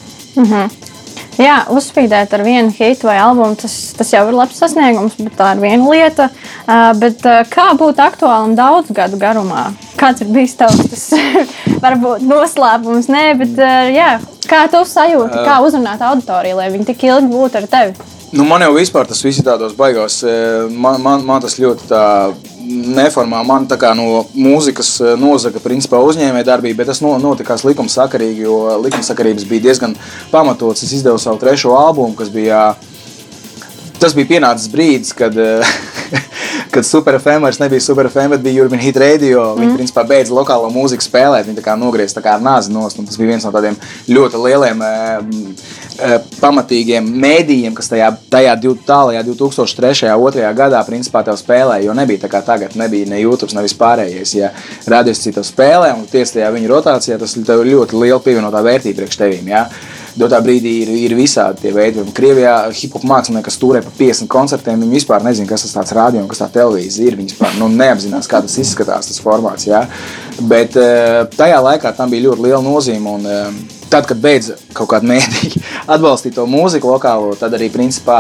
Jā, 1.39 1.61
uzspīdēt 1.71 2.33
ar 2.35 2.41
vienu 2.43 2.73
hitu 2.75 3.07
vai 3.07 3.15
albumu, 3.23 3.55
tas, 3.55 3.73
tas 3.95 4.09
jau 4.11 4.25
ir 4.27 4.35
labs 4.35 4.57
sasniegums, 4.59 5.15
bet 5.21 5.37
tā 5.39 5.53
ir 5.55 5.61
viena 5.63 5.85
lieta. 5.87 6.27
Uh, 6.65 6.89
bet, 6.99 7.23
uh, 7.23 7.45
kā 7.47 7.69
būt 7.79 8.01
aktuālam 8.03 8.57
daudz 8.57 8.91
gadu 8.91 9.15
garumā? 9.21 9.69
Kāds 9.99 10.25
ir 10.25 10.33
bijis 10.35 10.57
tavs 10.59 10.81
tas 10.91 11.05
varbūt 11.85 12.25
noslēpums? 12.27 13.07
Nē, 13.07 13.23
bet 13.39 13.55
uh, 13.55 13.87
jā, 13.95 14.09
kā 14.51 14.65
tu 14.73 14.83
sajūti, 14.83 15.45
kā 15.47 15.61
uzrunāt 15.63 16.03
auditoriju, 16.09 16.59
lai 16.59 16.67
viņi 16.75 16.89
tik 16.91 17.07
ilgi 17.07 17.31
būtu 17.31 17.61
ar 17.61 17.71
tevi? 17.71 18.09
Nu, 18.35 18.43
man 18.43 18.67
jau 18.67 18.75
vispār 18.75 19.07
tas 19.07 19.23
viss 19.23 19.39
ir 19.39 19.47
tādos 19.47 19.71
baigās. 19.79 20.19
Man, 20.69 20.99
man, 21.01 21.23
man 21.25 21.47
tas 21.47 21.55
ļoti 21.57 21.87
tā 21.89 22.03
neformāli. 22.69 23.47
Man 23.49 23.65
tā 23.69 23.77
kā 23.81 23.91
no 23.97 24.25
mūzikas 24.37 24.91
eh, 25.01 25.15
nozaga 25.19 25.61
principā 25.63 26.01
uzņēmē 26.05 26.43
darbība, 26.47 26.81
bet 26.81 26.91
tas 26.93 27.01
no, 27.05 27.15
notikās 27.21 27.65
likumsakarīgi, 27.67 28.45
jo 28.45 28.61
likumsakarības 28.85 29.47
bija 29.49 29.69
diezgan 29.69 29.95
pamatots. 30.33 30.85
Es 30.85 30.93
izdevu 30.99 31.19
savu 31.21 31.41
trešo 31.41 31.75
albumu, 31.77 32.15
kas 32.19 32.31
bija. 32.33 32.73
Tas 33.99 34.13
bija 34.15 34.29
pienācis 34.29 34.71
brīdis, 34.71 35.11
kad, 35.17 35.35
eh, 35.35 35.73
kad 36.71 36.85
SuperFM 36.85 37.43
vairs 37.45 37.59
nebija 37.59 37.81
SuperFM, 37.81 38.29
bet 38.29 38.41
bija 38.45 38.63
Urban 38.63 38.79
Hit 38.79 38.97
Radio. 38.97 39.53
Viņi 39.59 39.75
principā 39.77 40.03
beidza 40.07 40.35
lokālo 40.35 40.69
mūziku 40.73 41.05
spēlēt. 41.05 41.47
Viņi 41.47 41.59
tā 41.59 41.65
kā 41.65 41.75
nogriezās 41.79 42.17
tā 42.17 42.23
kā 42.25 42.35
nāzi 42.41 42.73
nost. 42.73 42.99
Tas 42.99 43.19
bija 43.19 43.33
viens 43.33 43.45
no 43.47 43.51
tādiem 43.55 43.77
ļoti 44.09 44.41
lieliem 44.43 44.83
eh, 44.85 45.13
eh, 45.97 46.15
pamatīgiem 46.39 47.07
mēdījiem, 47.23 47.75
kas 47.77 47.91
tajā, 47.91 48.11
tajā 48.31 48.57
tālajā 48.87 49.23
2003. 49.27 50.11
un 50.15 50.25
2002. 50.29 50.51
gadā 50.57 50.83
principā 50.87 51.23
tev 51.27 51.39
spēlēja. 51.39 51.85
Jo 51.87 51.95
nebija 51.97 52.25
tā 52.25 52.31
kā 52.31 52.43
tagad, 52.45 52.75
nebija 52.79 53.09
ne 53.09 53.21
YouTube, 53.21 53.55
ne 53.57 53.65
vispārējais. 53.65 54.35
Ja 54.37 54.51
radies 54.89 55.23
citu 55.23 55.45
spēlē 55.45 55.93
un 55.97 56.05
tiesa 56.09 56.39
tajā 56.39 56.51
viņa 56.55 56.73
rotācijā, 56.73 57.19
tas 57.21 57.37
tev 57.37 57.65
ļoti 57.67 57.97
liela 57.99 58.21
pievienotā 58.23 58.63
vērtība 58.65 59.03
priekš 59.03 59.21
tevīm. 59.23 59.49
Ja? 59.53 59.67
Dotā 60.19 60.41
brīdī 60.43 60.73
ir, 60.83 60.89
ir 61.07 61.15
visādi 61.15 61.63
tie 61.63 61.71
veidi. 61.71 62.01
Un 62.03 62.11
Krievijā 62.15 62.53
hip 62.75 62.97
hop 62.97 63.05
mākslinieki, 63.07 63.45
kas 63.45 63.59
turē 63.61 63.79
pa 63.85 63.93
50 63.95 64.27
koncertiem, 64.31 64.81
viņi 64.83 64.97
vispār 64.97 65.23
nezina, 65.23 65.47
kas 65.47 65.63
tas 65.63 65.77
tāds 65.77 65.95
radio 65.95 66.23
un 66.25 66.27
kas 66.31 66.41
tā 66.43 66.49
televīzija 66.57 67.07
ir. 67.07 67.15
Viņi 67.19 67.31
vispār 67.31 67.55
nu, 67.61 67.69
neapzinās, 67.71 68.27
kā 68.27 68.41
tas 68.43 68.57
izskatās, 68.59 69.07
tas 69.07 69.23
formāts. 69.23 69.69
Ja? 69.69 69.85
Bet 70.51 70.75
eh, 70.79 71.21
tajā 71.37 71.61
laikā 71.63 71.93
tam 71.95 72.11
bija 72.11 72.27
ļoti 72.27 72.49
liela 72.49 72.63
nozīme. 72.65 73.15
Un, 73.15 73.29
eh, 73.31 73.78
Tad, 73.89 74.05
kad 74.05 74.19
beidza 74.21 74.53
kaut 74.77 74.91
kāda 74.91 75.09
mēdīja 75.09 75.63
atbalstīt 75.95 76.35
to 76.37 76.45
mūziku 76.49 76.91
lokālo, 76.93 77.33
tad 77.39 77.55
arī 77.57 77.71
principā 77.73 78.19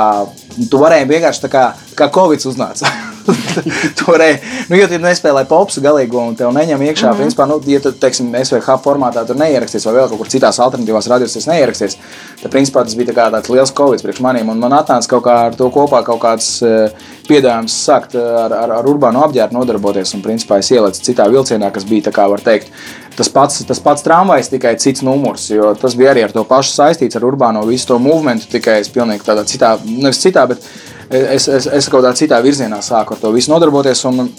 tu 0.71 0.81
varēji 0.81 1.09
vienkārši 1.09 1.45
tā 1.45 1.51
kā, 1.53 1.65
kā 1.97 2.09
Covid 2.13 2.45
uznāca. 2.49 2.89
tu 3.97 4.07
varēji, 4.09 4.39
nu, 4.69 4.77
ja 4.79 4.87
tu 4.89 4.97
nespēlēji 5.01 5.49
popsu 5.49 5.83
galīgo 5.83 6.21
un 6.31 6.35
tev 6.39 6.51
neņem 6.55 6.81
iekšā, 6.87 7.09
mm 7.09 7.13
-hmm. 7.13 7.21
principā, 7.21 7.45
nu, 7.49 7.59
ja 7.69 7.79
tu, 7.83 7.91
teiksim, 7.91 8.31
SVH 8.43 8.79
formātā 8.83 9.25
tur 9.27 9.37
neieraksties 9.37 9.85
vai 9.85 9.93
vēl 9.99 10.09
kaut 10.09 10.23
kur 10.23 10.31
citās 10.33 10.59
alternatīvās 10.59 11.09
radios 11.11 11.47
neieraksties, 11.47 11.97
tad, 12.41 12.51
principā, 12.51 12.83
tas 12.83 12.95
bija 12.95 13.11
tā 13.11 13.17
kā 13.19 13.29
tāds 13.35 13.53
liels 13.53 13.73
Covid 13.77 14.01
priekš 14.01 14.21
maniem, 14.25 14.49
un 14.49 14.59
man 14.59 14.73
atnāca 14.79 15.07
kaut 15.09 15.23
kā 15.23 15.35
ar 15.49 15.55
to 15.55 15.69
kopā 15.69 16.03
kaut 16.03 16.21
kāds 16.21 16.61
eh, 16.65 16.89
piedāvājums 17.27 17.75
sākt 17.85 18.15
eh, 18.15 18.41
ar, 18.45 18.53
ar, 18.53 18.71
ar 18.79 18.89
urbānu 18.89 19.23
apģērbu 19.27 19.53
nodarboties, 19.53 20.13
un, 20.13 20.25
principā, 20.25 20.59
es 20.59 20.71
ielēcu 20.71 21.05
citā 21.05 21.29
vilcienā, 21.29 21.71
kas 21.71 21.85
bija, 21.85 22.09
tā 22.09 22.15
kā 22.15 22.27
var 22.29 22.41
teikt, 22.41 22.71
tas 23.19 23.29
pats, 23.29 23.63
tas 23.67 23.79
pats 23.83 24.03
tramvajs, 24.05 24.49
tikai 24.49 24.75
cits 24.79 25.03
numurs, 25.05 25.49
jo 25.59 25.73
tas 25.79 25.95
bija 25.99 26.13
arī 26.13 26.25
ar 26.25 26.33
to 26.35 26.43
pašu 26.47 26.73
saistīts 26.75 27.19
ar 27.19 27.27
urbāno 27.27 27.65
visu 27.67 27.91
to 27.91 27.99
movementu, 28.01 28.49
tikai 28.55 28.79
es 28.83 28.91
pilnīgi 28.93 29.27
tādā 29.27 29.45
citā, 29.47 29.75
nevis 29.85 30.21
citā, 30.23 30.47
bet 30.49 30.63
es, 31.09 31.47
es, 31.47 31.67
es 31.67 31.89
kaut 31.91 32.01
kādā 32.01 32.15
citā 32.17 32.41
virzienā 32.45 32.81
sāku 32.85 33.15
ar 33.15 33.21
to 33.25 33.35
visu 33.35 33.53
nodarboties. 33.55 34.05
Un, 34.11 34.31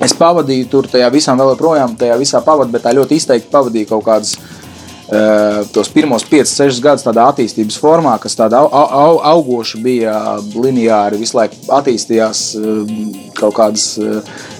Es 0.00 0.14
pavadīju 0.16 0.64
tur 0.72 0.86
tajā 0.88 1.10
visam 1.12 1.36
vēl 1.36 1.50
joprojām, 1.50 1.90
tajā 2.00 2.14
visā 2.16 2.38
pavadīju, 2.40 2.72
bet 2.72 2.86
tā 2.86 2.94
ļoti 2.96 3.18
izteikti 3.20 3.50
pavadīju 3.52 3.88
kaut 3.90 4.06
kādas 4.06 4.30
uh, 4.38 4.59
tos 5.74 5.90
pirmos 5.90 6.24
5, 6.30 6.52
6 6.54 6.82
gadus 6.84 7.06
tādā 7.06 7.24
attīstības 7.32 7.78
formā, 7.82 8.12
kas 8.22 8.36
tāda 8.38 8.60
au, 8.62 8.84
au, 8.84 9.16
augoša 9.32 9.80
bija 9.82 10.14
lineāri, 10.54 11.18
visu 11.18 11.38
laiku 11.38 11.58
attīstījās 11.80 12.44
uh, 12.60 12.92
kaut 13.40 13.56
kādas 13.56 13.86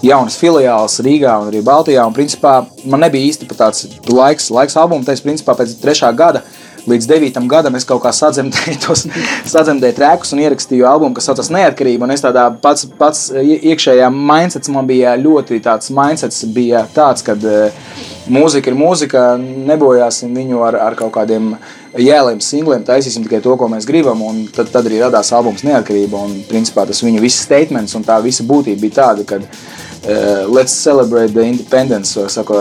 jaunas 0.02 0.38
filiāles 0.40 0.98
Rīgā 1.04 1.36
un 1.42 1.50
arī 1.52 1.62
Baltijā. 1.64 2.06
Un, 2.06 2.16
principā, 2.16 2.60
man 2.84 3.04
nebija 3.04 3.30
īsti 3.30 3.48
tāds 3.52 3.86
laiks, 4.08 4.50
laiks 4.54 4.78
albumu, 4.80 5.06
tas 5.06 5.22
principā 5.24 5.56
pēc 5.58 5.76
trešā 5.82 6.10
gada. 6.16 6.42
Līdz 6.88 7.06
9. 7.10 7.40
gadam 7.50 7.76
es 7.76 7.84
kaut 7.84 8.00
kā 8.04 8.12
sadzemdēju 8.14 8.78
tos 8.86 9.04
sadzemdēju 9.50 9.96
trēkus 9.98 10.32
un 10.34 10.42
ierakstīju 10.44 10.86
albumu, 10.88 11.14
kas 11.16 11.28
saucas 11.28 11.50
Neatkarība. 11.52 12.08
Es 12.14 12.24
tādā 12.24 12.46
pats, 12.62 12.86
pats 12.98 13.26
iekšējā 13.36 14.08
mindsets 14.14 14.72
man 14.72 14.88
bija 14.88 15.12
ļoti 15.20 15.60
tāds 15.64 15.92
mindsets, 15.94 16.44
bija 16.54 16.86
tāds, 16.96 17.24
ka 17.26 17.36
uh, 17.36 17.82
mūzika 18.28 18.70
ir 18.70 18.76
mūzika, 18.76 19.24
nebojāsim 19.40 20.34
viņu 20.36 20.62
ar, 20.66 20.76
ar 20.90 20.96
kaut 20.98 21.12
kādiem 21.14 21.54
jēliem, 21.98 22.40
singliem, 22.44 22.84
taisīsim 22.86 23.24
tikai 23.24 23.40
to, 23.44 23.56
ko 23.58 23.68
mēs 23.72 23.88
gribam. 23.88 24.22
Tad, 24.54 24.70
tad 24.74 24.88
arī 24.88 25.00
radās 25.02 25.32
albums 25.36 25.64
Neatkarība. 25.66 26.24
Un, 26.26 26.40
principā, 26.48 26.86
tas 26.88 27.02
viņa 27.04 27.22
viss 27.22 27.44
statements 27.46 27.96
un 27.98 28.06
tā 28.06 28.20
visa 28.24 28.46
būtība 28.46 28.82
bija 28.84 28.98
tāda, 29.00 29.26
ka 29.26 29.40
uh, 29.40 30.46
let's 30.52 30.72
celebrate 30.72 31.32
the 31.34 31.46
independence 31.46 32.18
saka, 32.28 32.60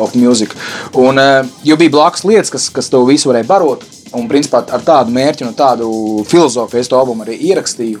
of 0.00 0.14
music. 0.14 0.54
Un, 0.94 1.18
uh, 1.18 1.42
jo 1.66 1.76
bija 1.80 1.96
blakus 1.96 2.24
lietas, 2.24 2.52
kas, 2.52 2.70
kas 2.72 2.92
to 2.92 3.02
visu 3.08 3.32
varēja 3.32 3.50
barot. 3.50 3.84
Un, 4.16 4.26
principā, 4.30 4.64
ar 4.66 4.82
tādu 4.82 5.14
mērķu 5.14 5.46
un 5.46 5.54
tādu 5.54 5.90
filozofiju 6.30 6.80
es 6.82 6.90
to 6.90 6.98
albumu 6.98 7.26
arī 7.26 7.36
ierakstīju. 7.50 8.00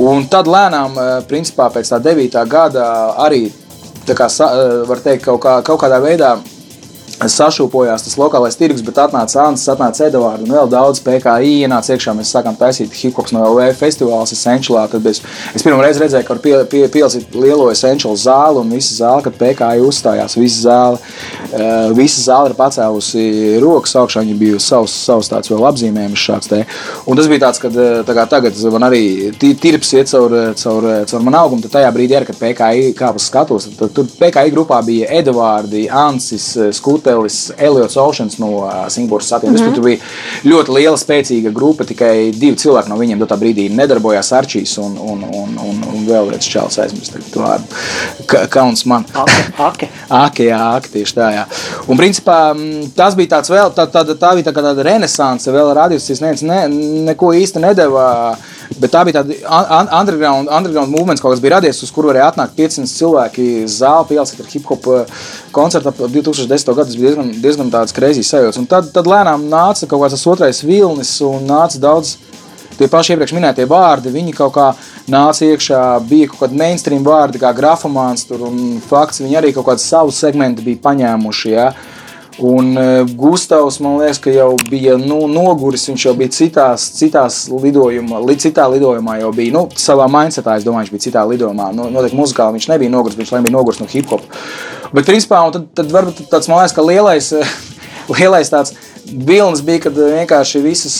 Un 0.00 0.24
tad 0.32 0.48
lēnām, 0.48 0.96
principā, 1.28 1.66
pēc 1.68 1.90
tā 1.92 1.98
9. 2.00 2.38
gada 2.48 2.84
arī 3.20 3.50
kā, 4.18 4.28
var 4.88 5.02
teikt, 5.04 5.24
kaut, 5.26 5.40
kā, 5.44 5.58
kaut 5.66 5.80
kādā 5.82 6.00
veidā 6.02 6.36
sašūpojās 7.30 8.06
tas 8.06 8.16
lokālais 8.18 8.56
tirgus, 8.58 8.82
bet 8.84 8.98
atnāca 9.02 9.44
Anna, 9.46 9.60
atnāca 9.74 10.06
Edvards 10.06 10.44
un 10.46 10.54
vēl 10.54 10.70
daudz 10.72 11.02
PKI 11.04 11.52
ienāca 11.62 11.94
iekšā. 11.94 12.14
Mēs 12.16 12.32
sākām 12.34 12.56
taisīt 12.58 12.94
hip-hops 12.96 13.34
no 13.34 13.44
LV 13.50 13.76
festivāls 13.78 14.34
Essentialā. 14.34 14.86
Tad 14.92 15.06
es, 15.10 15.22
es 15.54 15.64
pirmo 15.64 15.82
reizi 15.82 16.02
redzēju, 16.02 16.26
ka 16.26 16.34
var 16.34 16.42
pie, 16.44 16.54
pie, 16.70 16.82
pielicīt 16.92 17.36
lielo 17.36 17.68
Essential 17.72 18.16
zāli 18.18 18.62
un 18.62 18.72
visa 18.72 18.96
zāle, 18.98 19.24
kad 19.26 19.36
PKI 19.38 19.84
uzstājās, 19.86 20.36
visa 20.40 20.64
zāle, 20.66 21.00
uh, 21.52 21.92
visa 21.96 22.24
zāle 22.26 22.52
ir 22.52 22.56
pacēlusi 22.58 23.26
rokas 23.62 23.96
augšā, 24.02 24.24
viņi 24.24 24.38
bija 24.40 24.62
savs, 24.62 24.94
savs 25.06 25.30
tāds 25.32 25.52
vēl 25.52 25.66
apzīmējums 25.70 26.26
šāds 26.26 26.50
te. 26.52 26.62
Un 27.06 27.18
tas 27.18 27.30
bija 27.30 27.46
tāds, 27.46 27.62
kad 27.62 27.76
tā 28.06 28.16
kā 28.16 28.26
tagad 28.30 28.58
man 28.72 28.88
arī 28.88 29.32
tirps 29.38 29.92
iet 29.96 30.10
caur, 30.12 30.36
caur, 30.58 30.88
caur 31.10 31.26
man 31.26 31.38
augumu, 31.42 31.64
tad 31.64 31.76
tajā 31.78 31.92
brīdī 31.94 32.18
arī, 32.18 32.30
kad 32.30 32.40
PKI 32.40 32.92
kāpas 32.98 33.28
skatos, 33.30 33.68
tad 33.78 33.94
tur 33.96 34.08
PKI 34.18 34.52
grupā 34.54 34.80
bija 34.86 35.10
Edvardi, 35.20 35.86
Ansis, 35.88 36.52
Skute, 36.76 37.11
Modelis, 37.12 37.52
Eliots 37.58 37.96
Oceans 37.96 38.38
no 38.40 38.48
Singapūras 38.88 39.28
satiekas. 39.28 39.60
Mm 39.60 39.66
-hmm. 39.66 39.74
Tur 39.74 39.84
bija 39.84 39.98
ļoti 40.44 40.74
liela, 40.76 40.96
spēcīga 40.96 41.52
grupa. 41.52 41.84
Tikai 41.84 42.32
divi 42.32 42.56
cilvēki 42.56 42.88
no 42.88 42.96
viņiem 42.96 43.20
dotā 43.20 43.36
brīdī 43.38 43.68
nedarbojās 43.70 44.32
Arčīs 44.32 44.78
un, 44.78 44.96
un, 44.98 45.24
un, 45.24 45.58
un, 45.58 45.84
un 45.94 46.06
vēl 46.06 46.30
viens 46.30 46.46
čels 46.46 46.78
aizmirst. 46.78 47.12
Kauns 48.48 48.84
man. 48.84 49.04
Ake. 49.14 49.52
Ake. 49.58 49.88
Ake, 50.24 50.44
jā, 50.44 50.76
ake, 50.76 50.88
tieši 50.88 51.14
tā, 51.14 51.30
jā. 51.32 51.44
Un 51.86 51.96
principā 51.96 52.54
tas 52.96 53.14
bija 53.14 53.28
tāds 53.36 53.50
vēl, 53.50 53.72
tā, 53.74 53.86
tā, 53.86 54.04
tā 54.14 54.34
bija 54.34 54.44
tā 54.50 54.52
kā 54.52 54.62
tāda 54.62 54.82
renesanse, 54.82 55.50
vēl 55.52 55.74
radiostīs 55.74 56.20
neviens 56.20 56.42
ne, 56.42 56.68
neko 57.04 57.32
īsti 57.32 57.58
nedeva. 57.58 58.36
Bet 58.78 58.92
tā 58.94 59.02
bija 59.04 59.20
tāda 59.20 59.34
underground, 60.00 60.48
underground 60.48 60.90
movement, 60.90 61.20
kas 61.20 61.40
bija 61.40 61.56
radies, 61.56 61.82
uz 61.82 61.90
kuru 61.90 62.08
varēja 62.08 62.30
atnākt 62.32 62.56
500 62.56 62.88
cilvēki 62.88 63.46
zāli, 63.68 64.08
pielikt 64.08 64.40
ar 64.40 64.46
hip 64.52 64.68
hop 64.70 64.88
koncertu 65.52 65.90
ap 65.92 66.00
2010. 66.00 66.74
gadu 66.78 66.96
diezgan, 67.02 67.32
diezgan 67.42 67.72
tāds 67.72 67.94
kreizīs 67.96 68.30
sajūts. 68.32 68.60
Un 68.62 68.68
tad, 68.70 68.92
tad 68.94 69.08
lēnām 69.10 69.48
nāca 69.50 69.88
kaut 69.90 70.06
kāds 70.06 70.26
otrais 70.30 70.62
vilnis 70.66 71.16
un 71.26 71.46
nāca 71.48 71.80
daudz. 71.82 72.16
Tie 72.78 72.88
paši 72.88 73.12
iepriekš 73.12 73.34
minētie 73.36 73.66
vārdi, 73.68 74.10
viņi 74.14 74.32
kaut 74.32 74.54
kā 74.54 74.70
nāca 75.12 75.44
iekšā, 75.44 75.80
bija 76.08 76.30
kaut 76.30 76.46
kādi 76.46 76.56
mainstream 76.58 77.04
vārdi, 77.04 77.40
kā 77.42 77.50
grafomāns, 77.54 78.24
tur, 78.26 78.46
un 78.48 78.78
fakts, 78.80 79.20
viņi 79.20 79.36
arī 79.38 79.50
kaut 79.52 79.68
kādu 79.68 79.84
savu 79.84 80.14
segmentu 80.14 80.64
bija 80.64 80.80
paņēmuši. 80.86 81.52
Ja? 81.52 81.66
Un 82.40 82.76
uh, 82.76 83.02
Gustavs, 83.18 83.76
man 83.84 83.98
liekas, 84.00 84.20
ka 84.22 84.32
jau 84.32 84.54
bija 84.70 84.94
nu, 85.00 85.26
noguris. 85.28 85.84
Viņš 85.90 86.06
jau 86.06 86.14
bija 86.16 86.32
citās, 86.32 86.86
citās 86.96 87.42
lidojumā, 87.52 88.22
li, 88.24 88.36
citā 88.40 88.64
lidojumā, 88.72 89.18
jau 89.20 89.32
bija 89.36 89.56
nu, 89.56 89.66
savā 89.76 90.08
mindsetā. 90.12 90.56
Es 90.56 90.64
domāju, 90.64 90.88
viņš 90.88 90.94
bija 90.94 91.06
citā 91.08 91.26
lidojumā. 91.28 91.68
Nu, 91.76 91.90
noteikti 91.92 92.18
muzikāli 92.18 92.56
viņš 92.56 92.70
nebija 92.72 92.94
noguris, 92.94 93.18
viņš 93.20 93.34
bija 93.36 93.56
noguris 93.56 93.82
no 93.82 93.90
hip 93.92 94.08
hop. 94.12 94.24
Bet, 94.92 95.04
principā, 95.08 95.42
tad, 95.52 95.68
tad 95.76 95.92
varbūt 95.92 96.24
tāds 96.32 96.48
man 96.48 96.62
liekas, 96.62 96.76
ka 96.76 96.86
lielais, 96.86 97.32
lielais 98.16 98.52
tāds 98.52 98.76
vilnis 99.06 99.62
bija, 99.64 99.80
kad 99.86 99.96
vienkārši 99.96 100.60
visas, 100.62 100.96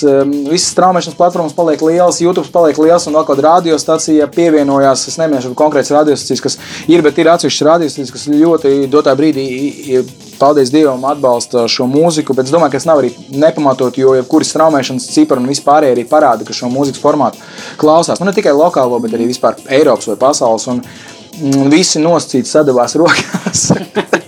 visas 0.51 0.75
traumēšanas 0.77 1.17
platformas 1.17 1.55
paliek 1.57 1.83
lielas, 1.87 2.21
YouTube 2.23 2.51
paliek 2.53 2.79
liels 2.83 3.07
un 3.07 3.17
vēl 3.17 3.27
kāda 3.29 3.47
radiostacija 3.47 4.29
pievienojās. 4.33 5.07
Es 5.11 5.19
nemiešu 5.21 5.55
konkrēts 5.59 5.93
radiostacijas, 5.95 6.43
kas 6.43 6.59
ir, 6.91 7.05
bet 7.05 7.19
ir 7.23 7.31
atsevišķas 7.33 7.69
radiostacijas, 7.69 8.13
kas 8.15 8.27
ļoti 8.33 8.75
dotā 8.93 9.15
brīdī 9.19 9.47
paldies 10.43 10.73
Dievam, 10.75 11.05
atbalsta 11.07 11.69
šo 11.71 11.87
mūziku. 11.91 12.35
Bet 12.37 12.49
es 12.49 12.55
domāju, 12.55 12.75
ka 12.75 12.81
tas 12.81 12.89
nav 12.91 13.03
arī 13.03 13.13
nepamatot, 13.31 13.99
jo 13.99 14.17
jebkuras 14.19 14.51
straumēšanas 14.55 15.11
cipari 15.15 15.43
un 15.43 15.51
vispārējie 15.53 15.97
arī 15.97 16.07
parāda, 16.11 16.47
ka 16.49 16.57
šo 16.57 16.71
mūzikas 16.73 17.03
formātu 17.03 17.43
klausās. 17.81 18.21
Nu, 18.21 18.29
ne 18.29 18.35
tikai 18.37 18.55
lokālo, 18.57 18.99
bet 19.05 19.15
arī 19.17 19.31
vispār 19.31 19.61
Eiropas 19.71 20.11
vai 20.11 20.19
pasaules. 20.27 20.67
Un, 20.73 20.83
un 21.53 21.71
visi 21.73 22.03
nosacīti 22.03 22.51
sadavās 22.51 22.99
rokās. 22.99 23.71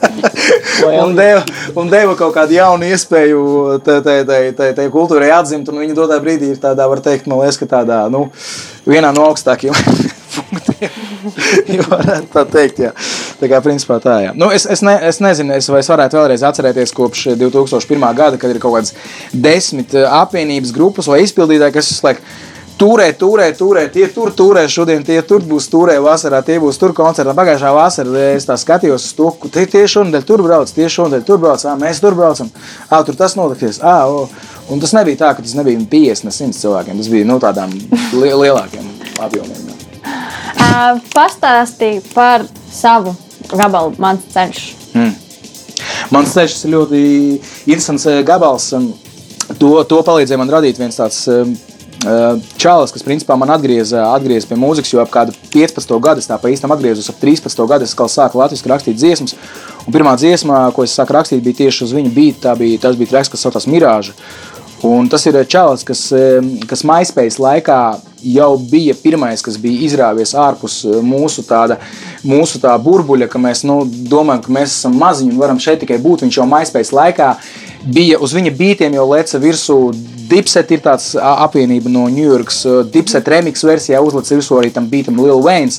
un, 1.03 1.15
deva, 1.17 1.45
un 1.81 1.93
deva 1.93 2.17
kaut 2.19 2.35
kādu 2.37 2.57
jaunu 2.59 2.89
iespēju 2.89 3.45
tai 3.85 4.89
kultūrai 4.93 5.33
atzimt, 5.37 5.71
un 5.71 5.83
viņa 5.85 5.97
dotā 5.99 6.21
brīdī 6.23 6.55
ir 6.55 6.61
tādā, 6.63 6.89
var 6.91 7.03
teikt, 7.05 7.29
man 7.31 7.43
liekas, 7.43 7.61
ka 7.61 7.71
tādā, 7.79 8.05
nu, 8.13 8.27
vienā 8.89 9.15
no 9.15 9.29
augstākajiem 9.31 9.79
punktiem. 10.35 11.05
tā 12.35 12.45
teikt, 12.51 12.81
jā. 12.85 12.93
Tā 13.41 13.51
kā 13.51 13.61
principā 13.65 13.99
tā, 14.03 14.17
jā. 14.27 14.33
Nu, 14.39 14.51
es, 14.55 14.67
es, 14.71 14.83
ne, 14.85 14.95
es 15.09 15.21
nezinu, 15.25 15.55
es, 15.57 15.69
vai 15.73 15.83
es 15.83 15.91
varētu 15.91 16.19
vēlreiz 16.19 16.45
atcerēties 16.47 16.95
kopš 16.97 17.27
2001. 17.41 18.09
gada, 18.17 18.41
kad 18.41 18.53
ir 18.53 18.61
kaut 18.63 18.79
kādas 18.79 18.95
desmit 19.33 19.95
eh, 19.97 20.07
apvienības 20.23 20.75
grupas 20.75 21.09
vai 21.11 21.23
izpildītāji, 21.25 21.77
kas 21.77 21.93
visu 21.93 22.09
laiku 22.09 22.25
Turē, 22.75 23.13
turē, 23.15 23.53
turē, 23.55 23.85
tie 23.87 24.09
tur 24.11 24.33
turē, 24.35 24.65
šodien 24.67 25.05
tie 25.07 25.21
tur 25.23 25.45
būs 25.47 25.69
turē, 25.71 25.95
vasarā 26.03 26.41
tie 26.43 26.57
būs 26.59 26.79
tur 26.81 26.91
koncertā. 26.97 27.31
Pagājušā 27.37 27.71
vasarā 27.71 28.23
es 28.35 28.47
tā 28.49 28.57
skatījos 28.59 29.05
uz 29.07 29.13
to, 29.15 29.29
ka 29.39 29.51
tie 29.55 29.63
tieši 29.71 29.93
šodien 29.93 30.25
tur 30.27 30.43
brauc, 30.43 30.73
tieši 30.75 30.97
šodien 30.97 31.23
tur 31.27 31.39
brauc, 31.39 31.63
ā, 31.63 31.77
mēs 31.79 32.01
tur 32.03 32.17
braucam, 32.19 32.49
ā, 32.91 32.99
tur 33.07 33.15
tas 33.21 33.37
notiksies, 33.39 33.79
ā, 33.79 33.95
o. 34.11 34.27
Un 34.75 34.81
tas 34.83 34.95
nebija 34.97 35.21
tā, 35.21 35.29
ka 35.37 35.45
tas 35.45 35.55
nebija 35.55 35.79
50, 35.93 36.35
100 36.35 36.59
cilvēkiem, 36.59 36.99
tas 36.99 37.11
bija 37.13 37.29
no 37.29 37.37
nu, 37.37 37.43
tādām 37.45 37.77
li 38.19 38.33
lielākiem 38.43 38.89
apjomiem. 39.23 39.69
Uh, 40.55 40.99
Pastāstīja 41.15 42.01
par 42.11 42.47
savu 42.73 43.13
gabalu, 43.53 43.93
mans 44.03 44.25
ceļš. 44.33 44.65
Hmm. 44.97 45.13
Mans 46.11 46.35
ceļš 46.35 46.57
ir 46.65 46.75
ļoti 46.75 47.05
interesants 47.69 48.09
gabals. 48.27 48.73
To, 49.61 49.71
to 49.87 50.01
palīdzēja 50.03 50.41
man 50.41 50.51
radīt 50.51 50.81
viens 50.81 50.99
tāds 50.99 51.21
Čālis, 52.05 52.93
kas 52.93 53.05
principā 53.05 53.37
man 53.41 53.49
atgrieza, 53.55 54.03
atgrieza 54.13 54.49
pie 54.51 54.59
mūzikas, 54.61 54.91
jo 54.93 55.01
ap 55.01 55.13
kādu 55.13 55.33
15 55.55 55.95
gadu 56.05 56.21
es 56.21 56.29
tā 56.29 56.37
pa 56.41 56.51
īstam 56.53 56.75
atgriezos, 56.75 57.09
ap 57.09 57.21
13 57.23 57.69
gadu 57.71 57.87
es 57.87 57.95
sāku 57.95 58.41
latviešu 58.41 58.69
rakstīt 58.69 58.99
dziesmas. 59.01 59.37
Un 59.87 59.95
pirmā 59.95 60.13
dziesma, 60.21 60.67
ko 60.77 60.85
es 60.85 60.97
sāku 60.97 61.17
rakstīt, 61.17 61.41
bija 61.45 61.63
tieši 61.63 61.87
uz 61.87 61.95
viņa 61.97 62.13
beigta. 62.13 62.57
Bija, 62.61 62.83
tas 62.83 62.99
bija 63.01 63.15
treks, 63.15 63.33
kas 63.33 63.47
saucās 63.47 63.69
Mirāža. 63.71 64.13
Un 64.85 65.09
tas 65.09 65.25
ir 65.25 65.39
čalis, 65.49 65.81
kas, 65.89 66.11
kas 66.69 66.85
MySpace 66.85 67.41
laikā 67.41 67.79
jau 68.35 68.51
bija 68.59 68.93
pirmais, 69.01 69.41
kas 69.45 69.57
bija 69.61 69.81
izrāvies 69.87 70.35
ārpus 70.37 70.83
mūsu, 71.01 71.45
tāda, 71.49 71.79
mūsu 72.21 72.61
tā 72.61 72.75
burbuļa, 72.85 73.31
ka 73.33 73.41
mēs 73.41 73.65
nu, 73.65 73.79
domājam, 73.85 74.43
ka 74.45 74.53
mēs 74.59 74.75
esam 74.77 74.99
maziņi 75.01 75.33
un 75.33 75.41
varam 75.41 75.61
šeit 75.61 75.81
tikai 75.81 75.97
būt. 76.05 76.27
Viņš 76.27 76.37
jau 76.37 76.49
MySpace 76.51 76.93
laikā 76.97 77.31
bija 77.97 78.21
uz 78.21 78.37
viņa 78.37 78.53
beigtiem 78.59 78.99
jau 78.99 79.09
leca 79.09 79.41
virsū 79.41 79.79
Dipset 80.35 80.73
ir 80.75 80.83
tāds 80.83 81.13
apvienība 81.15 81.91
no 81.93 82.09
Ņujorkas. 82.11 82.65
Dipset 82.91 83.29
remix 83.31 83.63
versijā 83.67 84.01
uzlicis 84.03 84.35
virsū 84.35 84.59
arī 84.59 84.73
tam 84.75 84.89
beatam 84.91 85.21
Lil 85.23 85.43
Wayne. 85.45 85.71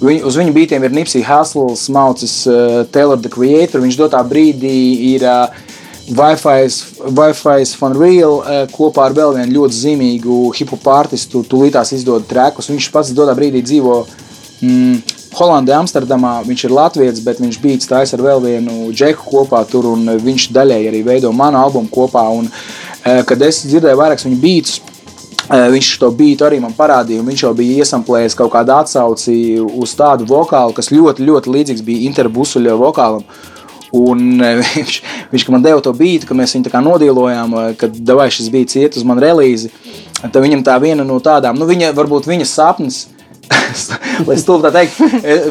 Viņ, 0.00 0.22
uz 0.26 0.38
viņu 0.40 0.54
beatiem 0.56 0.86
ir 0.86 0.94
Nipsey 0.96 1.22
Hussle, 1.26 1.76
Maucis, 1.92 2.40
uh, 2.48 2.80
Taylor 2.90 3.20
the 3.20 3.30
Creator. 3.30 3.82
Viņš 3.84 3.98
dotā 4.00 4.22
brīdī 4.26 4.80
ir 5.12 5.26
uh, 5.28 5.52
Wi-Fi 6.10 7.68
Fun 7.76 7.94
Real 8.00 8.40
uh, 8.40 8.64
kopā 8.72 9.06
ar 9.10 9.16
vēl 9.16 9.36
vienu 9.36 9.58
ļoti 9.60 9.78
zīmīgu 9.82 10.40
hip-hop 10.56 10.90
artistu. 10.94 11.44
Tūlītās 11.46 11.92
izdod 11.94 12.26
trekus. 12.30 12.72
Viņš 12.72 12.90
pats 12.94 13.14
dotā 13.14 13.36
brīdī 13.36 13.62
dzīvo 13.62 14.00
mm, 14.64 15.16
Holandē, 15.36 15.76
Amsterdamā. 15.76 16.38
Viņš 16.48 16.66
ir 16.66 16.76
latviečs, 16.80 17.22
bet 17.26 17.44
viņš 17.44 17.60
bija 17.62 17.84
stāvis 17.84 18.16
ar 18.16 18.24
vēl 18.24 18.42
vienu 18.48 18.88
džeku 18.90 19.28
kopā 19.36 19.62
tur. 19.68 19.92
Viņš 20.24 20.48
daļēji 20.56 20.90
arī 20.90 21.04
veido 21.12 21.36
manu 21.36 21.60
albumu 21.60 21.92
kopā. 21.92 22.24
Un, 22.40 22.48
uh, 22.48 22.89
kad 23.00 23.42
es 23.42 23.62
dzirdēju 23.64 23.98
vairākus 24.00 24.26
viņa 24.28 24.40
beidzus. 24.42 24.80
Eh, 25.50 25.66
viņš 25.72 25.96
to 25.98 26.12
beidu 26.14 26.44
arī 26.46 26.60
man 26.62 26.74
parādīja, 26.76 27.18
un 27.18 27.26
viņš 27.26 27.40
jau 27.42 27.50
bija 27.58 27.82
iesamplējis 27.82 28.36
kaut 28.38 28.52
kādu 28.52 28.70
atsauci 28.70 29.34
uz 29.58 29.94
tādu 29.98 30.28
vokālu, 30.30 30.76
kas 30.76 30.92
ļoti, 30.94 31.24
ļoti 31.26 31.50
līdzīgs 31.50 31.82
bija 31.82 32.06
interbusuļa 32.06 32.76
vokālam. 32.78 33.24
Un 33.98 34.38
eh, 34.46 34.60
viņš, 34.76 35.00
viņš 35.32 35.46
man 35.50 35.64
deva 35.64 35.82
to 35.82 35.90
beigtu, 35.96 36.28
kad 36.28 36.38
mēs 36.38 36.54
viņu 36.54 36.84
nodīlojām, 36.86 37.56
eh, 37.58 37.72
kad 37.80 37.98
davai 37.98 38.28
šis 38.30 38.52
beigts 38.54 38.78
iet 38.78 39.00
uz 39.00 39.06
manu 39.08 39.26
relīzi. 39.26 39.72
Tad 40.20 40.38
viņam 40.38 40.62
tā 40.62 40.76
viena 40.78 41.02
no 41.08 41.18
tādām, 41.18 41.58
nu, 41.58 41.66
viņa, 41.66 41.90
varbūt 41.98 42.30
viņa 42.30 42.46
sapnis, 42.46 43.08
lai 44.28 44.36
stulbi 44.38 44.68
tā 44.68 44.72
teikt, 44.74 44.98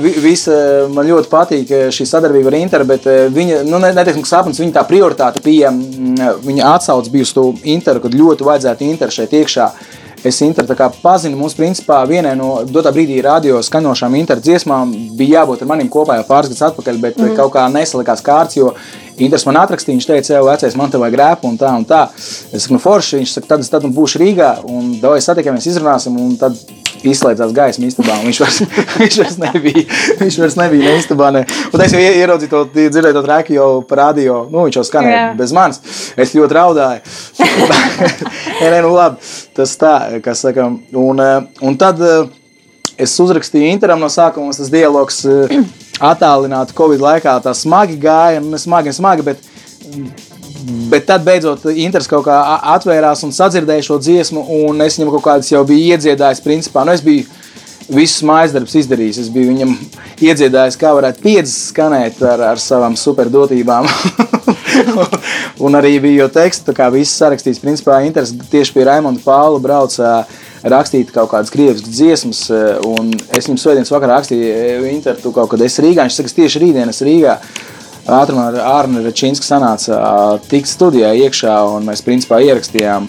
vi- 0.04 0.16
visa, 0.24 0.56
man 0.94 1.08
ļoti 1.08 1.32
patīk 1.32 1.72
eh, 1.76 1.88
šī 1.94 2.08
sadarbība 2.10 2.52
ar 2.52 2.60
Interu, 2.60 2.90
bet 2.90 3.08
viņa, 3.36 3.64
nu, 3.68 3.80
ne- 3.82 3.94
neteiksim, 3.96 4.26
ka 4.26 4.34
sapnis, 4.36 4.60
viņa 4.62 4.78
tā 4.80 4.86
prioritāte 4.88 5.44
bija, 5.44 5.72
viņa 5.72 6.76
atsauc 6.76 7.10
bija 7.12 7.28
uz 7.28 7.34
to 7.36 7.50
Interu, 7.64 8.04
kad 8.04 8.16
ļoti 8.16 8.48
vajadzētu 8.48 8.88
Interu 8.90 9.16
šeit 9.16 9.36
iekšā. 9.42 9.72
Es 10.24 10.42
Interu 10.44 10.76
kā 10.76 10.90
pazinu, 11.02 11.38
mums 11.40 11.54
principā 11.56 12.02
vienai 12.08 12.34
no 12.36 12.66
dotā 12.68 12.92
brīdī 12.92 13.22
radio 13.24 13.62
skaņošām 13.64 14.18
Interu 14.20 14.44
dziesmām 14.44 14.92
bija 15.16 15.40
jābūt 15.40 15.64
ar 15.64 15.70
manim 15.72 15.88
kopā 15.92 16.18
jau 16.20 16.26
pāris 16.28 16.52
gadus 16.52 16.66
atpakaļ, 16.68 16.98
bet 17.00 17.22
mm. 17.22 17.38
kaut 17.38 17.54
kā 17.54 17.64
nesalikās 17.72 18.24
kārts, 18.26 18.60
jo 18.60 18.74
Inters 19.20 19.44
man 19.48 19.58
atrakstīja, 19.60 19.98
viņš 19.98 20.08
teica, 20.08 20.34
jau 20.38 20.44
vecais, 20.48 20.76
man 20.80 20.92
te 20.92 21.00
vajag 21.00 21.16
grēpu 21.16 21.48
un 21.50 21.58
tā 21.60 21.72
un 21.76 21.84
tā. 21.88 22.06
Es 22.56 22.64
saku, 22.66 22.78
nu 22.78 22.80
forši, 22.84 23.18
viņš 23.20 23.34
saka, 23.36 23.50
tad 23.54 23.64
es 23.66 23.72
tad 23.72 23.84
nu 23.84 23.92
būšu 23.96 24.22
Rīgā 24.22 24.52
un 24.72 24.94
davai 25.02 25.20
satiekamies, 25.24 25.68
izrunāsim 25.72 26.16
un 26.20 26.38
tad 26.40 26.56
izslēdzās 27.08 27.54
gaisma 27.56 27.88
istabā. 27.88 28.18
Viņš 28.26 28.40
vairs, 28.44 28.60
viņš 29.02 29.18
vairs 29.22 29.38
nebija, 29.42 29.84
viņš 30.20 30.40
vairs 30.44 30.58
nebija 30.60 30.90
ne 30.90 30.96
istabā. 31.00 31.30
Ne. 31.36 31.44
Un 31.74 31.84
es 31.86 31.94
jau 31.96 32.02
ie- 32.02 32.16
ieraudzīju 32.22 32.52
to, 32.52 32.64
dzirdēju 32.76 33.16
to 33.20 33.24
trēku 33.26 33.56
jau 33.56 33.70
parādīju, 33.90 34.40
nu 34.52 34.66
viņš 34.68 34.80
jau 34.82 34.86
skanēja 34.90 35.20
Jā. 35.20 35.30
bez 35.40 35.54
manis. 35.56 35.82
Es 36.20 36.34
ļoti 36.38 36.58
raudāju. 36.60 37.02
nē, 38.62 38.68
nē, 38.74 38.82
nu 38.86 38.94
labi, 38.96 39.32
tas 39.58 39.76
tā, 39.80 39.96
kas 40.26 40.44
saka. 40.46 40.70
Un, 41.00 41.24
eh, 41.24 41.66
un 41.66 41.78
tad 41.80 42.02
eh, 42.04 42.30
es 43.00 43.14
uzrakstīju 43.24 43.70
Interam 43.74 44.02
no 44.04 44.10
sākuma, 44.12 44.56
tas 44.56 44.72
dialogs 44.74 45.22
eh, 45.30 45.60
attālināti 46.12 46.76
Covid 46.78 47.04
laikā, 47.04 47.38
tā 47.44 47.54
smagi 47.58 48.00
gāja, 48.02 48.44
nu 48.44 48.60
smagi, 48.60 48.94
smagi, 48.96 49.26
bet 49.32 50.29
Bet 50.92 51.06
tad 51.08 51.24
beidzot 51.24 51.64
Inters 51.72 52.10
kaut 52.10 52.26
kā 52.28 52.38
atvērās 52.76 53.24
un 53.24 53.32
sadzirdēja 53.36 53.86
šo 53.86 54.00
dziesmu, 54.04 54.44
un 54.66 54.82
es 54.84 54.98
viņam 54.98 55.14
kaut 55.16 55.26
kādas 55.30 55.52
jau 55.52 55.62
biju 55.68 55.94
iedziedājis. 55.96 56.44
Principā, 56.44 56.84
nu, 56.88 56.96
es 56.96 57.04
biju 57.06 57.28
visus 57.90 58.24
mājas 58.26 58.54
darbus 58.54 58.76
izdarījis. 58.80 59.22
Es 59.24 59.32
biju 59.34 59.54
viņam 59.54 59.74
iedziedājis, 60.26 60.78
kā 60.80 60.92
varētu 60.98 61.24
piedzis 61.24 61.72
skanēt 61.72 62.20
ar, 62.26 62.44
ar 62.52 62.62
savām 62.62 62.98
superdotībām. 63.00 63.88
un 65.66 65.80
arī 65.80 65.96
bija 66.04 66.26
jau 66.26 66.30
teksts, 66.40 66.68
tā 66.68 66.76
kā 66.78 66.90
viss 66.94 67.18
sarakstīts. 67.20 67.62
Principā 67.64 68.02
Inters 68.06 68.36
tieši 68.52 68.76
pie 68.76 68.86
Raimonda 68.90 69.24
Pāla 69.26 69.62
brauca 69.64 70.14
rakstīt 70.60 71.14
kaut 71.16 71.32
kādas 71.32 71.52
krieviskas 71.54 71.96
dziesmas, 71.96 72.44
un 72.88 73.14
es 73.32 73.48
viņam 73.48 73.62
svētdienas 73.62 73.94
vakarā 73.94 74.20
rakstīju, 74.20 74.88
Inter, 74.92 75.20
tu 75.22 75.32
kaut 75.36 75.54
kad 75.54 75.64
esi 75.66 75.86
Rīgā. 75.86 76.06
Viņš 76.06 76.20
saka, 76.20 76.32
es 76.32 76.40
tieši 76.40 76.64
rītdien 76.66 76.92
esmu 76.92 77.08
Rīgā. 77.08 77.38
Ātrumā 78.10 78.48
ar 78.50 78.60
Arnu 78.82 79.04
Rečīnsku 79.06 79.46
sanāca 79.46 80.00
tikt 80.50 80.70
studijā 80.72 81.12
iekšā, 81.26 81.56
un 81.76 81.86
mēs 81.90 82.02
principā 82.06 82.40
ierakstījām 82.42 83.06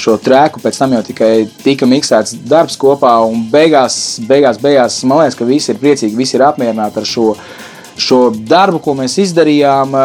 šo 0.00 0.16
trēku. 0.22 0.62
Pēc 0.64 0.78
tam 0.80 0.94
jau 0.96 1.02
tikai 1.06 1.32
tika 1.62 1.86
miksēts 1.88 2.34
darbs 2.50 2.78
kopā, 2.80 3.12
un 3.26 3.44
beigās, 3.52 4.18
beigās, 4.26 4.58
beigās 4.62 5.00
man 5.06 5.22
liekas, 5.22 5.38
ka 5.38 5.48
visi 5.48 5.70
ir 5.72 5.80
priecīgi, 5.82 6.18
visi 6.18 6.38
ir 6.38 6.46
apmierināti 6.48 7.02
ar 7.02 7.06
šo, 7.08 7.26
šo 8.00 8.20
darbu, 8.50 8.80
ko 8.82 8.96
mēs 8.98 9.18
izdarījām. 9.22 9.98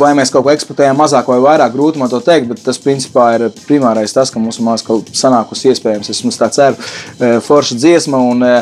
Vai 0.00 0.10
mēs 0.16 0.30
kaut 0.32 0.44
ko 0.46 0.52
eksportējam 0.52 0.96
mazāk 1.00 1.26
vai 1.28 1.38
vairāk, 1.42 1.72
grūti 1.74 2.00
man 2.00 2.08
to 2.08 2.20
teikt, 2.24 2.46
bet 2.52 2.60
tas 2.64 2.78
principā 2.80 3.24
ir 3.36 3.48
primārais 3.66 4.14
tas, 4.14 4.30
ka 4.32 4.40
mums 4.40 4.60
ir 4.60 5.16
sanākusi 5.18 5.72
iespējams. 5.72 6.12
Es 6.12 6.22
mums 6.24 6.38
tā 6.40 6.48
ceru, 6.54 6.78
forša 7.44 7.76
dziesma. 7.80 8.20
Un, 8.30 8.46
ā, 8.46 8.60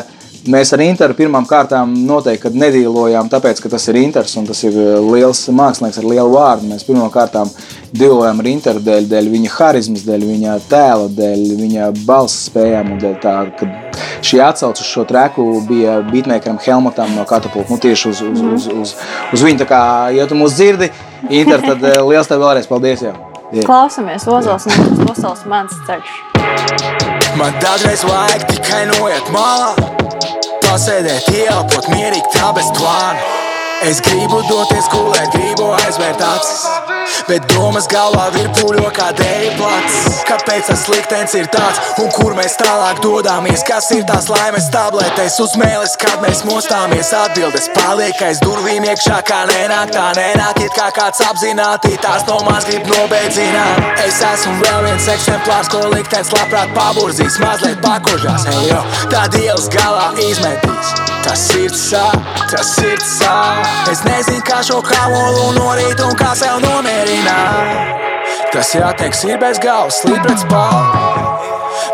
Mēs 0.49 0.71
ar 0.73 0.81
Interu 0.81 1.13
pirmām 1.13 1.45
kārtām 1.45 1.91
noteikti 2.07 2.47
kad 2.47 2.55
nedīlojām, 2.57 3.27
tāpēc, 3.29 3.59
ka 3.61 3.69
tas 3.69 3.83
ir 3.91 3.99
Inters 3.99 4.31
un 4.39 4.47
tas 4.47 4.63
ir 4.65 4.73
eh, 4.73 4.95
liels 5.03 5.43
mākslinieks 5.53 5.99
ar 6.01 6.07
lielu 6.09 6.31
vārdu. 6.33 6.69
Mēs 6.71 6.87
pirmām 6.87 7.11
kārtām 7.13 7.51
dīlojām 7.93 8.41
ar 8.41 8.49
Interu 8.49 8.81
dēļ, 8.81 9.05
dēļ 9.11 9.29
viņa 9.35 9.51
harizmas, 9.59 10.07
dēļ 10.07 10.25
viņa 10.31 10.55
tēla, 10.71 11.05
dēļ 11.19 11.45
viņa 11.59 11.91
balss 12.07 12.47
spējām. 12.49 12.95
un 12.95 13.03
dēļ 13.03 13.17
Tā, 13.19 13.35
ka 13.59 13.67
šī 14.25 14.39
atsauce 14.41 14.81
uz 14.81 14.89
šo 14.89 15.03
treku 15.05 15.45
bija 15.69 15.99
beatmakeram 16.07 16.57
Helmutam 16.65 17.13
no 17.17 17.27
Katapulta. 17.29 17.69
Nu, 17.69 17.77
tieši 17.83 18.09
uz, 18.09 18.21
uz, 18.31 18.41
uz, 18.41 18.69
uz, 18.73 18.95
uz 19.35 19.43
viņu. 19.45 19.61
Tā 19.61 19.69
kā, 19.69 19.81
ja 20.15 20.25
tu 20.29 20.39
mūs 20.39 20.57
dzirdi, 20.57 20.89
Inter, 21.29 21.61
tad 21.61 21.83
eh, 21.83 21.99
liels 22.09 22.31
tev 22.31 22.41
vēlreiz 22.41 22.69
paldies! 22.71 23.05
Jā. 23.05 23.13
Jā. 23.49 23.63
Klausamies, 23.65 24.27
Ozols 24.29 24.67
un 24.69 25.07
Osals 25.09 25.45
mans 25.49 25.73
ceļš. 25.87 26.17
Man 27.37 27.55
dažreiz 27.61 28.03
vajag 28.05 28.45
tikai 28.51 28.83
noiet 28.91 29.31
malā, 29.33 29.71
pasēdēt, 30.69 31.29
ieelpot 31.33 31.89
mierīgi 31.93 32.33
tā 32.35 32.53
bez 32.53 32.69
plāna. 32.77 33.48
Es 33.79 34.01
gribu 34.03 34.41
doties 34.43 34.89
gulēt, 34.91 35.29
gribu 35.31 35.69
aizvērt 35.71 36.19
acis, 36.19 36.65
bet 37.29 37.45
domas 37.53 37.85
galvā 37.87 38.25
virpuļo 38.33 38.89
kā 38.91 39.07
dēļ 39.15 39.45
plats. 39.55 40.17
Kāpēc 40.27 40.67
tas 40.67 40.83
liktenis 40.91 41.35
ir 41.39 41.47
tāds, 41.53 41.79
un 42.03 42.09
kur 42.11 42.35
mēs 42.35 42.57
tālāk 42.59 42.99
dodamies? 43.05 43.63
Kas 43.67 43.87
ir 43.95 44.03
tās 44.09 44.27
laimes 44.27 44.67
tabletēs 44.73 45.39
uz 45.45 45.55
mēles, 45.61 45.95
kad 46.01 46.19
mēs 46.25 46.43
mostāmies? 46.49 47.13
Atbildes 47.15 47.69
paliek 47.77 48.19
aiz 48.27 48.41
durvīm 48.43 48.83
iekšā, 48.89 49.21
kā 49.29 49.45
nenāk, 49.47 49.93
tā 49.95 50.09
nenāk, 50.17 50.59
it 50.65 50.75
kā 50.75 50.89
kāds 50.95 51.23
apzināti 51.29 51.95
tās 52.03 52.27
no 52.27 52.41
maz 52.49 52.67
grib 52.67 52.83
nobeidzināt. 52.91 54.03
Es 54.03 54.19
esmu 54.33 54.57
vēl 54.65 54.89
viens 54.89 55.07
eksemplārs, 55.15 55.71
ko 55.71 55.85
liktenis 55.95 56.33
labprāt 56.35 56.75
paburzīs, 56.75 57.39
mazliet 57.45 57.79
pakožās, 57.85 58.49
hei, 58.51 58.67
jo 58.73 58.83
tā 59.15 59.23
dienas 59.37 59.71
galā 59.71 60.11
izmetīs. 60.27 61.18
Tas 61.29 61.43
ir 61.53 61.69
sāp, 61.77 62.15
tas 62.49 62.69
ir 62.81 62.97
sāp. 63.05 63.59
Es 63.91 63.99
nezinu, 64.01 64.41
kā 64.47 64.63
šo 64.65 64.79
kāmolu 64.81 65.51
norīt 65.59 66.01
un 66.01 66.15
kā 66.17 66.31
sev 66.33 66.57
nomierināt. 66.63 67.99
Tas 68.49 68.71
jāteiks 68.73 69.21
ir 69.27 69.37
bez 69.37 69.61
galvas, 69.61 69.99
pret 70.07 70.41
spālu. 70.41 71.29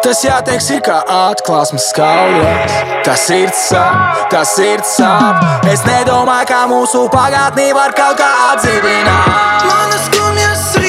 Tas 0.05 0.23
jāteiks 0.23 0.69
ir 0.77 0.79
kā 0.87 1.01
atklāsmes 1.11 1.89
skaujas. 1.91 2.79
Tas 3.03 3.27
ir 3.35 3.51
sāp, 3.59 4.23
tas 4.31 4.55
ir 4.63 4.87
sāp. 4.87 5.43
Es 5.67 5.83
nedomāju, 5.83 6.47
kā 6.53 6.63
mūsu 6.71 7.03
pagātnī 7.11 7.73
var 7.75 7.91
kaut 7.99 8.15
kā 8.23 8.31
atdzīvināt. 8.53 9.67
Manas 9.67 10.07
skumjas 10.07 10.67
rīta 10.79 10.84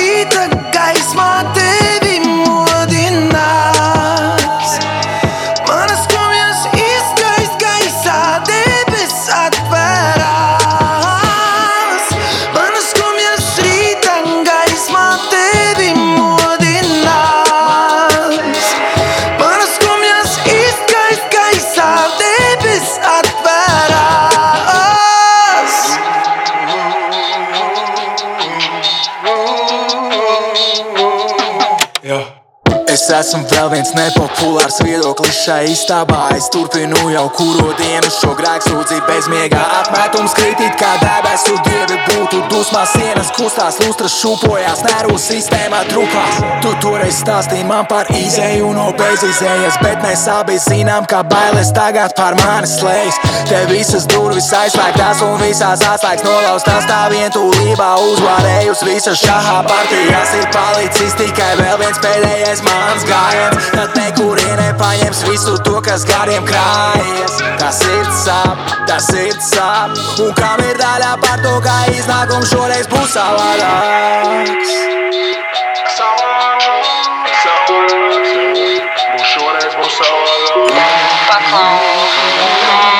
vēl 33.56 33.70
viens 33.72 33.92
nepopulārs 33.96 34.76
viedoklis 34.84 35.36
šai 35.46 35.70
istabā. 35.72 36.26
Es 36.36 36.48
turpinu 36.52 37.08
jau 37.12 37.24
kuru 37.36 37.70
dienu 37.78 38.10
šo 38.12 38.34
grēksūdzību 38.36 39.06
bezmiegā. 39.08 39.62
Apmetums 39.80 40.34
kritīt 40.36 40.76
kā 40.80 40.92
debesu 41.00 41.56
dievi 41.64 41.96
būtu 42.08 42.42
dusmās, 42.50 42.92
sienas 42.96 43.30
kustās, 43.36 43.78
lustras 43.84 44.16
šūpojās, 44.20 44.82
nervu 44.86 45.16
sistēmā 45.20 45.84
trupās. 45.90 46.40
Tu 46.64 46.72
toreiz 46.84 47.20
stāstīji 47.22 47.64
man 47.68 47.88
par 47.88 48.10
izēju 48.12 48.72
no 48.76 48.90
bezizējas, 48.98 49.80
bet 49.84 50.04
mēs 50.04 50.26
abi 50.32 50.58
zinām, 50.60 51.08
ka 51.08 51.22
bailes 51.30 51.72
tagad 51.76 52.16
par 52.18 52.36
mani 52.42 52.68
slēdz. 52.68 53.20
Te 53.48 53.62
visas 53.70 54.08
durvis 54.12 54.50
aizslēgtās 54.58 55.22
un 55.24 55.36
visās 55.40 55.84
atslēgas 55.86 56.26
nolaustās 56.26 56.88
tā 56.90 57.00
vientulībā 57.14 57.88
uzvarējusi 58.10 58.90
visas 58.90 59.22
šahā 59.22 59.62
partijās. 59.70 60.36
Ir 60.42 60.50
palicis 60.52 61.16
tikai 61.22 61.52
vēl 61.62 61.80
viens 61.84 62.02
pēdējais 62.04 62.64
mans 62.66 63.06
gājiens. 63.46 63.70
Tad 63.74 63.96
nekurienē 63.96 64.74
paņems 64.78 65.22
visu 65.28 65.56
to, 65.64 65.80
kas 65.82 66.04
gariem 66.04 66.44
krājies. 66.46 67.38
Tas 67.58 67.80
ir 67.84 68.06
sāp, 68.24 68.58
tas 68.86 69.08
ir 69.14 69.34
sāp. 69.40 69.96
Un 70.20 70.32
kam 70.34 70.60
ir 70.64 70.76
daļa 70.76 71.16
par 71.22 71.40
to, 71.42 71.60
kā 71.62 71.78
iznākums 71.92 72.50
šoreiz 72.50 72.86
būs 72.88 73.10
savādāks? 73.14 74.74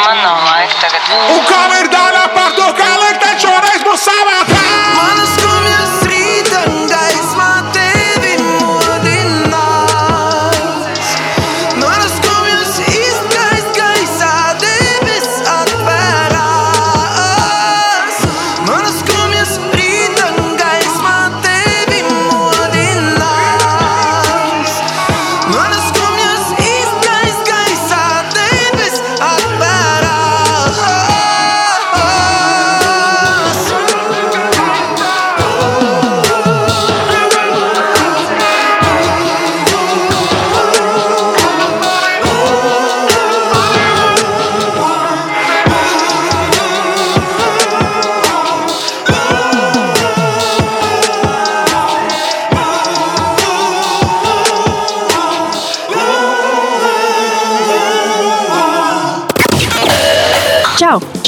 Man 0.07 0.19
nav 0.23 0.39
laika 0.47 0.75
tagad. 0.81 1.03
Un 1.35 1.45
kam 1.49 1.73
ir 1.81 1.86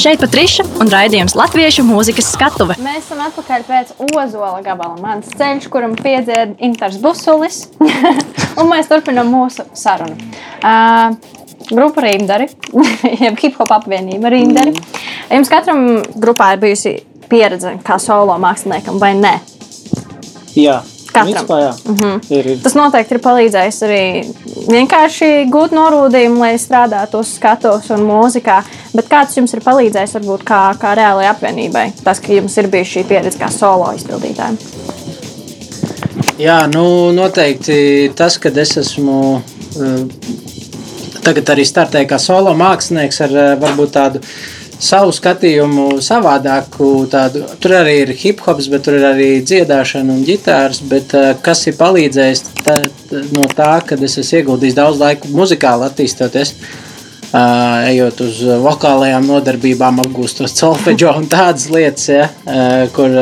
Šeit 0.08 0.22
Patriša 0.24 0.64
un 0.80 0.88
raidījums 0.88 1.34
Latviešu 1.36 1.82
mūzikas 1.84 2.30
skatuve. 2.32 2.78
Mēs 2.80 3.02
esam 3.02 3.18
atpakaļ 3.26 3.66
pēc 3.66 3.90
Ozola 4.06 4.62
gabala. 4.64 4.94
Mans 5.02 5.28
ceļš, 5.36 5.66
kuram 5.68 5.98
piedzied 5.98 6.54
Inters 6.64 6.96
Busulis, 7.02 7.58
un 8.56 8.70
mēs 8.70 8.88
turpinām 8.88 9.28
mūsu 9.28 9.66
sarunu. 9.76 10.16
Uh, 10.64 11.12
grupa 11.68 12.06
Rīmdari, 12.06 12.48
jeb 13.26 13.36
hip 13.36 13.60
hop 13.60 13.76
apvienība 13.82 14.32
Rīmdari. 14.32 14.72
Jums 15.28 15.52
katram 15.52 15.84
grupā 16.16 16.54
ir 16.56 16.64
bijusi 16.64 16.94
pieredze 17.28 17.76
kā 17.84 18.00
solo 18.00 18.40
māksliniekam 18.40 18.96
vai 19.04 19.12
ne? 19.18 19.34
Jā, 20.56 20.80
Katram. 21.08 21.32
Principā, 21.32 21.58
jā. 21.60 21.72
Mm 21.84 21.96
-hmm. 21.96 22.32
ir, 22.32 22.46
ir. 22.46 22.58
Tas 22.62 22.74
noteikti 22.74 23.14
ir 23.14 23.20
palīdzējis 23.20 23.78
arī 23.86 24.02
vienkārši 24.68 25.28
gūt 25.52 25.72
norūdījumu, 25.72 26.38
lai 26.38 26.54
strādātu 26.60 27.20
uz 27.20 27.34
skatuves 27.34 27.90
un 27.90 28.04
mūzikā. 28.08 28.62
Bet 28.96 29.08
kāds 29.10 29.36
jums 29.36 29.52
ir 29.52 29.60
palīdzējis, 29.64 30.14
varbūt 30.16 30.44
kā, 30.48 30.62
kā 30.80 30.94
reālai 30.96 31.28
apvienībai? 31.28 31.90
Tas, 32.04 32.22
ka 32.24 32.32
jums 32.32 32.56
ir 32.60 32.70
bijusi 32.72 32.98
šī 32.98 33.04
pieredze 33.10 33.40
kā 33.40 33.50
solo 33.52 33.90
izpildītājiem. 33.98 34.56
Jā, 36.38 36.60
nu, 36.70 36.84
noteikti 37.12 38.12
tas, 38.16 38.38
ka 38.40 38.52
es 38.62 38.76
esmu 38.80 39.18
eh, 39.82 40.04
tagad 41.26 41.52
arī 41.52 41.66
startēju 41.68 42.08
kā 42.08 42.20
solo 42.22 42.54
mākslinieks 42.56 43.20
ar 43.26 43.36
eh, 43.36 43.50
varbūt 43.60 43.92
tādu 43.98 44.22
savu 44.78 45.10
skatījumu, 45.12 45.98
savādāku. 46.06 46.92
Tādu. 47.10 47.42
Tur 47.60 47.74
arī 47.80 47.96
ir 48.06 48.14
hip 48.22 48.40
hops, 48.46 48.70
bet 48.70 48.86
tur 48.86 48.96
ir 49.00 49.08
arī 49.10 49.30
dziedāšana 49.42 50.14
un 50.14 50.24
ģitāras. 50.24 50.80
Bet, 50.88 51.12
eh, 51.18 51.32
kas 51.44 51.66
ir 51.68 51.76
palīdzējis 51.76 52.44
tā, 52.62 52.80
no 53.34 53.50
tā, 53.52 53.72
ka 53.84 54.00
es 54.00 54.16
esmu 54.22 54.40
ieguldījis 54.40 54.78
daudz 54.78 55.02
laika 55.02 55.34
muzikāli 55.34 55.90
attīstoties? 55.90 56.54
Uh, 56.54 56.87
ejot 57.32 58.20
uz 58.24 58.38
vokālajām 58.64 59.26
nodarbībām, 59.28 59.98
apgūstot 60.04 60.48
solfeģo 60.48 61.10
un 61.20 61.26
tādas 61.28 61.66
lietas, 61.72 62.06
ja, 62.08 62.28
kur 62.96 63.12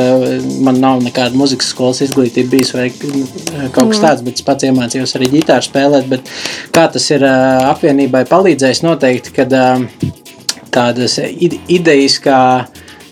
man 0.63 0.79
nav 0.83 1.01
nekāda 1.03 1.35
muzikas 1.39 1.73
skolas 1.75 2.03
izglītība 2.07 2.53
bijis 2.55 2.73
vai 2.77 2.89
kaut 2.93 3.91
kas 3.91 3.99
Mm. 3.99 4.05
tāds, 4.05 4.23
bet 4.23 4.35
es 4.35 4.43
pats 4.47 4.65
iemācījos 4.69 5.17
arī 5.19 5.31
ģitāru 5.35 5.67
spēlēt. 5.67 6.09
Bet 6.09 6.31
kā 6.73 6.87
tas 6.93 7.11
ir 7.11 7.25
apvienībai 7.27 8.25
palīdzējis, 8.31 8.83
noteikti, 8.87 9.33
kad 9.35 9.51
tādas 10.71 11.19
ide- 11.19 11.61
idejas, 11.69 12.19
kā 12.21 12.67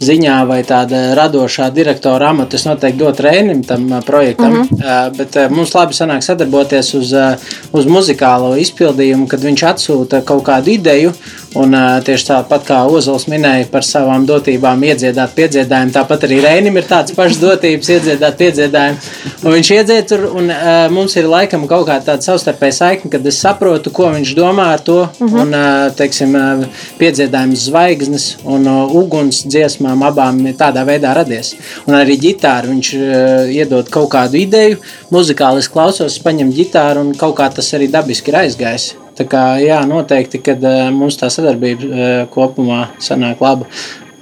ziņā 0.05 0.36
vai 0.48 0.61
tāda 0.66 1.02
radošā 1.18 1.70
direktora 1.74 2.30
amata, 2.34 2.57
es 2.57 2.66
noteikti 2.68 3.00
dotu 3.00 3.24
Rēnim 3.26 3.62
tam 3.66 3.86
uh, 3.92 4.02
projektam. 4.05 4.52
Mhm. 4.52 4.80
-hmm. 4.80 5.16
Bet 5.16 5.36
uh, 5.36 5.50
mums 5.50 5.74
labi 5.74 5.94
sanāk 5.94 6.22
sadarboties 6.22 6.94
uz, 6.94 7.12
uh, 7.12 7.34
uz 7.72 7.86
muzikālo 7.86 8.55
izpildījumu, 8.61 9.28
kad 9.28 9.40
viņš 9.40 9.64
atsūta 9.72 10.22
kaut 10.24 10.44
kādu 10.44 10.70
ideju. 10.70 11.12
Un 11.61 11.74
uh, 11.74 11.98
tieši 12.05 12.28
tāpat 12.30 12.64
kā 12.66 12.80
Ozols 12.88 13.26
minēja 13.30 13.68
par 13.70 13.84
savām 13.86 14.24
dotībām, 14.26 14.82
iedziedāt 14.88 15.34
piedziedājumu, 15.36 15.92
tāpat 15.94 16.24
arī 16.28 16.40
Rēnim 16.44 16.78
ir 16.80 16.88
tādas 16.88 17.14
pašas 17.14 17.42
dotības, 17.42 17.90
iedziedāt 17.96 18.38
piedziedājumu. 18.40 18.98
Un 19.44 19.52
viņš 19.59 19.70
iedzied 19.76 20.09
tur, 20.09 20.26
un 20.40 20.50
uh, 20.50 20.88
mums 20.94 21.16
ir 21.20 21.28
laikam 21.30 21.66
kaut 21.70 21.86
kāda 21.88 22.12
tāda 22.12 22.26
savstarpēja 22.30 22.78
saikne, 22.80 23.11
kad 23.12 23.26
es 23.26 23.38
saprotu, 23.44 23.92
ko 23.94 24.09
viņš 24.14 24.34
domā 24.38 24.70
ar 24.74 24.80
to. 24.80 25.02
Mm 25.20 25.24
Mhm. 25.24 25.36
-hmm. 25.36 25.40
Un, 25.40 25.55
uh, 25.55 25.94
teiksim, 25.94 26.34
uh, 26.34 26.66
piedziedājums 26.98 27.64
zvaigznes 27.68 28.36
un 28.44 28.66
uh, 28.66 28.94
uguns 28.94 29.44
dziesmām 29.46 30.02
abām 30.02 30.46
ir 30.46 30.55
tādā 30.55 30.84
veidā 30.84 31.14
radies. 31.14 31.55
Un 31.86 31.94
arī 31.94 32.18
ģitāra 32.18 32.66
viņš 32.68 32.88
uh, 32.94 33.55
iedod 33.55 33.88
kaut 33.88 34.11
kādu 34.11 34.36
ideju, 34.36 34.76
muzikāli 35.11 35.59
es 35.59 35.68
klausos, 35.68 36.18
paņem 36.18 36.52
ģitāru 36.52 37.00
un 37.00 37.14
kaut 37.14 37.36
kā 37.36 37.50
tas 37.55 37.74
arī 37.74 37.90
dabiski 37.90 38.28
ir 38.30 38.34
aizgājis. 38.34 39.03
Tā 39.14 39.26
kā, 39.30 39.42
jā, 39.62 39.78
noteikti, 39.86 40.40
kad 40.42 40.64
uh, 40.66 40.88
mums 40.94 41.18
tā 41.20 41.30
sadarbība 41.30 41.86
uh, 41.86 42.16
kopumā 42.34 42.88
sanāk 43.02 43.42
laba. 43.44 43.68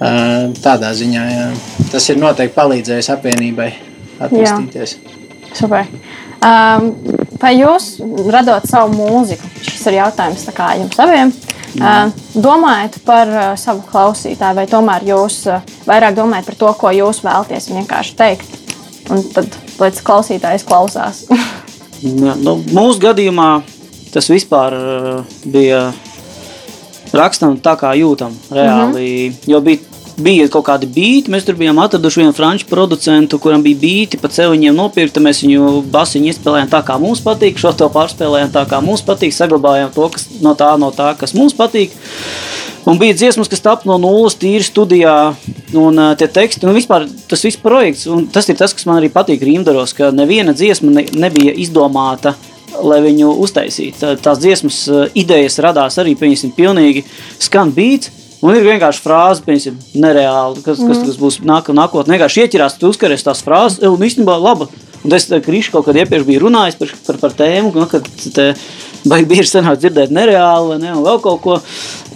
Uh, 0.03 0.51
tādā 0.59 0.89
ziņā 0.97 1.23
jā. 1.29 1.47
tas 1.93 2.09
ir 2.11 2.17
noteikti 2.19 2.57
palīdzējis 2.57 3.09
apvienībai 3.13 3.69
attīstīties. 4.25 4.97
Super. 5.53 5.87
Um, 6.43 6.89
vai 7.39 7.53
jūs 7.55 7.95
radot 8.33 8.65
savu 8.67 8.97
mūziku? 8.97 9.47
Šis 9.63 9.85
ir 9.91 9.99
jautājums 10.01 10.45
jums 10.49 10.99
abiem. 10.99 11.33
Uh, 11.73 12.11
domājat 12.37 12.99
par 13.05 13.29
uh, 13.31 13.45
savu 13.57 13.81
klausītāju, 13.87 14.57
vai 14.59 14.65
tomēr 14.69 15.07
jūs 15.07 15.39
uh, 15.49 15.63
vairāk 15.87 16.17
domājat 16.19 16.51
par 16.51 16.57
to, 16.59 16.73
ko 16.77 16.91
jūs 16.93 17.23
vēlaties 17.25 17.71
vienkārši 17.71 18.17
teikt? 18.19 18.59
Un 19.09 19.23
tad 19.33 19.55
līdz 19.81 20.03
klausītājs 20.05 20.67
klausās. 20.67 21.23
Jā, 22.03 22.35
nu, 22.45 22.59
mūsu 22.75 23.01
gadījumā 23.07 23.63
tas 24.13 24.29
vispār 24.29 24.77
uh, 24.77 25.39
bija 25.45 25.87
rakstam 27.13 27.57
tā, 27.61 27.75
kā 27.79 27.93
jūtam. 27.97 28.33
Reāli, 28.51 29.29
mm 29.29 29.31
-hmm. 29.31 29.51
Jo 29.51 29.61
bija, 29.61 29.77
bija 30.17 30.47
kaut 30.47 30.65
kādi 30.65 30.87
beigti, 30.87 31.31
mēs 31.31 31.45
tur 31.45 31.55
bijām 31.55 31.79
atraduši 31.79 32.19
vienu 32.19 32.33
franču 32.33 32.65
producentu, 32.69 33.39
kuram 33.39 33.63
bija 33.63 33.77
beigti, 33.81 34.17
pa 34.17 34.27
ceļiem 34.27 34.75
nopirkta. 34.75 35.19
Mēs 35.19 35.43
viņu 35.43 35.83
basiņu 35.91 36.29
izspēlējām 36.33 36.69
tā, 36.69 36.83
kā 36.85 36.99
mums 36.99 37.21
patīk, 37.21 37.57
šo 37.57 37.73
to 37.73 37.89
pārspēlējām 37.89 38.51
tā, 38.51 38.65
kā 38.69 38.81
mums 38.81 39.01
patīk, 39.01 39.33
saglabājām 39.33 39.93
to 39.93 40.09
kas, 40.09 40.27
no, 40.41 40.53
tā, 40.53 40.77
no 40.77 40.91
tā, 40.91 41.15
kas 41.17 41.33
mums 41.33 41.53
patīk. 41.53 41.91
Un 42.85 42.97
bija 42.99 43.13
dziesmas, 43.13 43.47
kas 43.47 43.61
tapu 43.63 43.87
no 43.87 43.97
nulles, 43.97 44.35
tīri 44.35 44.63
studijā, 44.63 45.35
un 45.73 45.99
uh, 45.99 46.15
tie 46.19 46.27
teksti, 46.27 46.65
un 46.67 46.75
vispār 46.75 47.07
tas 47.27 47.43
viss 47.43 47.57
projekts. 47.57 48.07
un 48.07 48.27
Tas 48.27 48.49
ir 48.49 48.57
tas, 48.59 48.73
kas 48.73 48.85
man 48.85 48.99
arī 48.99 49.09
patīk 49.09 49.41
Rīmdaros, 49.41 49.95
ka 49.95 50.11
neviena 50.11 50.53
dziesma 50.53 50.91
ne, 50.91 51.05
nebija 51.15 51.53
izdomāta, 51.53 52.35
lai 52.81 52.99
viņu 53.05 53.33
uztaisītu. 53.45 53.99
Tā- 54.01 54.17
Tās 54.21 54.39
dziesmas 54.41 54.87
uh, 54.89 55.05
idejas 55.15 55.59
radās 55.63 55.97
arī, 56.01 56.15
pieņemsim, 56.17 56.53
pilnīgi 56.57 57.03
skan 57.39 57.71
beats. 57.71 58.09
Un 58.43 58.51
ir 58.57 58.65
vienkārši 58.65 58.99
frāze, 58.99 59.39
piemēram, 59.45 59.77
nereāli, 59.95 60.63
kas, 60.65 60.77
kas, 60.77 60.97
Mhm. 60.97 61.05
kas 61.07 61.15
būs 61.21 61.37
nāk, 61.47 61.69
nākotnē. 61.71 62.17
Vienkārši 62.17 62.41
ieķerās, 62.43 62.77
tu 62.77 62.89
uzkaries 62.91 63.23
tās 63.23 63.39
frāzes, 63.41 63.79
un 63.87 63.97
īstenībā 64.03 64.35
laba. 64.41 64.67
Un 65.05 65.11
es 65.11 65.25
Krišs 65.27 65.69
kaut 65.71 65.85
kad 65.85 65.95
iepriekš 65.95 66.25
biju 66.25 66.41
runājis 66.45 66.77
par, 66.79 66.87
par, 67.07 67.17
par 67.17 67.31
tēmu, 67.31 67.73
nu, 67.75 67.85
kad 67.91 68.03
te 68.33 68.53
baigi 69.05 69.25
bieži 69.27 69.47
sanāk 69.51 69.79
dzirdēt 69.79 70.11
nereāli, 70.15 70.77
ne, 70.79 70.91
un 70.95 71.03
vēl 71.03 71.21
kaut 71.21 71.41
ko. 71.41 71.57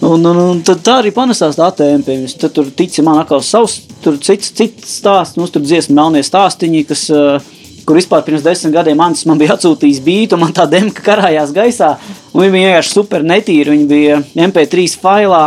Un, 0.01 0.23
un, 0.25 0.37
un 0.37 0.61
tad 0.63 0.83
tā 0.83 0.99
arī 1.01 1.11
panesās 1.11 1.55
tā 1.59 1.67
tēma, 1.75 2.03
piemēram, 2.03 2.37
tad 2.39 2.53
tur 2.53 2.65
tici 2.75 3.01
man 3.03 3.19
atkal 3.19 3.41
savs, 3.43 3.81
tur 4.03 4.17
cits, 4.19 4.51
cits 4.51 4.99
stāsts, 5.01 5.35
mums 5.39 5.51
tur 5.51 5.61
dziesma 5.61 5.95
melnie 5.95 6.23
stāstiņi, 6.23 6.85
kas, 6.87 7.09
uh, 7.09 7.39
kur 7.87 7.95
vispār 7.95 8.25
pirms 8.27 8.43
desmit 8.43 8.75
gadiem 8.75 8.99
Ants 9.05 9.23
man 9.29 9.39
bija 9.39 9.55
atsūtījis 9.55 10.01
bītu, 10.03 10.39
man 10.39 10.51
tā 10.55 10.65
demka 10.69 11.05
karājās 11.05 11.53
gaisā, 11.55 11.93
un 12.33 12.43
viņi 12.43 12.53
bija 12.53 12.71
vienkārši 12.73 12.93
super 12.93 13.23
netīri, 13.23 13.73
viņi 13.73 13.87
bija 13.87 14.19
MP3 14.47 14.87
failā, 14.99 15.43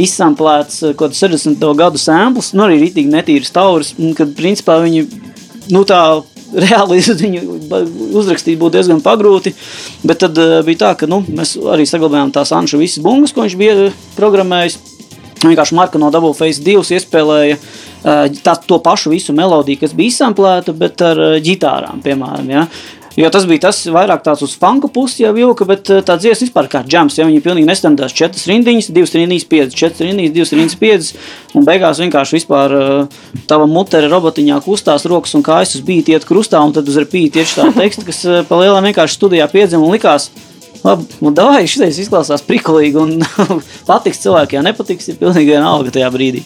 izsamplēts 0.00 0.80
eh, 0.82 0.94
kaut 0.94 1.12
kāds 1.12 1.20
60. 1.22 1.66
gadu 1.78 2.00
samples, 2.00 2.52
nu 2.56 2.64
arī 2.66 2.80
rītīgi 2.82 3.12
netīrs 3.12 3.52
tauris, 3.54 3.92
un 4.00 4.14
kad 4.16 4.32
principā 4.38 4.80
viņi, 4.82 5.04
nu 5.74 5.84
tā 5.88 6.00
reāli 6.54 7.02
viņu 7.24 7.44
uzrakstīt 8.16 8.58
būtu 8.60 8.78
diezgan 8.78 9.04
pagrūti, 9.04 9.54
bet 10.06 10.24
tad 10.24 10.40
uh, 10.40 10.56
bija 10.66 10.86
tā, 10.86 10.94
ka 10.98 11.10
nu, 11.10 11.20
mēs 11.28 11.56
arī 11.74 11.86
saglabājām 11.90 12.32
tās 12.34 12.54
Anša 12.54 12.80
visas 12.80 13.04
bungas, 13.04 13.34
ko 13.34 13.44
viņš 13.44 13.58
bija 13.60 13.76
eh, 13.88 14.02
programmējis, 14.16 14.80
Vienkārši 15.44 15.76
Marka 15.76 16.00
no 16.00 16.10
Double 16.14 16.34
Face 16.36 16.62
2 16.64 16.96
iespēlēja 16.96 17.60
uh, 17.60 18.26
tā, 18.44 18.56
to 18.66 18.80
pašu 18.82 19.14
visu 19.14 19.34
melodiju, 19.36 19.82
kas 19.84 19.96
bija 19.96 20.12
izsamplēta, 20.12 20.74
bet 20.76 21.02
ar 21.04 21.20
uh, 21.20 21.38
ģitārām, 21.44 22.02
piemēram. 22.04 22.52
Ja? 22.52 22.68
Jo 23.14 23.28
tas 23.30 23.44
bija 23.46 23.68
tas 23.68 23.78
vairāk 23.94 24.24
tāds 24.26 24.42
uz 24.42 24.56
funku 24.58 24.88
pusi 24.90 25.22
jau 25.22 25.30
vilka, 25.36 25.66
bet 25.68 25.90
uh, 25.92 26.00
tā 26.06 26.16
dziesma 26.18 26.48
vispār 26.48 26.70
kā 26.72 26.80
džams, 26.86 27.18
ja 27.20 27.26
viņi 27.28 27.42
pilnīgi 27.44 27.68
nestandās 27.68 28.16
četras 28.16 28.48
rindiņas, 28.50 28.90
divas 28.94 29.14
rindiņas, 29.14 29.46
piecas, 29.52 29.76
četras 29.78 30.02
rindiņas, 30.06 30.34
divas 30.34 30.54
rindiņas, 30.54 30.78
piecas, 30.80 31.12
un 31.54 31.68
beigās 31.68 32.00
vienkārši 32.02 32.40
vispār 32.40 32.74
tava 33.50 33.68
mutere 33.70 34.10
robotiņā 34.10 34.58
kustās 34.64 35.06
rokas 35.10 35.36
un 35.38 35.46
kājas 35.46 35.76
uz 35.78 35.84
bīti 35.86 36.16
iet 36.16 36.26
krustā, 36.26 36.64
un 36.64 36.74
tad 36.74 36.90
uz 36.90 36.98
repīti 36.98 37.44
iet 37.44 37.54
tā 37.54 37.68
teksta, 37.76 38.02
kas 38.08 38.24
pa 38.48 38.58
lielām 38.64 38.90
vienkārši 38.90 39.20
studijā 39.20 39.46
piedzima 39.52 39.86
un 39.86 39.94
likās, 39.94 40.32
Labi, 40.84 41.06
nu, 41.24 41.30
davai, 41.32 41.64
šitais 41.70 41.98
izklausās 42.02 42.44
prikolīgi 42.44 42.98
un 43.00 43.14
patiks 43.88 44.20
cilvēkiem, 44.24 44.64
nepatiks, 44.66 45.08
ir 45.12 45.20
pilnīgi 45.20 45.54
vienalga 45.54 45.94
tajā 45.94 46.10
brīdī. 46.12 46.44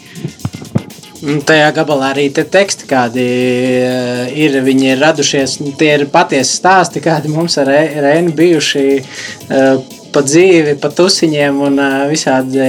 Un 1.26 1.40
Tajā 1.42 1.72
gabalā 1.74 2.12
arī 2.12 2.28
te 2.30 2.44
teksti, 2.46 2.86
kādi 2.86 3.22
eh, 3.26 4.28
ir, 4.38 4.54
viņi 4.62 4.92
ir 4.92 5.00
radušies. 5.02 5.56
nu, 5.64 5.72
Tie 5.78 5.88
ir 5.96 6.04
patiesi 6.12 6.60
stāsti, 6.60 7.02
kādi 7.02 7.32
mums 7.32 7.58
ar 7.58 7.66
Re- 7.66 8.04
Reinu 8.04 8.30
bijuši 8.38 8.84
eh, 8.94 9.96
pa 10.18 10.24
dzīvi, 10.26 10.74
pa 10.82 10.90
tusiņiem 10.90 11.58
un 11.68 11.76
visādi 12.10 12.64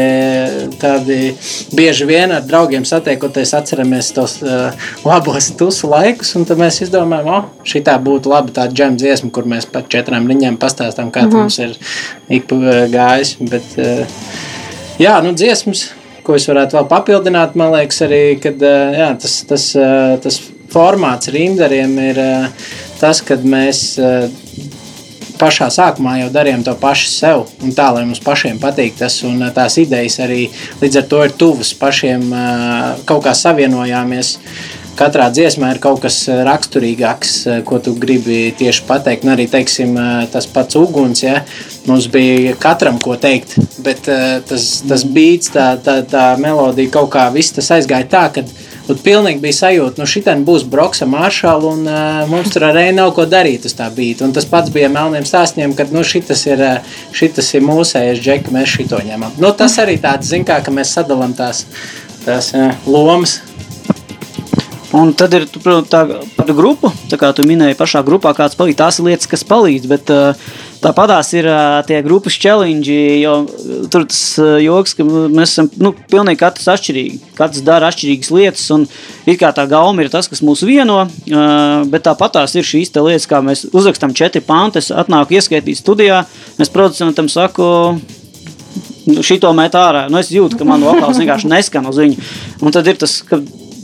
tādi 0.81 1.17
bieži 1.73 2.05
vien 2.05 2.33
ar 2.35 2.43
draugiem 2.45 2.85
satiekoties, 2.85 3.55
atceramies 3.57 4.11
tos 4.13 4.37
labos 5.01 5.49
tusu 5.57 5.89
laikus. 5.89 6.35
Un 6.37 6.45
tad 6.45 6.61
mēs 6.61 6.77
izdomājām, 6.85 7.29
o, 7.33 7.65
šī 7.65 7.81
tā 7.87 7.95
būtu 8.05 8.29
laba 8.29 8.53
tāda 8.53 8.75
džem 8.77 8.99
dziesma, 9.01 9.31
kur 9.33 9.49
mēs 9.49 9.65
pat 9.71 9.89
četrām 9.89 10.29
riņām 10.29 10.59
pastāstām, 10.61 11.09
kā 11.09 11.25
Mhm. 11.25 11.31
tas 11.31 11.39
mums 11.39 11.59
ir 11.59 11.75
ik 12.29 12.45
gājis. 12.93 13.35
Bet, 13.49 13.65
Jā, 14.99 15.21
nu, 15.23 15.31
dziesmas, 15.31 15.93
ko 16.27 16.35
es 16.35 16.43
varētu 16.49 16.75
vēl 16.75 16.87
papildināt, 16.91 17.53
man 17.55 17.71
liekas, 17.71 18.01
arī 18.03 18.35
kad, 18.43 18.59
jā, 18.59 19.05
tas, 19.21 19.37
tas, 19.47 19.71
tas 20.19 20.41
formāts 20.73 21.31
rīmdariem 21.31 21.93
ir 22.09 22.19
tas, 22.99 23.21
kad 23.23 23.45
mēs 23.47 23.97
pašā 25.39 25.69
sākumā 25.73 26.17
jau 26.21 26.31
darījām 26.33 26.65
to 26.67 26.75
pašu 26.79 27.07
sev, 27.11 27.45
un 27.63 27.71
tā, 27.75 27.89
lai 27.95 28.05
mums 28.07 28.21
pašiem 28.23 28.59
patīk 28.61 28.99
tas, 28.99 29.21
un 29.27 29.41
tās 29.55 29.79
idejas 29.81 30.19
arī 30.25 30.47
līdz 30.81 31.01
ar 31.01 31.07
to 31.11 31.23
ir 31.25 31.33
tuvas 31.39 31.73
pašiem, 31.79 32.27
kaut 33.09 33.25
kā 33.27 33.35
savienojāmies. 33.37 34.37
Katrā 34.99 35.29
dziesmā 35.31 35.69
ir 35.71 35.77
kaut 35.79 36.01
kas 36.03 36.17
raksturīgāks, 36.27 37.35
ko 37.63 37.77
tu 37.79 37.93
gribi 37.95 38.49
tieši 38.59 38.83
pateikt. 38.83 39.23
Un 39.23 39.31
arī 39.31 39.45
teiksim, 39.47 39.93
tas 40.33 40.47
pats 40.51 40.75
uguns, 40.75 41.21
ja, 41.23 41.37
mums 41.87 42.09
bija 42.11 42.57
katram 42.59 42.99
ko 42.99 43.15
teikt, 43.15 43.55
bet 43.85 44.09
tas, 44.49 44.65
tas 44.83 45.05
beats, 45.07 45.53
tā, 45.55 45.69
tā, 45.85 46.01
tā 46.03 46.25
melodija, 46.43 46.91
kaut 46.97 47.13
kā 47.15 47.29
viss 47.31 47.55
tas 47.55 47.71
aizgāja 47.77 48.09
tā, 48.11 48.25
ka 48.35 48.43
Un 48.89 48.97
pilnīgi 49.05 49.41
bija 49.43 49.53
sajūta, 49.53 50.01
nu, 50.01 50.07
šī 50.09 50.23
būs 50.47 50.63
Broksa 50.69 51.05
maršala, 51.09 51.73
un 51.73 51.83
uh, 51.85 52.29
mums 52.29 52.49
tur 52.53 52.65
arī 52.71 52.87
nav 52.95 53.11
ko 53.17 53.27
darīt 53.29 53.67
uz 53.69 53.75
tā 53.77 53.85
bīta. 53.93 54.25
Un 54.25 54.33
tas 54.33 54.47
pats 54.49 54.73
bija 54.73 54.89
melniem 54.89 55.27
stāstiem, 55.29 55.75
ka 55.77 55.85
nu, 55.93 56.01
šitas 56.01 56.41
ir, 56.49 56.63
šitas 57.13 57.53
ir 57.53 57.65
mūsējais 57.67 58.23
džeki, 58.23 58.53
mēs 58.55 58.73
šito 58.79 59.01
ņemam. 59.05 59.35
Nu, 59.37 59.53
tas 59.53 59.77
arī 59.83 59.99
tāds, 60.01 60.31
zin 60.31 60.47
kā, 60.47 60.57
ka 60.65 60.73
mēs 60.73 60.95
sadalām 60.97 61.37
tās, 61.37 61.67
tās 62.25 62.49
uh, 62.57 62.73
lomas. 62.89 63.39
Un 64.97 65.13
tad 65.13 65.35
ir 65.37 65.45
protams, 65.53 65.89
tā, 65.91 66.01
par 66.33 66.49
grupu, 66.57 66.89
tā 67.11 67.19
kā 67.21 67.29
tu 67.37 67.45
minēji, 67.45 67.77
pašā 67.77 68.01
grupā 68.07 68.33
kāds 68.33 68.57
palīdz. 68.57 68.79
Tās 68.79 68.97
ir 68.97 69.11
lietas, 69.11 69.29
kas 69.29 69.45
palīdz, 69.45 69.85
bet 69.91 70.09
uh, 70.15 70.49
tāpatās 70.83 71.31
ir 71.35 71.47
uh, 71.49 71.79
tie 71.87 71.99
grupas 72.05 72.37
challenge, 72.39 72.93
jo 73.19 73.33
tur 73.91 74.05
tas 74.09 74.21
uh, 74.41 74.57
joks, 74.63 74.95
ka 74.97 75.05
mēs 75.05 75.53
esam 75.53 75.69
nu, 75.81 75.91
pilnīgi 76.11 76.41
katrs 76.41 76.69
atšķirīgi. 76.75 77.19
Katrs 77.37 77.65
dara 77.67 77.89
atšķirīgas 77.91 78.31
lietas, 78.35 78.65
un 78.75 78.85
it 79.29 79.39
kā 79.41 79.51
tā 79.55 79.65
gauma 79.69 80.05
ir 80.05 80.11
tas, 80.13 80.29
kas 80.31 80.43
mūs 80.45 80.63
vieno, 80.67 81.01
uh, 81.05 81.87
bet 81.91 82.07
tāpatās 82.07 82.55
ir 82.55 82.67
šīs 82.67 82.93
lietas, 82.97 83.27
kā 83.29 83.43
mēs 83.45 83.67
uzrakstam 83.73 84.15
četri 84.17 84.43
pantus, 84.45 84.91
atnāk 84.91 85.35
ieskaitīt 85.35 85.81
studijā, 85.81 86.23
mēs 86.59 86.73
producentam 86.73 87.29
saku, 87.31 87.69
nu, 89.09 89.23
šito 89.25 89.51
met 89.57 89.75
ārā. 89.77 90.07
Nu, 90.11 90.19
es 90.21 90.31
jūtu, 90.33 90.59
ka 90.59 90.67
man 90.67 90.83
vokāls 90.85 91.19
vienkārši 91.21 91.51
neskan 91.51 91.89
uz 91.89 91.99
viņu. 92.01 92.29
Un 92.63 92.75
tad 92.75 92.87
ir 92.89 92.99
tas, 92.99 93.19
ka 93.27 93.41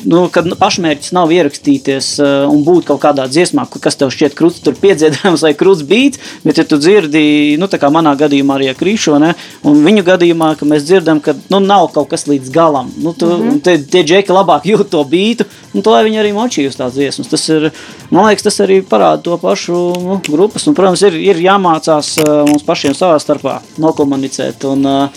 nu, 0.09 0.25
kad 0.33 0.47
pašmērķis 0.59 1.13
nav 1.15 1.31
ierakstīties 1.33 2.09
uh, 2.21 2.45
un 2.49 2.63
būt 2.65 2.87
kaut 2.89 3.01
kādā 3.03 3.25
dziesmā, 3.31 3.65
kas 3.81 3.97
tev 3.99 4.11
šķiet 4.13 4.35
krūts, 4.37 4.61
tur 4.65 4.77
piedziedājums 4.79 5.43
vai 5.45 5.53
krūts 5.57 5.85
beats, 5.87 6.21
bet 6.45 6.61
ja 6.61 6.65
tu 6.67 6.79
dzirdi, 6.81 7.55
nu 7.61 7.69
tā 7.71 7.79
kā 7.81 7.89
manā 7.93 8.15
gadījumā 8.19 8.57
arī 8.59 8.71
Krīšo, 8.77 9.17
ne, 9.21 9.33
un 9.67 9.81
viņu 9.85 10.05
gadījumā, 10.07 10.51
ka 10.59 10.67
mēs 10.69 10.85
dzirdam, 10.87 11.21
ka 11.23 11.35
nu, 11.53 11.61
nav 11.63 11.89
kaut 11.95 12.09
kas 12.13 12.27
līdz 12.29 12.51
galam, 12.53 12.91
nu 13.01 13.13
tu, 13.13 13.29
mm 13.29 13.45
-hmm. 13.49 13.61
tie, 13.65 13.77
tie 13.77 14.03
džeki 14.03 14.35
labāk 14.35 14.67
jūt 14.71 14.89
to 14.89 15.03
beatu, 15.03 15.45
un 15.73 15.81
to 15.81 15.91
viņi 15.91 16.21
arī 16.21 16.33
močī 16.33 16.67
uz 16.67 16.75
tās 16.75 16.93
dziesmas. 16.93 17.27
Tas 17.27 17.49
ir, 17.49 17.71
man 18.09 18.27
liekas, 18.27 18.43
tas 18.43 18.59
arī 18.59 18.81
parāda 18.81 19.21
to 19.21 19.37
pašu 19.37 19.73
nu, 20.01 20.21
grupas, 20.27 20.67
un, 20.67 20.73
protams, 20.73 21.01
ir, 21.01 21.13
ir 21.13 21.35
jāmācās 21.35 22.17
uh, 22.21 22.45
mums 22.49 22.63
pašiem 22.63 22.93
savā 22.93 23.19
starpā 23.19 23.61
nokomunicēt, 23.77 24.63
un 24.65 24.85
uh, 24.85 25.09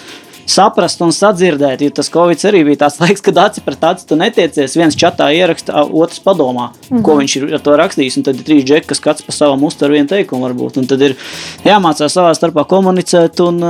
saprast 0.48 1.02
un 1.04 1.12
sadzirdēt. 1.14 1.82
Jo 1.84 1.94
tas 1.98 2.10
Covid 2.12 2.44
arī 2.48 2.64
bija 2.70 2.82
tāds 2.84 2.98
laiks, 3.02 3.24
kad 3.24 3.38
aci 3.44 3.62
pret 3.64 3.84
aci 3.90 4.06
tu 4.08 4.18
netiecies. 4.18 4.76
Viens 4.78 4.96
čatā 4.98 5.30
ieraksta, 5.34 5.84
otrs 5.86 6.22
padomā, 6.24 6.70
mm 6.70 6.96
-hmm. 6.96 7.02
ko 7.02 7.16
viņš 7.20 7.36
ir 7.36 7.54
ar 7.58 7.64
to 7.64 7.76
rakstījis. 7.76 8.18
Un 8.18 8.26
tad 8.28 8.36
ir 8.36 8.46
trīs 8.46 8.64
džeki, 8.64 8.86
kas 8.86 9.00
katrs 9.00 9.26
pa 9.26 9.32
savam 9.32 9.64
uztver 9.64 9.90
vienu 9.90 10.08
teikumu 10.08 10.48
varbūt. 10.48 10.78
Un 10.78 10.86
tad 10.86 11.02
ir 11.02 11.16
jāmācās 11.64 12.14
savā 12.14 12.34
starpā 12.34 12.64
komunicēt. 12.66 13.40
Un, 13.40 13.60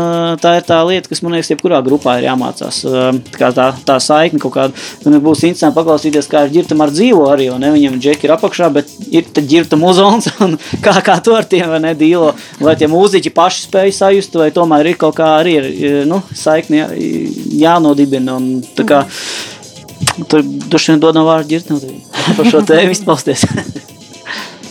tā 0.42 0.56
ir 0.56 0.62
tā 0.62 0.80
lieta, 0.88 1.08
kas 1.08 1.22
man 1.22 1.32
liekas, 1.32 1.50
jebkurā 1.50 1.82
grupā 1.84 2.18
ir 2.18 2.28
jāmācās. 2.30 2.82
Tā, 3.38 3.52
tā, 3.52 3.72
tā 3.84 3.98
saikne 4.00 4.38
kaut 4.38 4.54
kāda. 4.54 4.72
Un 5.04 5.20
būs 5.20 5.44
interesanti 5.44 5.76
paklausīties, 5.76 6.28
kā 6.28 6.44
ar 6.46 6.48
ģirtam 6.48 6.80
ar 6.80 6.90
dzīvo 6.90 7.28
arī. 7.32 7.50
Ne? 7.58 7.72
Viņam 7.72 8.00
džeki 8.00 8.28
ir 8.28 8.34
apakšā, 8.36 8.70
bet 8.72 8.90
ir 9.10 9.24
ģirta 9.24 9.76
muzons. 9.76 10.28
Kā, 10.84 10.92
kā 11.04 11.16
to 11.24 11.34
ar 11.34 11.44
tiem 11.48 11.70
nedīlo. 11.82 12.32
Vai 12.60 12.74
tie 12.78 12.86
mūziķi 12.90 13.32
paši 13.34 13.64
spēj 13.66 13.92
sajust, 13.96 14.36
vai 14.38 14.50
tomēr 14.54 14.90
ir 14.92 14.98
kaut 15.00 15.16
kā 15.18 15.28
arī 15.40 15.54
ir, 15.58 15.96
nu, 16.08 16.20
saikne 16.36 16.67
saikni 16.68 16.78
jā, 16.78 16.88
jānodibina. 17.72 18.36
Un, 18.36 18.62
kā, 18.86 19.04
tur 20.28 20.42
droši 20.42 20.94
vien 20.94 21.00
dodam 21.00 21.26
vārdu 21.26 21.54
ģirtnodiem 21.54 22.00
par 22.36 22.50
šo 22.50 22.62
tēmu 22.66 22.92
izpausties. 22.92 23.46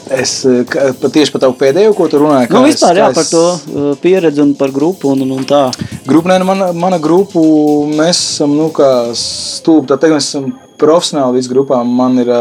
Es 0.08 0.39
tieši 0.39 1.34
par 1.34 1.41
tavu 1.43 1.58
pēdējo, 1.60 1.91
ko 1.91 2.06
tu 2.08 2.22
runāji. 2.22 2.48
Nu, 2.54 2.62
vispār, 2.64 2.95
es, 2.95 3.02
jā, 3.02 3.08
es... 3.12 3.18
par 3.18 3.26
to 3.28 3.95
pieredzi 4.00 4.39
un 4.39 4.54
par 4.56 4.72
grupu 4.72 5.12
un, 5.12 5.26
un 5.36 5.43
tā. 5.43 5.66
Grupa, 6.08 6.32
nē, 6.32 6.38
mana, 6.48 6.70
mana 6.72 7.00
grupu, 7.04 7.43
mēs 7.91 8.22
esam, 8.22 8.54
nu, 8.56 8.70
kā 8.72 9.12
stūp, 9.12 9.89
tā 9.89 9.98
teikt, 10.00 10.16
mēs 10.16 10.30
esam 10.32 10.48
profesionāli 10.80 11.41
visu 11.41 11.52
grupā. 11.52 11.82
Man 11.84 12.24
ir 12.24 12.32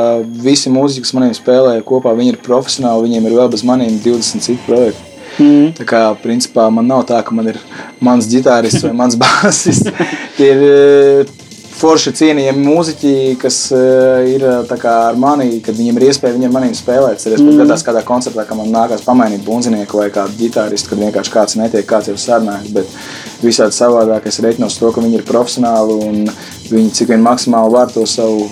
visi 0.47 0.71
mūziķi, 0.71 1.03
kas 1.09 1.15
maniem 1.19 1.35
spēlē 1.35 1.81
kopā, 1.89 2.15
viņi 2.15 2.37
ir 2.37 2.41
profesionāli, 2.47 3.09
viņiem 3.09 3.27
ir 3.27 3.37
vēl 3.41 3.51
bez 3.57 3.67
maniem 3.67 3.99
20 4.05 4.47
citu 4.47 4.63
projektu. 4.69 5.16
Mm. 5.37 5.73
Tā 5.77 5.85
kā 5.89 6.03
principā 6.23 6.69
man 6.73 6.89
nav 6.89 7.05
tā, 7.09 7.21
ka 7.25 7.35
man 7.37 7.53
ir 7.53 7.59
mans 8.01 8.29
ģitārists 8.31 8.87
vai 8.87 8.95
mans 8.97 9.19
basists. 9.23 9.91
Tie 10.37 10.53
ir 10.53 10.63
eh, 10.67 11.35
forši 11.77 12.13
cienījami 12.17 12.63
mūziķi, 12.65 13.13
kas 13.41 13.59
uh, 13.75 14.25
ir 14.25 14.45
kā, 14.81 14.95
ar 15.11 15.19
mani, 15.21 15.59
kad 15.65 15.77
viņiem 15.77 15.99
ir 15.99 16.07
iespēja 16.09 16.37
viņiem 16.37 16.55
maniem 16.57 16.73
spēlēt. 16.77 17.21
Es 17.21 17.43
mm. 17.43 17.59
gadās 17.61 17.85
kādā 17.85 18.01
koncertā, 18.07 18.47
ka 18.49 18.57
man 18.57 18.71
nākās 18.73 19.05
pamainīt 19.05 19.45
bunzinieku 19.45 20.01
vai 20.01 20.09
kādu 20.15 20.39
ģitāristu, 20.41 20.93
kad 20.93 21.03
vienkārši 21.05 21.35
kāds 21.35 21.59
netiek, 21.61 21.85
kāds 21.89 22.09
jau 22.09 22.17
sarunājas. 22.21 22.73
Bet 22.73 22.97
visādi 23.45 23.77
savādāk 23.77 24.29
es 24.31 24.41
reiķinos 24.45 24.79
to, 24.81 24.89
ka 24.95 25.05
viņi 25.05 25.21
ir 25.21 25.29
profesionāli 25.29 26.01
un 26.07 26.25
viņi 26.71 26.97
cik 26.97 27.13
vien 27.13 27.25
maksimāli 27.27 27.77
var 27.77 27.93
to 27.93 28.07
savu 28.09 28.49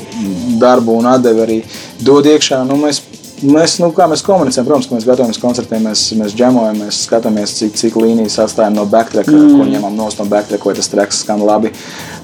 darbu 0.61 1.01
un 1.01 1.09
atdevi 1.15 1.45
arī 1.47 1.59
dod 2.05 2.29
iekšā. 2.29 2.61
Nu, 2.69 2.77
mēs 2.85 3.01
Mēs, 3.43 3.81
nu, 3.83 3.89
kā 3.91 4.07
mēs 4.07 4.23
komunicējam, 4.23 4.67
protams, 4.69 4.87
ka 4.87 4.95
mēs 4.95 5.07
gatavojamies 5.09 5.41
koncertiem, 5.43 5.83
mēs, 5.89 6.03
mēs 6.21 6.35
džemojam, 6.39 6.77
mēs 6.85 7.01
skatāmies, 7.09 7.57
cik, 7.59 7.73
cik 7.81 7.97
līnijas 7.99 8.37
sastājam 8.39 8.77
no 8.79 8.85
backtracka, 8.87 9.35
mm. 9.35 9.57
ko 9.59 9.67
ņemam 9.67 9.97
no 9.99 10.07
backtracka, 10.31 10.69
vai 10.69 10.75
tas 10.79 10.89
tracks 10.93 11.25
skan 11.25 11.43
labi. 11.43 11.73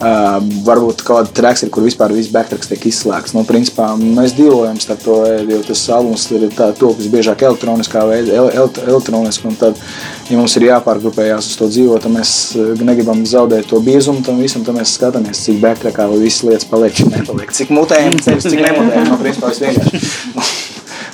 Uh, 0.01 0.39
varbūt 0.65 1.03
kāda 1.05 1.33
tracks 1.35 1.65
ir, 1.67 1.73
kur 1.75 1.85
vispār 1.85 2.15
viss 2.15 2.31
backtracks 2.33 2.71
tiek 2.71 2.87
izslēgts. 2.93 3.35
Nu, 3.35 3.43
principā 3.49 3.89
mēs 3.99 4.37
divojam 4.39 4.79
starp 4.81 5.03
to, 5.03 5.17
jo 5.51 5.59
tas 5.67 5.83
albums 5.99 6.29
ir 6.31 6.47
tā, 6.55 6.71
to, 6.79 6.93
kas 6.95 7.11
biežāk 7.11 7.43
elektroniskā 7.49 8.07
veidā, 8.09 8.39
el, 8.39 8.49
el, 8.55 8.71
elektroniski, 8.87 9.51
un 9.51 9.59
tad, 9.61 9.83
ja 10.31 10.39
mums 10.39 10.57
ir 10.57 10.69
jāpārgrupējās 10.71 11.51
uz 11.51 11.59
to 11.59 11.69
dzīvot, 11.75 12.07
tad 12.07 12.15
mēs 12.15 12.37
negribam 12.81 13.27
zaudēt 13.29 13.69
to 13.75 13.83
biezumu 13.85 14.23
tam 14.25 14.41
visam, 14.41 14.65
tad 14.65 14.79
mēs 14.79 14.95
skatāmies, 14.95 15.43
cik 15.43 15.61
backtrackā 15.67 16.09
visas 16.15 16.47
lietas 16.47 16.71
paliek, 16.71 16.97
cik 16.97 17.13
nepaliek, 17.19 17.53
cik 17.61 17.75
mutējam 17.75 18.17
ceļus, 18.25 18.51
cik 18.55 18.67
nemutējam, 18.71 19.11
no 19.11 19.21
principā 19.21 19.53
viss 19.53 19.67
vienkārši. 19.67 20.60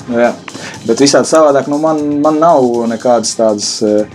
Nu, 0.06 0.20
jā. 0.22 0.30
Bet 0.86 1.02
visādi 1.02 1.28
savādāk, 1.30 1.66
nu, 1.70 1.80
man, 1.82 2.00
man 2.22 2.38
nav 2.42 2.62
nekādas 2.90 3.34
tādas. 3.38 3.70
Eh, 3.82 4.06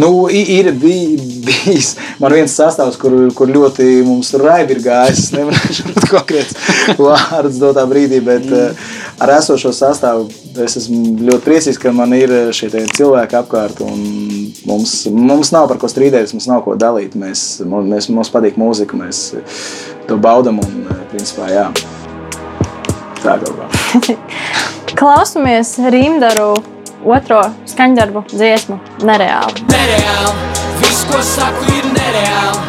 nu, 0.00 0.08
ir 0.32 0.70
bijis 0.80 1.92
man 2.22 2.32
viens 2.32 2.54
sastāvs, 2.56 2.96
kur, 3.00 3.14
kur 3.36 3.50
ļoti 3.52 3.86
mums 4.06 4.32
raibi 4.40 4.78
ir 4.78 4.82
gājis. 4.86 5.26
Es 5.26 5.34
nemanāšu 5.36 5.92
konkrēts 6.08 6.56
vārds 6.96 7.60
dotā 7.60 7.84
brīdī, 7.90 8.22
bet 8.24 8.48
mm. 8.48 8.80
ar 9.22 9.34
esošo 9.36 9.74
sastāvu 9.76 10.30
es 10.64 10.78
esmu 10.80 11.18
ļoti 11.28 11.44
priecīgs, 11.44 11.80
ka 11.82 11.92
man 11.96 12.16
ir 12.16 12.32
šie 12.56 12.72
cilvēki 12.72 13.40
apkārt. 13.42 13.84
Mums, 14.68 14.96
mums 15.12 15.52
nav 15.52 15.68
par 15.68 15.80
ko 15.82 15.92
strīdēties, 15.92 16.32
mums 16.38 16.48
nav 16.48 16.64
ko 16.64 16.78
dalīt. 16.80 17.18
Mēs, 17.18 17.60
mēs, 17.68 18.08
mums 18.08 18.32
patīk 18.32 18.56
mūzika, 18.60 18.96
mēs 18.96 19.26
to 20.08 20.16
baudam 20.16 20.64
un 20.64 20.86
eh, 20.88 21.08
principā 21.12 21.52
jā. 21.52 21.68
Tā 23.22 23.36
kā. 23.38 24.70
Klausamies 24.92 25.78
Rīmdaru 25.92 26.50
otro 27.08 27.40
skaņdarbu 27.70 28.22
dziesmu 28.28 28.76
Nereāli. 29.08 29.64
Nereāli, 29.70 30.50
viss, 30.82 31.06
ko 31.08 31.20
saku, 31.24 31.64
ir 31.72 31.88
nereāli. 31.94 32.60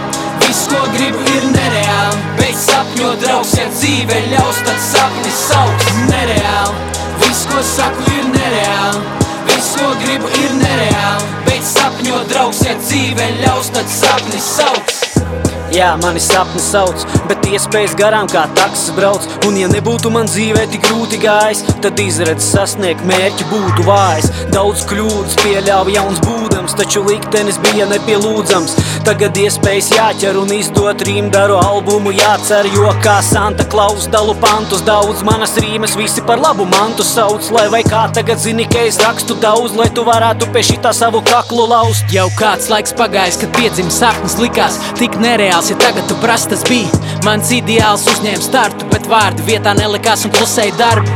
Viss, 0.45 0.63
ko 0.71 0.79
gribu, 0.95 1.19
ir 1.33 1.49
nereāli. 1.51 2.21
Beidz 2.39 2.63
sapņot, 2.69 3.19
draugs, 3.25 3.53
ja 3.59 3.67
dzīve 3.75 4.21
ļaus, 4.31 4.63
tad 4.67 4.79
sapnis 4.87 5.43
sauks. 5.49 5.91
Nereāli, 6.07 6.87
viss, 7.25 7.43
ko 7.51 7.61
saku, 7.73 8.07
ir 8.15 8.31
nereāli. 8.31 9.03
Viss, 9.51 9.75
ko 9.81 9.91
gribu, 10.05 10.31
ir 10.45 10.57
nereāli. 10.63 11.31
Beidz 11.49 11.75
sapņot, 11.75 12.27
draugs, 12.31 12.63
ja 12.69 12.79
dzīve 12.79 13.31
ļaus, 13.43 13.73
tad 13.75 13.91
sapnis 13.99 14.51
sauks. 14.55 14.92
Jā, 15.73 15.95
mani 15.97 16.21
sapni 16.21 16.59
sauc, 16.61 17.01
bet 17.25 17.47
iespējas 17.49 17.95
garām 17.97 18.27
kā 18.29 18.43
taksis 18.53 18.91
brauc. 18.93 19.23
Un, 19.47 19.55
ja 19.57 19.65
nebūtu 19.71 20.11
man 20.13 20.27
dzīvē 20.29 20.67
tik 20.69 20.83
grūti 20.85 21.17
gājis, 21.23 21.63
tad 21.81 21.97
izredzes 21.97 22.51
sasniegt 22.53 23.01
mērķi 23.09 23.47
būtu 23.49 23.85
vājs. 23.87 24.27
Daudz 24.53 24.83
kļūdas 24.91 25.33
pieļāva 25.41 25.95
jauns 25.95 26.21
būdams, 26.27 26.75
taču 26.77 27.01
liktenis 27.07 27.57
bija 27.63 27.87
nepielūdzams. 27.89 28.75
Tagad 29.07 29.39
iespējas 29.41 29.89
jāķer 29.95 30.37
un 30.43 30.53
izdot 30.53 31.01
rīmdaru 31.07 31.57
albumu 31.57 32.13
jācer, 32.13 32.69
jo 32.77 32.93
kā 33.01 33.17
Santa 33.25 33.65
Klaus 33.73 34.05
dalu 34.13 34.37
pantus 34.43 34.85
daudz 34.85 35.25
manas 35.25 35.57
rīmes 35.57 35.97
visi 35.97 36.21
par 36.21 36.37
labu 36.43 36.69
mantu 36.69 37.07
sauc. 37.07 37.49
Lai 37.55 37.65
vai 37.73 37.81
kā 37.87 38.03
tagad 38.13 38.37
zini, 38.45 38.69
ka 38.69 38.85
es 38.91 39.01
rakstu 39.01 39.39
daudz, 39.41 39.73
lai 39.79 39.89
tu 39.89 40.05
varētu 40.05 40.53
pie 40.53 40.67
šitā 40.69 40.93
savu 40.93 41.25
kaklu 41.33 41.65
laust. 41.73 42.05
Jau 42.13 42.29
kāds 42.37 42.69
laiks 42.69 42.93
pagājis, 43.01 43.41
kad 43.41 43.57
piedzima 43.57 43.97
sapnis 43.97 44.37
likās 44.37 44.77
tik 45.01 45.17
nereāls 45.17 45.62
tās, 45.63 45.71
ja 45.71 45.77
tagad 45.79 46.07
tu 46.07 46.15
prasa, 46.19 46.49
tas 46.49 46.63
bija. 46.67 46.89
Mans 47.23 47.51
ideāls 47.51 48.03
uzņēma 48.11 48.43
startu, 48.43 48.85
bet 48.91 49.07
vārdi 49.07 49.43
vietā 49.47 49.73
nelikās 49.77 50.25
un 50.25 50.33
klusēja 50.35 50.75
darbi. 50.77 51.09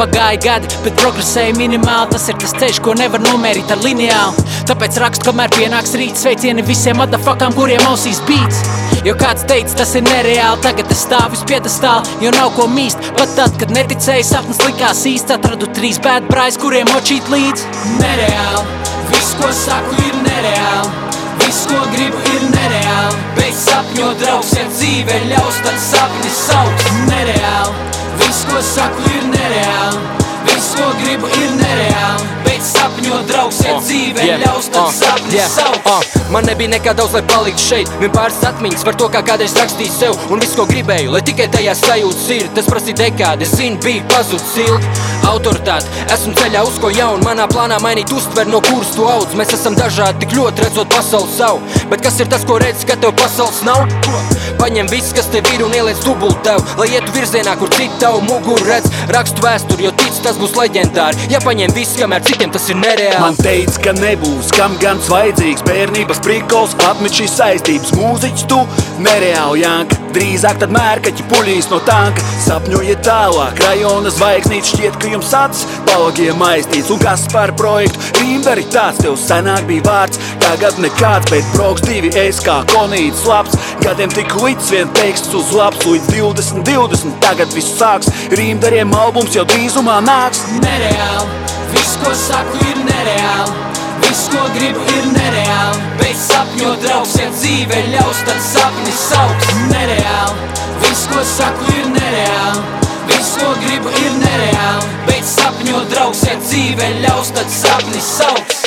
Pagāja 0.00 0.40
gadi, 0.40 0.68
bet 0.84 0.96
progresēja 0.96 1.52
minimāli. 1.58 2.08
Tas 2.14 2.28
ir 2.28 2.38
tas 2.40 2.54
ceļš, 2.56 2.80
ko 2.80 2.94
nevar 2.96 3.20
nomērīt 3.20 3.70
ar 3.70 3.82
lineālu. 3.84 4.46
Tāpēc 4.70 4.96
rakstu, 5.02 5.26
kamēr 5.28 5.52
pienāks 5.52 5.92
rīts, 6.00 6.24
sveicieni 6.24 6.64
visiem 6.64 6.96
madafakām, 6.96 7.52
kuriem 7.52 7.84
ausīs 7.90 8.22
beats. 8.28 8.62
Jo 9.04 9.14
kāds 9.20 9.44
teica, 9.48 9.76
tas 9.82 9.92
ir 9.96 10.04
nereāli, 10.08 10.62
tagad 10.64 10.88
es 10.92 11.04
stāvu 11.04 11.36
uz 11.36 11.44
piedestāla, 11.48 12.04
jo 12.24 12.32
nav 12.36 12.54
ko 12.56 12.68
mīst. 12.72 13.00
Pat 13.20 13.36
tad, 13.36 13.56
kad 13.60 13.72
neticēju, 13.76 14.24
sapnis 14.28 14.60
likās 14.64 15.04
īsts, 15.08 15.36
atradu 15.36 15.68
trīs 15.76 16.00
bēdbrājs, 16.04 16.60
kuriem 16.60 16.88
močīt 16.94 17.28
līdzi. 17.32 17.68
Nereāli, 18.00 18.66
viss, 19.12 19.36
ko 19.40 19.52
saku, 19.64 20.00
ir 20.08 20.20
nereāli. 20.24 21.19
Viss, 21.40 21.66
ko 21.70 21.80
gribu, 21.94 22.20
ir 22.34 22.46
nereāli. 22.54 23.20
Beidz 23.38 23.64
sapņot, 23.66 24.20
draugs, 24.22 24.54
ja 24.58 24.66
dzīve 24.70 25.20
ļaus, 25.30 25.60
tad 25.64 25.78
sapnis 25.82 26.40
sauc. 26.46 26.88
Nereāli, 27.08 27.90
viss, 28.22 28.44
ko 28.50 28.62
saku, 28.64 29.06
ir 29.16 29.28
nereāli. 29.32 30.02
Viss, 30.48 30.74
ko 30.78 30.90
gribu, 31.02 31.30
ir 31.40 31.50
nereāli. 31.60 32.28
Beidz 32.46 32.70
sapņot, 32.74 33.26
draugs, 33.30 33.60
ja 33.64 33.76
dzīve 33.80 34.24
yeah, 34.24 34.40
ļaus, 34.44 34.70
tad 34.72 34.86
uh, 34.88 34.94
sapnis 34.96 35.36
yeah, 35.36 35.50
sauc. 35.52 35.86
uh. 35.88 36.28
Man 36.30 36.46
nebija 36.46 36.70
nekā 36.76 36.94
daudz, 36.96 37.16
lai 37.16 37.22
paliktu 37.26 37.64
šeit. 37.64 37.90
Vien 38.00 38.12
pāris 38.14 38.38
atmiņas 38.46 38.84
par 38.86 38.98
to, 39.00 39.08
kā 39.12 39.22
kādreiz 39.26 39.56
rakstīju 39.58 39.94
sev 39.94 40.30
un 40.30 40.42
visu, 40.42 40.58
ko 40.60 40.66
gribēju. 40.70 41.10
Lai 41.14 41.22
tikai 41.26 41.48
tajā 41.52 41.74
sajūtas 41.78 42.28
ir, 42.36 42.50
tas 42.56 42.68
prasīja 42.70 43.00
dekādi. 43.02 43.48
Es 43.48 43.56
zinu, 43.58 43.80
bija 43.84 44.04
pazudis 44.12 44.54
ilgi. 44.62 45.09
Autoritāte, 45.30 45.86
esmu 46.10 46.32
ceļā 46.34 46.64
uz 46.66 46.78
ko 46.82 46.88
jaunu. 46.90 47.22
Manā 47.22 47.44
plānā 47.50 47.76
mainīt 47.84 48.10
uztveri, 48.14 48.50
no 48.50 48.58
kuras 48.66 48.90
tu 48.96 49.04
audz. 49.06 49.36
Mēs 49.38 49.54
esam 49.54 49.76
dažādi, 49.78 50.24
tik 50.24 50.34
ļoti 50.34 50.64
redzot 50.64 50.90
pasauli 50.90 51.30
savu. 51.36 51.60
Bet 51.92 52.02
kas 52.02 52.18
ir 52.18 52.30
tas, 52.32 52.42
ko 52.48 52.58
redz, 52.58 52.82
ka 52.88 52.96
tev 52.98 53.14
pasaules 53.20 53.60
nav? 53.66 53.86
Paņem 54.58 54.90
viss, 54.90 55.14
kas 55.16 55.30
tev 55.30 55.46
ir 55.54 55.62
un 55.64 55.76
ieliec 55.76 56.02
dubult 56.04 56.42
tev, 56.44 56.58
lai 56.80 56.88
ietu 56.96 57.14
virzienā, 57.14 57.54
kur 57.60 57.70
citi 57.76 58.00
tavu 58.02 58.24
muguru 58.26 58.66
redz. 58.66 58.90
Rakstu 59.14 59.44
vēsturi, 59.44 59.86
jo 59.86 59.94
tic, 60.02 60.18
tas 60.24 60.40
būs 60.40 60.56
leģendāri. 60.58 61.30
Ja 61.32 61.40
paņem 61.44 61.72
viss, 61.78 61.96
kamēr 62.00 62.26
citiem 62.26 62.50
tas 62.52 62.66
ir 62.72 62.80
nereāli. 62.82 63.22
Man 63.22 63.38
teica, 63.38 63.78
ka 63.86 63.94
nebūs, 64.00 64.50
kam 64.56 64.74
gan 64.82 65.00
vajadzīgs 65.06 65.64
bērnības 65.68 66.22
prikols, 66.26 66.74
atmet 66.90 67.14
šīs 67.16 67.38
saistības. 67.38 67.94
Mūziķis 67.96 68.50
tu 68.50 68.60
nereāli 69.06 69.62
janka, 69.62 70.02
drīzāk 70.14 70.60
tad 70.62 70.72
mērkaķi 70.74 71.26
puļīs 71.30 71.68
no 71.72 71.80
tanka. 71.86 72.24
Sapņojiet 72.44 73.02
tālāk, 73.06 73.60
rajona 73.64 74.12
zvaigznītes 74.14 74.74
šķiet, 74.74 74.98
ka 75.00 75.12
jums 75.12 75.32
acis 75.36 75.66
palagiem 75.88 76.42
aiztīts. 76.46 76.90
Un 76.94 77.00
kas 77.02 77.26
par 77.32 77.52
projektu? 77.58 78.02
Rīmdari 78.20 78.66
tāds 78.72 79.00
tev 79.02 79.16
senāk 79.20 79.66
bija 79.70 79.86
vārds, 79.86 80.20
tagad 80.42 80.78
nekāds, 80.82 81.30
bet 81.32 81.50
broks 81.54 81.84
divi 81.86 82.12
es 82.20 82.42
kā 82.44 82.60
konīts 82.74 83.24
labs. 83.28 83.56
Gadiem 83.84 84.12
tik 84.14 84.36
līdz 84.40 84.72
vien 84.74 84.94
teksts 84.98 85.34
uz 85.38 85.54
labs, 85.56 85.86
līdz 85.86 86.12
20, 86.14 86.64
20, 86.68 87.18
tagad 87.24 87.56
viss 87.56 87.78
sāks. 87.80 88.10
Rīmdariem 88.36 88.94
albums 88.96 89.36
jau 89.36 89.46
drīzumā 89.48 90.00
nāks. 90.06 90.44
Nereāli, 90.60 91.42
viss, 91.74 91.98
ko 92.02 92.14
saku, 92.26 92.60
ir 92.70 92.84
nereāli. 92.86 93.79
Viss, 94.10 94.26
ko 94.26 94.40
gribu, 94.50 94.80
ir 94.90 95.04
nereāli. 95.14 95.82
Beidz 96.00 96.24
sapņot, 96.24 96.80
draugs, 96.82 97.12
ja 97.20 97.28
dzīve 97.30 97.76
ļaus, 97.92 98.24
tad 98.26 98.40
sapnis 98.42 98.98
sauc. 99.04 99.44
Nereāli, 99.70 100.48
viss, 100.82 101.04
ko 101.12 101.22
saku, 101.22 101.68
ir 101.76 101.86
nereāli. 101.94 102.64
Viss, 103.06 103.36
ko 103.38 103.52
gribu, 103.62 103.94
ir 104.02 104.18
nereāli. 104.18 104.90
Beidz 105.06 105.30
sapņot, 105.36 105.86
draugs, 105.94 106.24
ja 106.26 106.34
dzīve 106.42 106.90
ļaus, 107.04 107.30
tad 107.38 107.54
sapnis 107.54 108.10
sauc. 108.18 108.58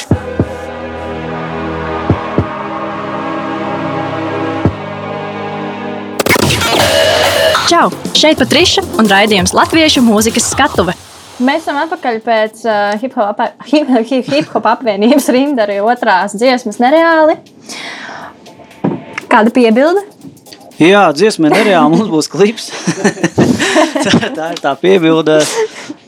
Čau! 7.68 7.90
Šeit 8.16 8.40
Patriša 8.40 8.88
un 8.96 9.12
raidījums 9.12 9.52
Latviešu 9.52 10.08
mūzikas 10.08 10.54
skatuve. 10.56 10.96
Mēs 11.42 11.64
esam 11.64 11.80
atpakaļ 11.82 12.20
pēc 12.24 12.60
uh, 12.68 12.94
hip 13.02 13.16
hop 13.18 13.40
ap- 13.42 13.64
hip, 13.72 13.90
hip, 14.10 14.28
hip 14.30 14.52
hop 14.54 14.68
apvienības 14.76 15.30
rīmdara 15.34 15.80
otrās 15.82 16.36
dziesmas 16.38 16.78
nereāli. 16.84 17.40
Kāda 19.32 19.50
piebilde? 19.54 20.04
Jā, 20.82 21.08
dziesma 21.16 21.50
ir 21.50 21.56
nereāla. 21.58 21.90
Mums 21.94 22.10
būs 22.12 22.30
klips. 22.30 22.70
tā, 24.06 24.14
tā 24.36 24.52
ir 24.54 24.62
tā 24.62 24.74
piebilde. 24.78 25.40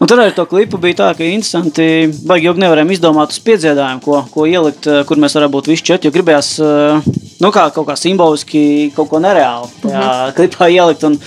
Un 0.01 0.09
tur 0.09 0.21
ar 0.21 0.33
to 0.35 0.45
klipu 0.49 0.77
bija 0.81 0.99
tā, 0.99 1.07
ka 1.17 1.25
interesanti. 1.25 1.85
Baigi 2.27 2.49
ilgi 2.49 2.61
nevarējām 2.63 2.93
izdomāt 2.93 3.33
uz 3.33 3.39
piedziedājumu, 3.45 4.03
ko, 4.05 4.19
ko 4.33 4.45
ielikt, 4.49 4.89
eh, 4.89 5.03
kur 5.09 5.21
mēs 5.21 5.37
varētu 5.37 5.53
būt 5.55 5.69
visi 5.71 5.85
četri. 5.89 6.09
Jo 6.09 6.15
gribējās 6.17 6.51
eh, 6.61 7.09
nu, 7.41 7.51
kā, 7.55 7.67
kaut 7.73 7.87
kā 7.89 7.95
simboliski 7.97 8.91
kaut 8.97 9.09
ko 9.13 9.21
nereālu 9.23 9.69
tajā 9.85 10.05
klipā 10.37 10.69
ielikt. 10.73 11.05
Un, 11.09 11.17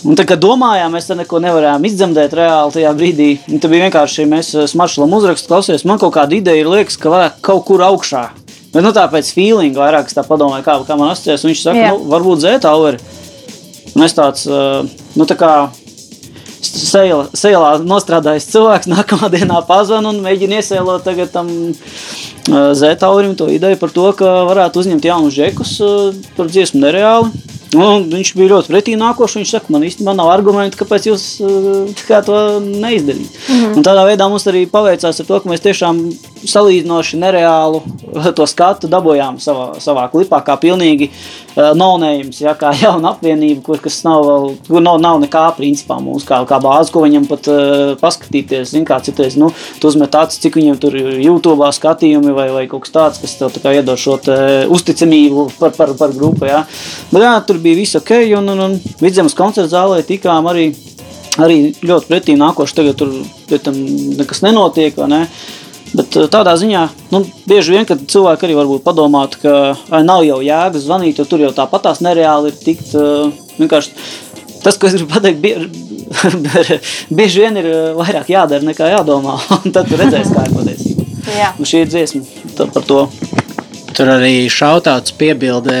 Un 0.00 0.16
tā 0.16 0.24
kā 0.24 0.36
domājām, 0.40 0.94
mēs 0.96 1.10
tam 1.10 1.18
neko 1.20 1.42
nevarējām 1.44 1.84
izdzemdēt 1.84 2.32
reāli 2.38 2.72
tajā 2.72 2.92
brīdī. 2.96 3.30
Tad 3.50 3.66
bija 3.68 3.84
vienkārši 3.84 4.24
mēs 4.30 4.54
ar 4.56 4.70
maršrulam 4.80 5.12
uzrakstījām, 5.18 5.50
klausies, 5.50 5.84
man 5.84 6.00
kaut 6.00 6.14
kāda 6.14 6.38
ideja 6.38 6.62
ir, 6.62 6.70
liekas, 6.72 6.96
ka 7.00 7.12
varētu 7.12 7.44
kaut 7.44 7.66
kur 7.68 7.84
augšā. 7.84 8.22
Bet 8.72 8.86
nu, 8.86 8.94
tā 8.96 9.04
pēc 9.12 9.32
feelinga 9.34 9.82
vairāk 9.82 10.08
es 10.08 10.16
tā 10.16 10.24
padomāju, 10.24 10.64
kā, 10.64 10.78
kā 10.88 10.96
man 10.96 11.12
asociēs. 11.12 11.44
Viņš 11.44 11.62
saka, 11.66 11.82
Jā. 11.82 11.92
nu, 11.92 12.06
varbūt 12.12 12.44
zētauri. 12.46 13.02
Un 13.90 14.06
es 14.06 14.16
tāds, 14.16 14.46
uh, 14.48 14.86
nu 15.18 15.26
tā 15.28 15.36
kā 15.36 15.52
sejlā 16.64 17.74
nostrādājis 17.84 18.48
cilvēks, 18.54 18.88
nākamā 18.94 19.28
dienā 19.34 19.60
pazvan 19.68 20.08
un 20.08 20.22
mēģina 20.24 20.62
iesēlot 20.62 21.04
tagad 21.04 21.34
tam 21.34 21.50
uh, 21.50 22.72
zētaurim 22.78 23.36
to 23.36 23.50
ideju 23.52 23.80
par 23.82 23.92
to, 23.92 24.08
ka 24.16 24.34
varētu 24.48 24.84
uzņemt 24.84 25.12
jaunus 25.12 25.36
džekus 25.36 25.76
uh, 25.84 26.20
par 26.38 26.48
dziesmu 26.48 26.86
nereāli. 26.86 27.49
Un 27.78 28.08
viņš 28.10 28.32
bija 28.34 28.50
ļoti 28.50 28.72
pretī 28.72 28.96
nākošs. 28.98 29.36
Viņš 29.38 29.50
saka, 29.54 29.70
man 29.70 29.84
īstenībā 29.86 30.14
nav 30.18 30.30
argumenti, 30.32 30.78
kāpēc 30.80 31.06
jūs 31.06 31.26
uh, 31.44 32.00
kā 32.08 32.18
to 32.26 32.34
neizdarījāt. 32.64 33.36
Mm. 33.46 33.60
-hmm. 33.60 33.76
Un 33.78 33.86
tādā 33.86 34.06
veidā 34.08 34.26
mums 34.28 34.46
arī 34.50 34.64
paveicās 34.66 35.20
ar 35.20 35.26
to, 35.26 35.40
ka 35.40 35.50
mēs 35.50 35.62
tiešām 35.62 36.00
salīdzinoši 36.44 37.20
nereālu 37.20 37.82
to 38.36 38.46
skatu 38.46 38.88
dabūjām 38.90 39.38
savā, 39.38 39.78
savā 39.78 40.08
klipā, 40.10 40.40
kā 40.42 40.56
pilnīgi 40.56 41.10
uh, 41.10 41.70
nonējums, 41.76 42.40
ja, 42.40 42.54
kā 42.58 42.72
jauna 42.82 43.14
apvienība, 43.14 43.62
kur 43.62 43.78
kas 43.78 44.02
nav, 44.04 44.24
vēl, 44.26 44.56
kur 44.66 44.82
nav, 44.82 44.98
nav 45.00 45.20
nekā 45.20 45.44
principā 45.56 46.00
mums, 46.02 46.24
kā, 46.24 46.42
kā 46.48 46.58
bāze, 46.58 46.90
ko 46.90 47.04
viņam 47.04 47.28
pat 47.30 47.46
uh, 47.52 47.94
paskatīties. 48.00 48.70
Zin, 48.70 48.84
kā 48.84 48.98
citreiz, 49.04 49.36
nu, 49.36 49.52
tu 49.80 49.88
uzmet 49.88 50.14
acis, 50.14 50.40
cik 50.42 50.58
viņam 50.58 50.80
tur 50.80 50.96
YouTube 50.96 51.70
skatījumi 51.70 52.34
vai, 52.34 52.48
vai 52.50 52.66
kaut 52.66 52.82
kas 52.86 52.94
tāds, 52.94 53.22
kas 53.22 53.36
tev 53.38 53.54
tā 53.54 53.62
kā 53.62 53.74
iedod 53.78 53.98
šo 54.00 54.16
te 54.18 54.66
uzticamību 54.70 55.46
par, 55.58 55.70
par, 55.76 55.94
par 55.98 56.14
grupu. 56.16 56.48
Ja. 56.48 56.64
Bet 57.12 57.22
jā, 57.22 57.34
tur 57.46 57.59
bija 57.62 57.78
viss 57.78 57.98
ok, 58.00 58.14
un, 58.38 58.52
un, 58.54 58.64
un 58.66 58.78
vidzemes 59.02 59.36
koncerta 59.38 59.70
zālē 59.72 60.02
tikām 60.06 60.48
arī 60.50 60.70
arī 61.38 61.58
ļoti 61.86 62.08
pretī 62.10 62.36
nākoši. 62.38 62.76
Tagad 62.80 62.98
tur 63.00 63.58
tam 63.62 63.76
nekas 64.18 64.42
nenotiek. 64.44 64.96
vai 64.98 65.08
Ne? 65.10 65.20
Bet 65.96 66.16
eh, 66.16 66.28
tādā 66.30 66.54
ziņā, 66.58 66.86
nu, 67.14 67.24
bieži 67.50 67.74
vien, 67.74 67.86
kad 67.88 68.02
cilvēki 68.10 68.46
arī 68.46 68.58
varbūt 68.60 68.84
padomātu, 68.86 69.42
ka 69.44 69.54
ai, 69.90 70.02
nav 70.06 70.24
jau 70.26 70.40
jēgas 70.44 70.86
zvanīt, 70.86 71.18
jo 71.18 71.26
tur 71.28 71.42
jau 71.42 71.52
tāpatās 71.56 72.02
nereāli 72.04 72.52
ir 72.52 72.60
tikt. 72.62 72.94
Uh, 72.94 73.32
vienkārši 73.58 73.94
tas, 74.62 74.76
ko 74.78 74.86
es 74.86 74.94
gribu 74.94 75.10
pateikt, 75.10 75.42
bieži, 75.42 76.78
bieži 77.18 77.44
vien 77.44 77.60
ir 77.60 77.70
eh, 77.72 77.90
vairāk 77.98 78.30
jādara 78.30 78.70
nekā 78.70 78.92
jādomā. 78.94 79.38
Un 79.58 79.74
tad 79.74 79.90
tu 79.90 79.98
redzēsi, 80.00 80.34
kā 80.36 80.46
ir 80.46 80.56
patiesība. 80.56 81.06
Šī 81.66 81.84
ir 81.84 81.92
dziesma 81.92 82.66
par 82.70 82.86
to. 82.86 83.04
Tur 83.96 84.08
arī 84.12 84.44
šautauts 84.52 85.12
piebilde 85.18 85.74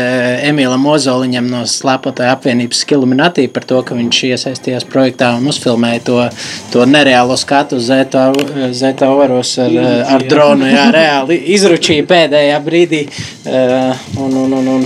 Emīlam 0.48 0.82
Ozoliņam 0.90 1.46
no 1.50 1.60
Slēpotāja 1.68 2.34
apvienības 2.34 2.82
Skiluminatī 2.84 3.46
par 3.52 3.66
to, 3.68 3.78
ka 3.86 3.94
viņš 3.98 4.22
iesaistījās 4.32 4.86
projektā 4.90 5.30
un 5.38 5.46
uzfilmēja 5.52 6.02
to, 6.08 6.18
to 6.72 6.86
nereālo 6.90 7.36
skatu 7.40 7.78
Zeta 7.80 8.26
Ovaros 9.10 9.54
ar, 9.62 9.76
ar 10.16 10.26
dronu. 10.26 10.66
Jā, 10.70 10.88
reāli 10.94 11.38
izručīja 11.56 12.08
pēdējā 12.10 12.58
brīdī. 12.66 13.04
eh, 13.46 14.08
Un, 14.20 14.34
un, 14.36 14.52
un, 14.52 14.66
un 14.68 14.82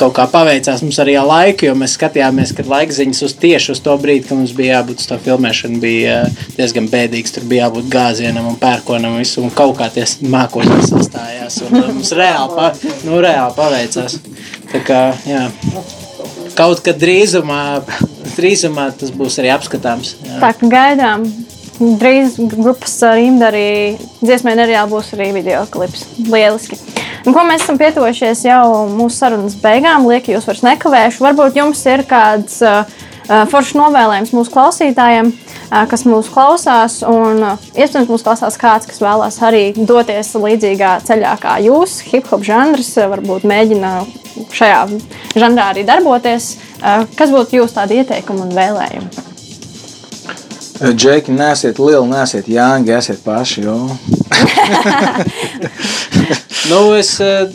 kaut 0.00 0.14
kā 0.16 0.26
paveicās 0.30 0.82
mums 0.84 0.98
arī 1.02 1.16
ar 1.18 1.26
laiku, 1.28 1.68
jo 1.68 1.74
mēs 1.78 1.96
skatījāmies, 1.98 2.52
kad 2.56 2.68
laikziņas 2.70 3.22
uz 3.26 3.34
tieši 3.42 3.72
uz 3.74 3.82
to 3.84 3.96
brīdi, 4.00 4.26
kad 4.28 4.40
mums 4.40 4.54
bija 4.56 4.78
jābūt 4.78 5.02
uz 5.02 5.10
to 5.10 5.18
filmēšanu, 5.24 5.80
bija 5.82 6.18
eh, 6.26 6.44
diezgan 6.58 6.88
bēdīgs. 6.92 7.34
Tur 7.36 7.46
bija 7.48 7.66
jābūt 7.66 7.90
gāzienam 7.92 8.50
un 8.50 8.58
pērkonam 8.60 9.18
visu, 9.20 9.42
un 9.44 9.54
kaut 9.54 9.76
kā 9.80 9.88
tie 9.94 10.06
mākoņi 10.26 10.80
sastājās. 10.90 11.60
Un, 11.66 11.78
eh, 11.80 11.92
mums 11.92 12.12
reāli, 12.16 12.56
pa, 12.56 12.72
nu, 13.08 13.20
reāli 13.24 13.56
paveicās. 13.58 14.18
Tā 14.72 14.82
kā, 14.86 15.02
jā. 15.28 15.46
Kaut 16.56 16.80
kad 16.84 16.96
drīzumā, 17.00 17.62
drīzumā 18.36 18.88
tas 18.96 19.12
būs 19.12 19.40
arī 19.42 19.52
apskatāms. 19.56 20.16
Jā. 20.24 20.40
Tā 20.44 20.54
kā 20.56 20.72
gaidām. 20.72 21.28
Drīz 21.76 22.38
grupas 22.40 22.94
rīmda 23.04 23.50
arī 23.50 23.66
dziesmai 24.22 24.54
nereāli 24.56 24.94
būs 24.94 25.12
arī 25.12 25.34
video 25.36 25.66
klips. 25.68 26.06
Lieliski. 26.24 26.95
Un, 27.26 27.34
ko 27.34 27.42
mēs 27.42 27.64
esam 27.64 27.74
pietuvušies 27.80 28.44
jau 28.46 28.86
mūsu 28.86 29.16
sarunas 29.18 29.56
beigām, 29.58 30.04
lieki 30.06 30.30
jūs 30.36 30.44
vairs 30.46 30.62
nekavēšu. 30.62 31.24
Varbūt 31.26 31.56
jums 31.58 31.80
ir 31.90 32.04
kāds 32.06 32.60
uh, 32.62 32.86
uh, 33.26 33.42
foršs 33.50 33.74
novēlējums 33.74 34.30
mūsu 34.30 34.52
klausītājiem, 34.54 35.32
uh, 35.32 35.80
kas 35.90 36.06
mūs 36.06 36.30
klausās. 36.30 37.00
Un, 37.02 37.42
uh, 37.42 37.58
iespējams, 37.74 38.06
mūs 38.12 38.22
klausās 38.28 38.54
kāds, 38.62 38.86
kas 38.86 39.02
vēlās 39.02 39.40
arī 39.42 39.74
doties 39.74 40.30
līdzīgā 40.38 41.02
ceļā 41.08 41.34
kā 41.42 41.58
jūs. 41.66 41.98
Hip 42.12 42.30
hop 42.30 42.46
žanrs 42.46 42.94
uh, 42.94 43.10
varbūt 43.16 43.42
mēģina 43.50 43.90
šajā 44.54 44.86
žanrā 45.34 45.74
arī 45.74 45.82
darboties. 45.88 46.60
Uh, 46.78 47.02
kas 47.18 47.34
būtu 47.34 47.58
jūsu 47.58 47.74
tādi 47.80 47.98
ieteikumi 48.04 48.46
un 48.46 48.54
vēlējumi? 48.54 49.10
Džeki, 50.94 51.34
nesiet 51.34 51.82
lieli, 51.82 52.06
nesiet 52.12 52.46
jāngi, 52.52 52.94
esiet 53.00 53.18
paši. 53.26 53.66
Nu, 56.66 56.96
es, 56.98 57.12
uh, 57.22 57.46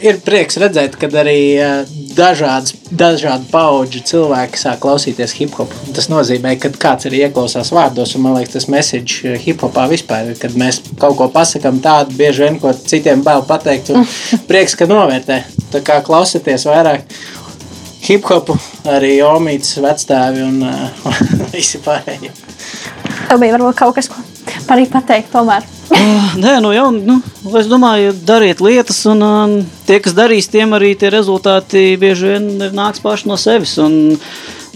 ir 0.00 0.16
prieks 0.24 0.56
redzēt, 0.56 0.94
ka 0.96 1.10
arī 1.20 1.36
uh, 1.60 1.90
dažādas, 2.16 2.72
dažādu 2.88 3.44
pauģu 3.50 4.00
cilvēki 4.08 4.60
sāk 4.60 4.78
klausīties 4.80 5.34
hip 5.36 5.52
hop. 5.58 5.74
Tas 5.92 6.08
nozīmē, 6.08 6.54
ka 6.62 6.70
kāds 6.72 7.10
arī 7.10 7.20
ieklausās 7.26 7.74
vārdos, 7.76 8.14
un 8.16 8.24
man 8.24 8.38
liekas, 8.38 8.54
tas 8.54 8.68
message 8.72 9.34
hip 9.44 9.60
hopā 9.66 9.84
vispār 9.90 10.32
ir, 10.32 10.40
kad 10.40 10.56
mēs 10.56 10.80
kaut 11.02 11.18
ko 11.20 11.28
pasakām 11.34 11.82
tādu, 11.84 12.16
bieži 12.16 12.46
vien, 12.46 12.58
ko 12.62 12.72
citiem 12.72 13.26
bail 13.26 13.44
pateikt, 13.44 13.92
un 13.92 14.08
prieks, 14.48 14.78
ka 14.80 14.88
novērtē. 14.88 15.42
Tā 15.74 15.84
kā 15.84 16.00
klausieties 16.06 16.64
vairāk 16.70 17.04
hip 18.08 18.24
hopu, 18.32 18.56
arī 18.88 19.18
Omītas 19.28 19.76
vecstāvi 19.84 20.44
un 20.46 20.64
uh, 20.64 21.22
visi 21.52 21.84
pārējie. 21.84 22.32
Tev 23.28 23.44
bija 23.44 23.58
varbūt 23.58 23.80
kaut 23.84 24.00
kas, 24.00 24.08
ko 24.08 24.24
arī 24.72 24.88
pateikt 24.88 25.34
tomēr. 25.36 25.73
Uh, 25.90 26.34
nē, 26.40 26.56
nu 26.64 26.72
jau, 26.74 26.88
nu, 26.94 27.18
es 27.60 27.68
domāju, 27.70 28.14
dariet 28.26 28.62
lietas, 28.64 29.02
un 29.10 29.24
um, 29.24 29.54
tie, 29.88 30.00
kas 30.04 30.16
darīs, 30.16 30.50
tiem 30.52 30.74
arī 30.76 30.94
tie 30.98 31.10
rezultāti 31.12 31.94
bieži 32.00 32.34
vien 32.34 32.74
nāks 32.76 33.02
paši 33.04 33.30
no 33.30 33.38
sevis. 33.40 33.76
Un, 33.82 34.16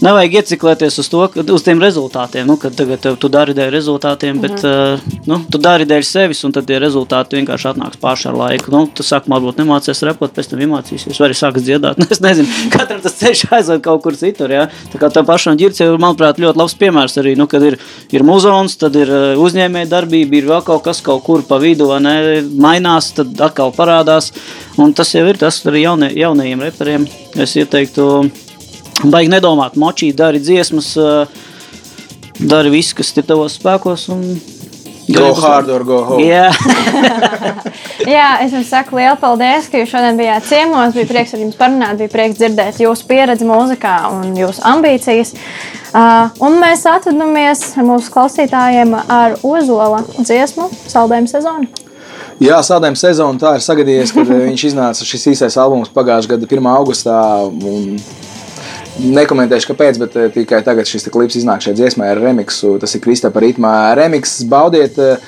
nevajag 0.05 0.37
ieciklēties 0.41 0.99
uz, 1.01 1.09
to, 1.11 1.21
uz 1.53 1.65
tiem 1.65 1.81
rezultātiem. 1.81 2.47
Nu, 2.47 2.55
kad 2.61 2.75
tagad 2.77 3.05
tu 3.19 3.29
dari 3.31 3.55
dēļ 3.57 3.71
rezultātiem, 3.73 4.37
mm 4.37 4.45
-hmm. 4.45 5.01
bet 5.11 5.27
nu, 5.27 5.39
tu 5.51 5.57
dari 5.61 5.87
dēļ 5.89 6.05
sevis, 6.05 6.43
un 6.43 6.55
tad 6.55 6.67
tie 6.67 6.79
rezultāti 6.79 7.39
vienkārši 7.39 7.69
atnāks 7.73 8.01
paši 8.01 8.29
ar 8.29 8.37
laiku. 8.43 8.71
Nu, 8.71 8.85
tu 8.93 9.03
sākumā 9.03 9.39
varbūt 9.39 9.61
nemācies 9.61 10.03
repot, 10.07 10.33
pēc 10.35 10.51
tam 10.51 10.59
iemācīsies, 10.59 11.19
vai 11.19 11.29
arī 11.29 11.37
sāks 11.37 11.65
dziedāt. 11.65 11.97
Nu, 11.99 12.05
es 12.09 12.21
nezinu, 12.23 12.47
katram 12.71 13.01
tas 13.01 13.17
ceļš 13.19 13.45
aizved 13.51 13.81
kaut 13.83 14.01
kur 14.03 14.15
citur. 14.15 14.51
Ja? 14.51 14.69
Tā 14.93 14.99
kā 15.01 15.09
tā 15.13 15.23
pašam 15.25 15.57
ģirts 15.59 15.81
ir, 15.83 15.97
manuprāt, 15.99 16.39
ļoti 16.39 16.57
labs 16.57 16.75
piemērs 16.79 17.17
arī, 17.19 17.35
nu, 17.37 17.47
kad 17.47 17.63
ir, 17.63 17.77
ir 18.11 18.23
muzons, 18.23 18.77
tad 18.79 18.95
ir 18.95 19.11
uzņēmēja 19.37 19.89
darbība, 19.91 20.39
ir 20.39 20.47
vēl 20.49 20.63
kaut 20.63 20.83
kas 20.83 21.01
kaut 21.01 21.23
kur 21.23 21.43
pa 21.43 21.59
vidu, 21.59 21.91
ne, 21.99 22.41
mainās, 22.55 23.11
tad 23.17 23.35
atkal 23.41 23.73
parādās. 23.75 24.31
Un 24.77 24.93
tas 24.93 25.11
jau 25.13 25.25
ir 25.27 25.37
tas 25.37 25.59
arī 25.67 25.83
jaunie, 25.83 26.13
jaunajiem 26.15 26.61
reperiem. 26.69 27.07
Es 27.35 27.55
ieteiktu, 27.59 28.29
Baigi 28.99 29.31
nedomāt, 29.31 29.77
močī, 29.79 30.11
dari 30.15 30.41
dziesmas, 30.43 30.93
dari 32.39 32.71
visu, 32.73 32.97
kas 32.99 33.13
ir 33.15 33.27
tavos 33.27 33.55
spēkos. 33.59 34.09
Un... 34.11 34.23
Go 35.09 35.33
hard 35.33 35.69
or 35.73 35.83
go 35.83 36.03
home. 36.05 36.21
Yeah. 36.21 36.53
Jā, 38.13 38.27
es 38.43 38.53
jums 38.53 38.69
saku 38.69 38.99
lielu 38.99 39.15
paldies, 39.17 39.65
ka 39.71 39.79
jūs 39.81 39.89
šodien 39.89 40.19
bijāt 40.19 40.45
ciemos. 40.45 40.93
Bija 40.93 41.09
prieks 41.09 41.33
ar 41.33 41.41
jums 41.41 41.57
parunāt, 41.57 41.97
bija 41.97 42.13
prieks 42.13 42.37
dzirdēt 42.37 42.77
jūsu 42.83 43.07
pieredzi 43.09 43.47
mūzikā 43.49 43.95
un 44.13 44.37
jūsu 44.37 44.61
ambīcijas. 44.69 45.33
Uh, 45.89 46.29
un 46.45 46.59
mēs 46.61 46.85
atvadamies 46.85 47.63
ar 47.79 47.87
mūsu 47.87 48.13
klausītājiem 48.13 48.93
ar 49.01 49.39
Ozola 49.41 50.03
dziesmu 50.19 50.69
Saldējumu 50.85 51.31
sezonu. 51.31 51.87
Jā, 52.39 52.61
sādējuma 52.63 52.99
sezona 52.99 53.41
tā 53.41 53.57
ir 53.57 53.63
sagadījies, 53.65 54.13
kad 54.15 54.29
viņš 54.29 54.61
iznāca 54.69 55.07
šis 55.07 55.25
īsais 55.33 55.57
albums 55.59 55.89
pagājušā 55.91 56.35
gada 56.35 56.47
1. 56.47 56.69
augustā. 56.71 57.17
Un 57.49 57.97
Nekomentēšu, 58.99 59.69
kāpēc, 59.71 59.97
bet 60.01 60.15
eh, 60.19 60.27
tikai 60.33 60.59
tagad 60.65 60.87
šis 60.89 61.07
klips 61.13 61.37
iznāk 61.39 61.63
šajā 61.63 61.77
dziesmā 61.77 62.09
ar 62.11 62.19
remixu. 62.19 62.73
Tas 62.81 62.95
ir 62.97 63.03
Kristapa 63.03 63.39
ritmā. 63.39 63.93
Remix 63.95 64.41
baudiet, 64.49 64.97
eh, 64.99 65.21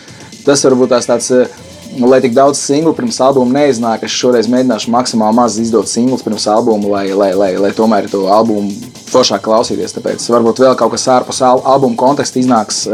tas 0.44 0.64
varbūt 0.68 0.92
tās 0.92 1.08
tāds. 1.08 1.32
Eh, 1.32 1.70
lai 2.00 2.22
tik 2.24 2.32
daudz 2.36 2.60
singlu 2.60 2.94
pirms 2.96 3.18
albuma 3.24 3.52
neiznāk, 3.60 4.04
es 4.08 4.14
šoreiz 4.16 4.48
mēģināšu 4.52 4.92
maksimāli 4.92 5.36
maz 5.36 5.58
izdot 5.60 5.88
singlus 5.92 6.24
pirms 6.24 6.48
albuma, 6.52 6.88
lai, 6.88 7.08
lai, 7.16 7.34
lai, 7.36 7.50
lai 7.60 7.72
tomēr 7.76 8.08
to 8.12 8.26
albumu 8.32 8.72
foršāk 9.12 9.44
klausīties. 9.44 9.96
Tāpēc 9.98 10.24
varbūt 10.36 10.64
vēl 10.64 10.78
kaut 10.80 10.96
kas 10.96 11.08
ārpus 11.12 11.42
al 11.44 11.64
albuma 11.68 12.00
konteksta 12.00 12.40
iznāks, 12.40 12.86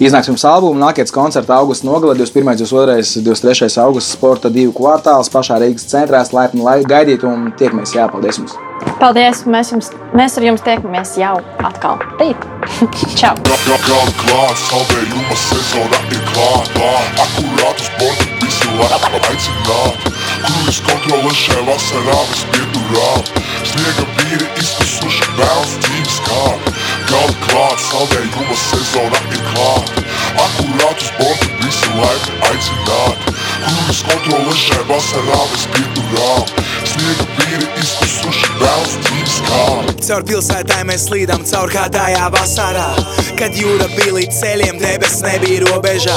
iznāks 0.00 0.32
pirms 0.32 0.46
albuma. 0.48 0.86
Nākamais 0.86 1.12
koncerts 1.12 1.52
augusta 1.52 1.88
nogalē, 1.88 2.16
21. 2.16 2.60
22. 2.64 3.24
23. 3.28 3.76
augusta 3.84 4.16
sporta 4.16 4.52
divu 4.52 4.72
kvartāls 4.76 5.32
pašā 5.32 5.60
Rīgas 5.60 5.88
centrā. 5.92 6.24
Laipni 6.32 6.64
gaidiet 6.88 7.24
un 7.28 7.52
tiekamies! 7.56 7.96
Jā, 7.96 8.08
paldies 8.08 8.40
jums! 8.40 8.56
Paldies! 9.00 9.44
Mēs, 9.50 9.72
jums, 9.74 9.90
mēs 10.16 10.36
ar 10.38 10.46
jums 10.46 10.64
tiekamies 10.66 11.16
jau 11.20 11.36
atkal 11.64 12.00
rīt. 12.20 12.48
Čau! 13.20 13.34
Klāt. 19.70 20.10
Krujas 20.40 20.78
kontrole 20.86 21.32
šajā 21.34 21.62
vasarā 21.66 22.16
vispieturā. 22.30 23.10
Sniega 23.68 24.04
vīri 24.16 24.46
izkusuši 24.62 25.28
bēls 25.38 25.74
dzīves 25.84 26.18
kā. 26.26 26.42
Galda 27.10 27.36
klāt, 27.46 27.82
saldējuma 27.86 28.56
sezona 28.62 29.20
ir 29.34 29.42
klāta. 29.50 30.04
Akurātu 30.44 31.08
sporta 31.08 31.50
visu 31.64 31.92
laiku 31.98 32.38
aicināt. 32.50 33.28
Krujas 33.66 34.02
kontrole 34.08 34.56
šajā 34.64 34.86
vasarā 34.90 35.40
vispieturā. 35.54 36.32
Sniega 36.90 37.26
vīri 37.36 37.68
izkusuši 37.84 38.56
bēls 38.58 38.96
dzīves 39.04 39.40
kā. 39.46 39.90
Caur 40.00 40.24
pilsētā 40.26 40.80
mēs 40.88 41.04
slīdām 41.06 41.44
caur 41.46 41.70
kādājā 41.70 42.24
vasarā 42.34 42.88
Kad 43.38 43.54
jūra 43.56 43.86
bija 43.94 44.14
līdz 44.16 44.38
ceļiem, 44.40 44.78
debesis 44.80 45.20
nebija 45.22 45.62
robežā 45.68 46.16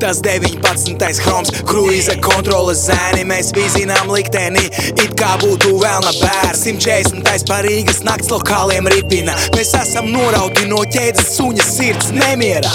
Tas 0.00 0.20
19. 0.24 1.02
chroms, 1.22 1.50
kruīza 1.68 2.14
kontroles 2.24 2.86
zēni 2.86 3.26
Mēs 3.28 3.50
vizinām 3.56 4.08
likteni, 4.14 4.62
it 4.94 5.12
kā 5.18 5.34
būtu 5.42 5.74
vēlna 5.82 6.12
bērns 6.20 6.64
140. 6.70 7.44
parīgas 7.50 8.00
nakts 8.06 8.32
lokāliem 8.32 8.88
ripina 8.94 9.34
Mēs 9.56 9.74
esam 9.82 10.08
norauti 10.14 10.64
no 10.70 10.80
ķēdes 10.94 11.34
suņa 11.36 11.68
sirds 11.68 12.14
nemierā 12.16 12.72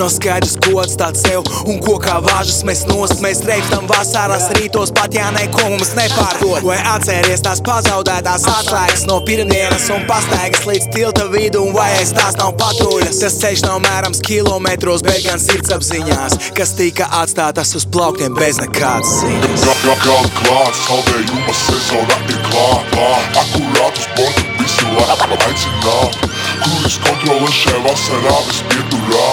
Nav 0.00 0.12
skaidrs, 0.14 0.58
ko 0.66 0.82
atstāt 0.84 1.18
sev 1.20 1.46
un 1.64 1.80
ko 1.82 1.96
kā 2.02 2.18
vāžas 2.26 2.60
mēs 2.68 2.84
nost 2.90 3.22
Mēs 3.24 3.44
reiktam 3.48 3.88
vasaras 3.90 4.50
rītos 4.58 4.92
pat 4.96 5.16
ja 5.16 5.30
neko 5.38 5.70
mums 5.74 5.94
nepārdod 5.98 6.66
Vai 6.66 6.78
atceries 6.90 7.42
tās 7.44 7.60
pazaudētās 7.66 8.44
atslēgas 8.50 9.04
no 9.08 9.20
pirmdienas 9.26 9.86
un 9.94 10.06
pastaigas 10.08 10.64
līdz 10.68 10.88
tilta 10.94 11.26
vidu 11.30 11.62
un 11.66 11.74
vai 11.76 11.88
aiz 12.00 12.12
tās 12.16 12.38
nav 12.40 12.54
patruļas 12.60 13.20
Tas 13.22 13.36
ceļš 13.42 13.64
nav 13.66 13.78
mērams 13.84 14.22
kilometros, 14.26 15.04
bet 15.06 15.22
gan 15.26 15.42
sirdsapziņās 15.42 16.38
Kas 16.56 16.74
tika 16.78 17.08
atstātas 17.20 17.74
uz 17.78 17.86
plauktiem 17.94 18.34
bez 18.38 18.58
nekādas 18.62 19.20
ziņas. 19.22 19.66
Galda 20.04 20.32
klāt, 20.40 20.80
saldējuma 20.86 21.56
sezona 21.62 22.18
ir 22.32 22.42
klāta 22.48 23.08
Akurātu 23.44 24.06
sporta 24.06 24.46
visu 24.58 24.90
laiku 24.96 25.40
aicināt 25.48 26.20
Kuras 26.64 26.98
kontrole 27.06 27.52
šajā 27.60 27.84
vasarā 27.86 28.36
vispieturā? 28.48 29.28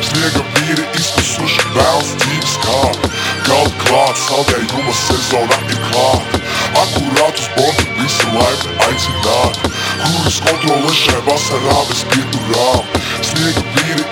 Sniega 0.00 0.44
vīri 0.54 0.86
izkusuši 1.00 1.66
bēls 1.74 2.14
dzīves 2.22 2.56
kā 3.44 3.50
Galda 3.50 3.84
klāt, 3.84 4.18
saldējuma 4.20 4.92
sezona 4.94 5.56
ir 5.68 5.80
klāta 5.90 6.40
Akurātu 6.80 7.44
sporta 7.44 7.84
visu 7.98 8.28
laiku 8.34 8.72
aicināt. 8.86 9.60
Kuras 10.00 10.40
kontrole 10.46 10.92
šajā 10.94 11.22
vasarā 11.28 11.78
vispieturā 11.90 12.68
Sniega 13.26 13.64
vīri 13.74 14.04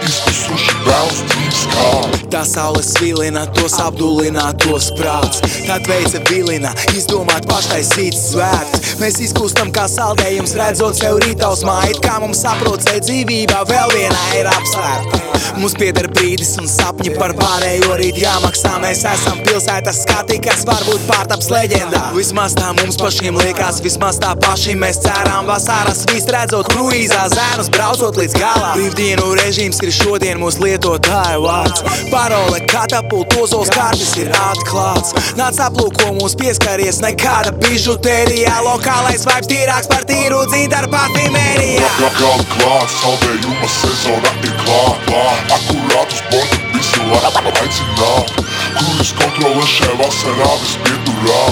izkusuši 0.49 0.84
bēls 0.86 1.18
dzīves 1.28 1.64
kā 1.72 1.88
Tā 2.32 2.42
saule 2.44 2.82
svilina 2.84 3.44
tos 3.57 3.76
apdulinātos 3.82 4.90
prāts. 4.99 5.40
Tā 5.66 5.78
tveica 5.84 6.20
vilina, 6.28 6.72
izdomāt 6.96 7.49
paštaisīts 7.49 8.30
svēts 8.32 8.96
Mēs 8.99 9.20
izkūstam 9.28 9.72
kā 9.74 9.86
saldējums, 9.90 10.57
redzot 10.59 10.99
sev 10.99 11.20
rītausmā 11.24 11.78
It 11.92 12.03
kā 12.05 12.18
mums 12.22 12.42
saprot, 12.44 12.84
ka 12.84 12.99
dzīvībā 13.05 13.64
vēl 13.68 13.96
viena 13.96 14.22
ir 14.38 14.51
apsvērta. 14.51 15.28
Mums 15.59 15.74
pieder 15.78 16.07
brīdis 16.12 16.53
un 16.61 16.68
sapņi 16.70 17.12
par 17.16 17.32
pārējo 17.38 17.96
rīt 17.99 18.18
jāmaksā. 18.20 18.76
Mēs 18.82 19.01
esam 19.11 19.40
pilsētas 19.46 20.03
skati, 20.05 20.36
kas 20.42 20.64
varbūt 20.68 21.07
pārtaps 21.09 21.49
leģendā. 21.51 22.03
Vismaz 22.14 22.55
tā 22.59 22.68
mums 22.78 22.99
pašiem 23.01 23.38
liekas, 23.40 23.80
vismaz 23.82 24.20
tā 24.22 24.34
paši 24.38 24.76
mēs 24.78 25.01
cerām 25.03 25.49
Vasaras 25.49 26.05
viss 26.11 26.30
redzot 26.30 26.70
kruīzā 26.74 27.24
zēnus, 27.32 27.70
braucot 27.74 28.20
līdz 28.20 28.36
galā 28.38 28.74
Brīvdienu 28.76 29.32
režīms 29.40 29.80
ir 29.82 29.94
šodien 29.94 30.38
mūsu 30.39 30.64
lietotāju 30.64 31.43
vārds. 31.45 31.84
Parole 32.12 32.61
katapult, 32.70 33.34
ozols 33.41 33.72
kārtis 33.74 34.14
ir 34.20 34.30
atklāts. 34.39 35.14
Nāc 35.39 35.59
aplūko 35.62 36.12
mūs 36.18 36.36
pieskaries, 36.39 37.03
nekāda 37.05 37.55
bižutērijā. 37.62 38.55
Lokālais 38.66 39.26
vibes 39.28 39.51
tīrāks 39.51 39.91
par 39.91 40.07
tīru 40.09 40.45
dzīdaru 40.51 40.91
parfimērijā 40.93 41.89
Galda 41.99 42.45
klāt, 42.53 42.93
saldējuma 42.95 43.68
sezona 43.72 44.30
ir 44.47 44.55
klāta 44.62 45.22
Akurātu 45.57 46.18
sporta 46.20 46.59
visu 46.74 47.05
laiku 47.11 47.53
aicināt. 47.62 48.32
Kuras 48.78 49.12
kontrole 49.18 49.66
šajā 49.72 49.99
vasarā 50.01 50.51
vispieturā 50.62 51.43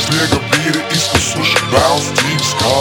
Sniega 0.00 0.40
vīri 0.54 0.84
izkusuši 0.96 1.64
bēls 1.72 2.10
dzīves 2.18 2.52
kā. 2.62 2.76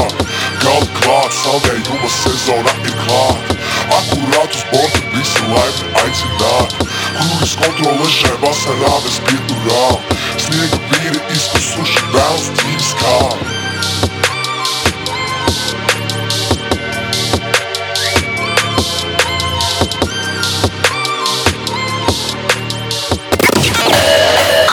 Galda 0.64 0.92
klāt, 1.02 1.40
saldējuma 1.44 2.12
sezona 2.16 2.76
ir 2.86 3.00
klāta 3.06 3.59
akurātus 3.98 4.64
sporta 4.64 5.02
visu 5.14 5.46
laiku 5.54 5.90
aicināt 6.04 6.76
Kuris 7.20 7.56
kontrolē 7.60 8.10
šai 8.14 8.36
vasarā 8.44 8.94
bez 9.06 9.20
pieturām 9.28 10.10
Sniega 10.40 10.82
vīri 10.92 11.24
izkusuši 11.36 12.06
vēlas 12.14 12.52
dzīves 12.60 12.92
kā. 13.02 13.16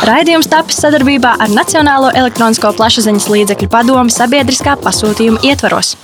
Raidījums 0.06 0.46
tapis 0.46 0.76
sadarbībā 0.84 1.32
ar 1.42 1.50
Nacionālo 1.50 2.12
elektronisko 2.14 2.70
plašsaziņas 2.78 3.26
līdzekļu 3.32 3.72
padomu 3.72 4.12
sabiedriskā 4.14 4.76
pasūtījuma 4.84 5.42
ietvaros. 5.50 5.96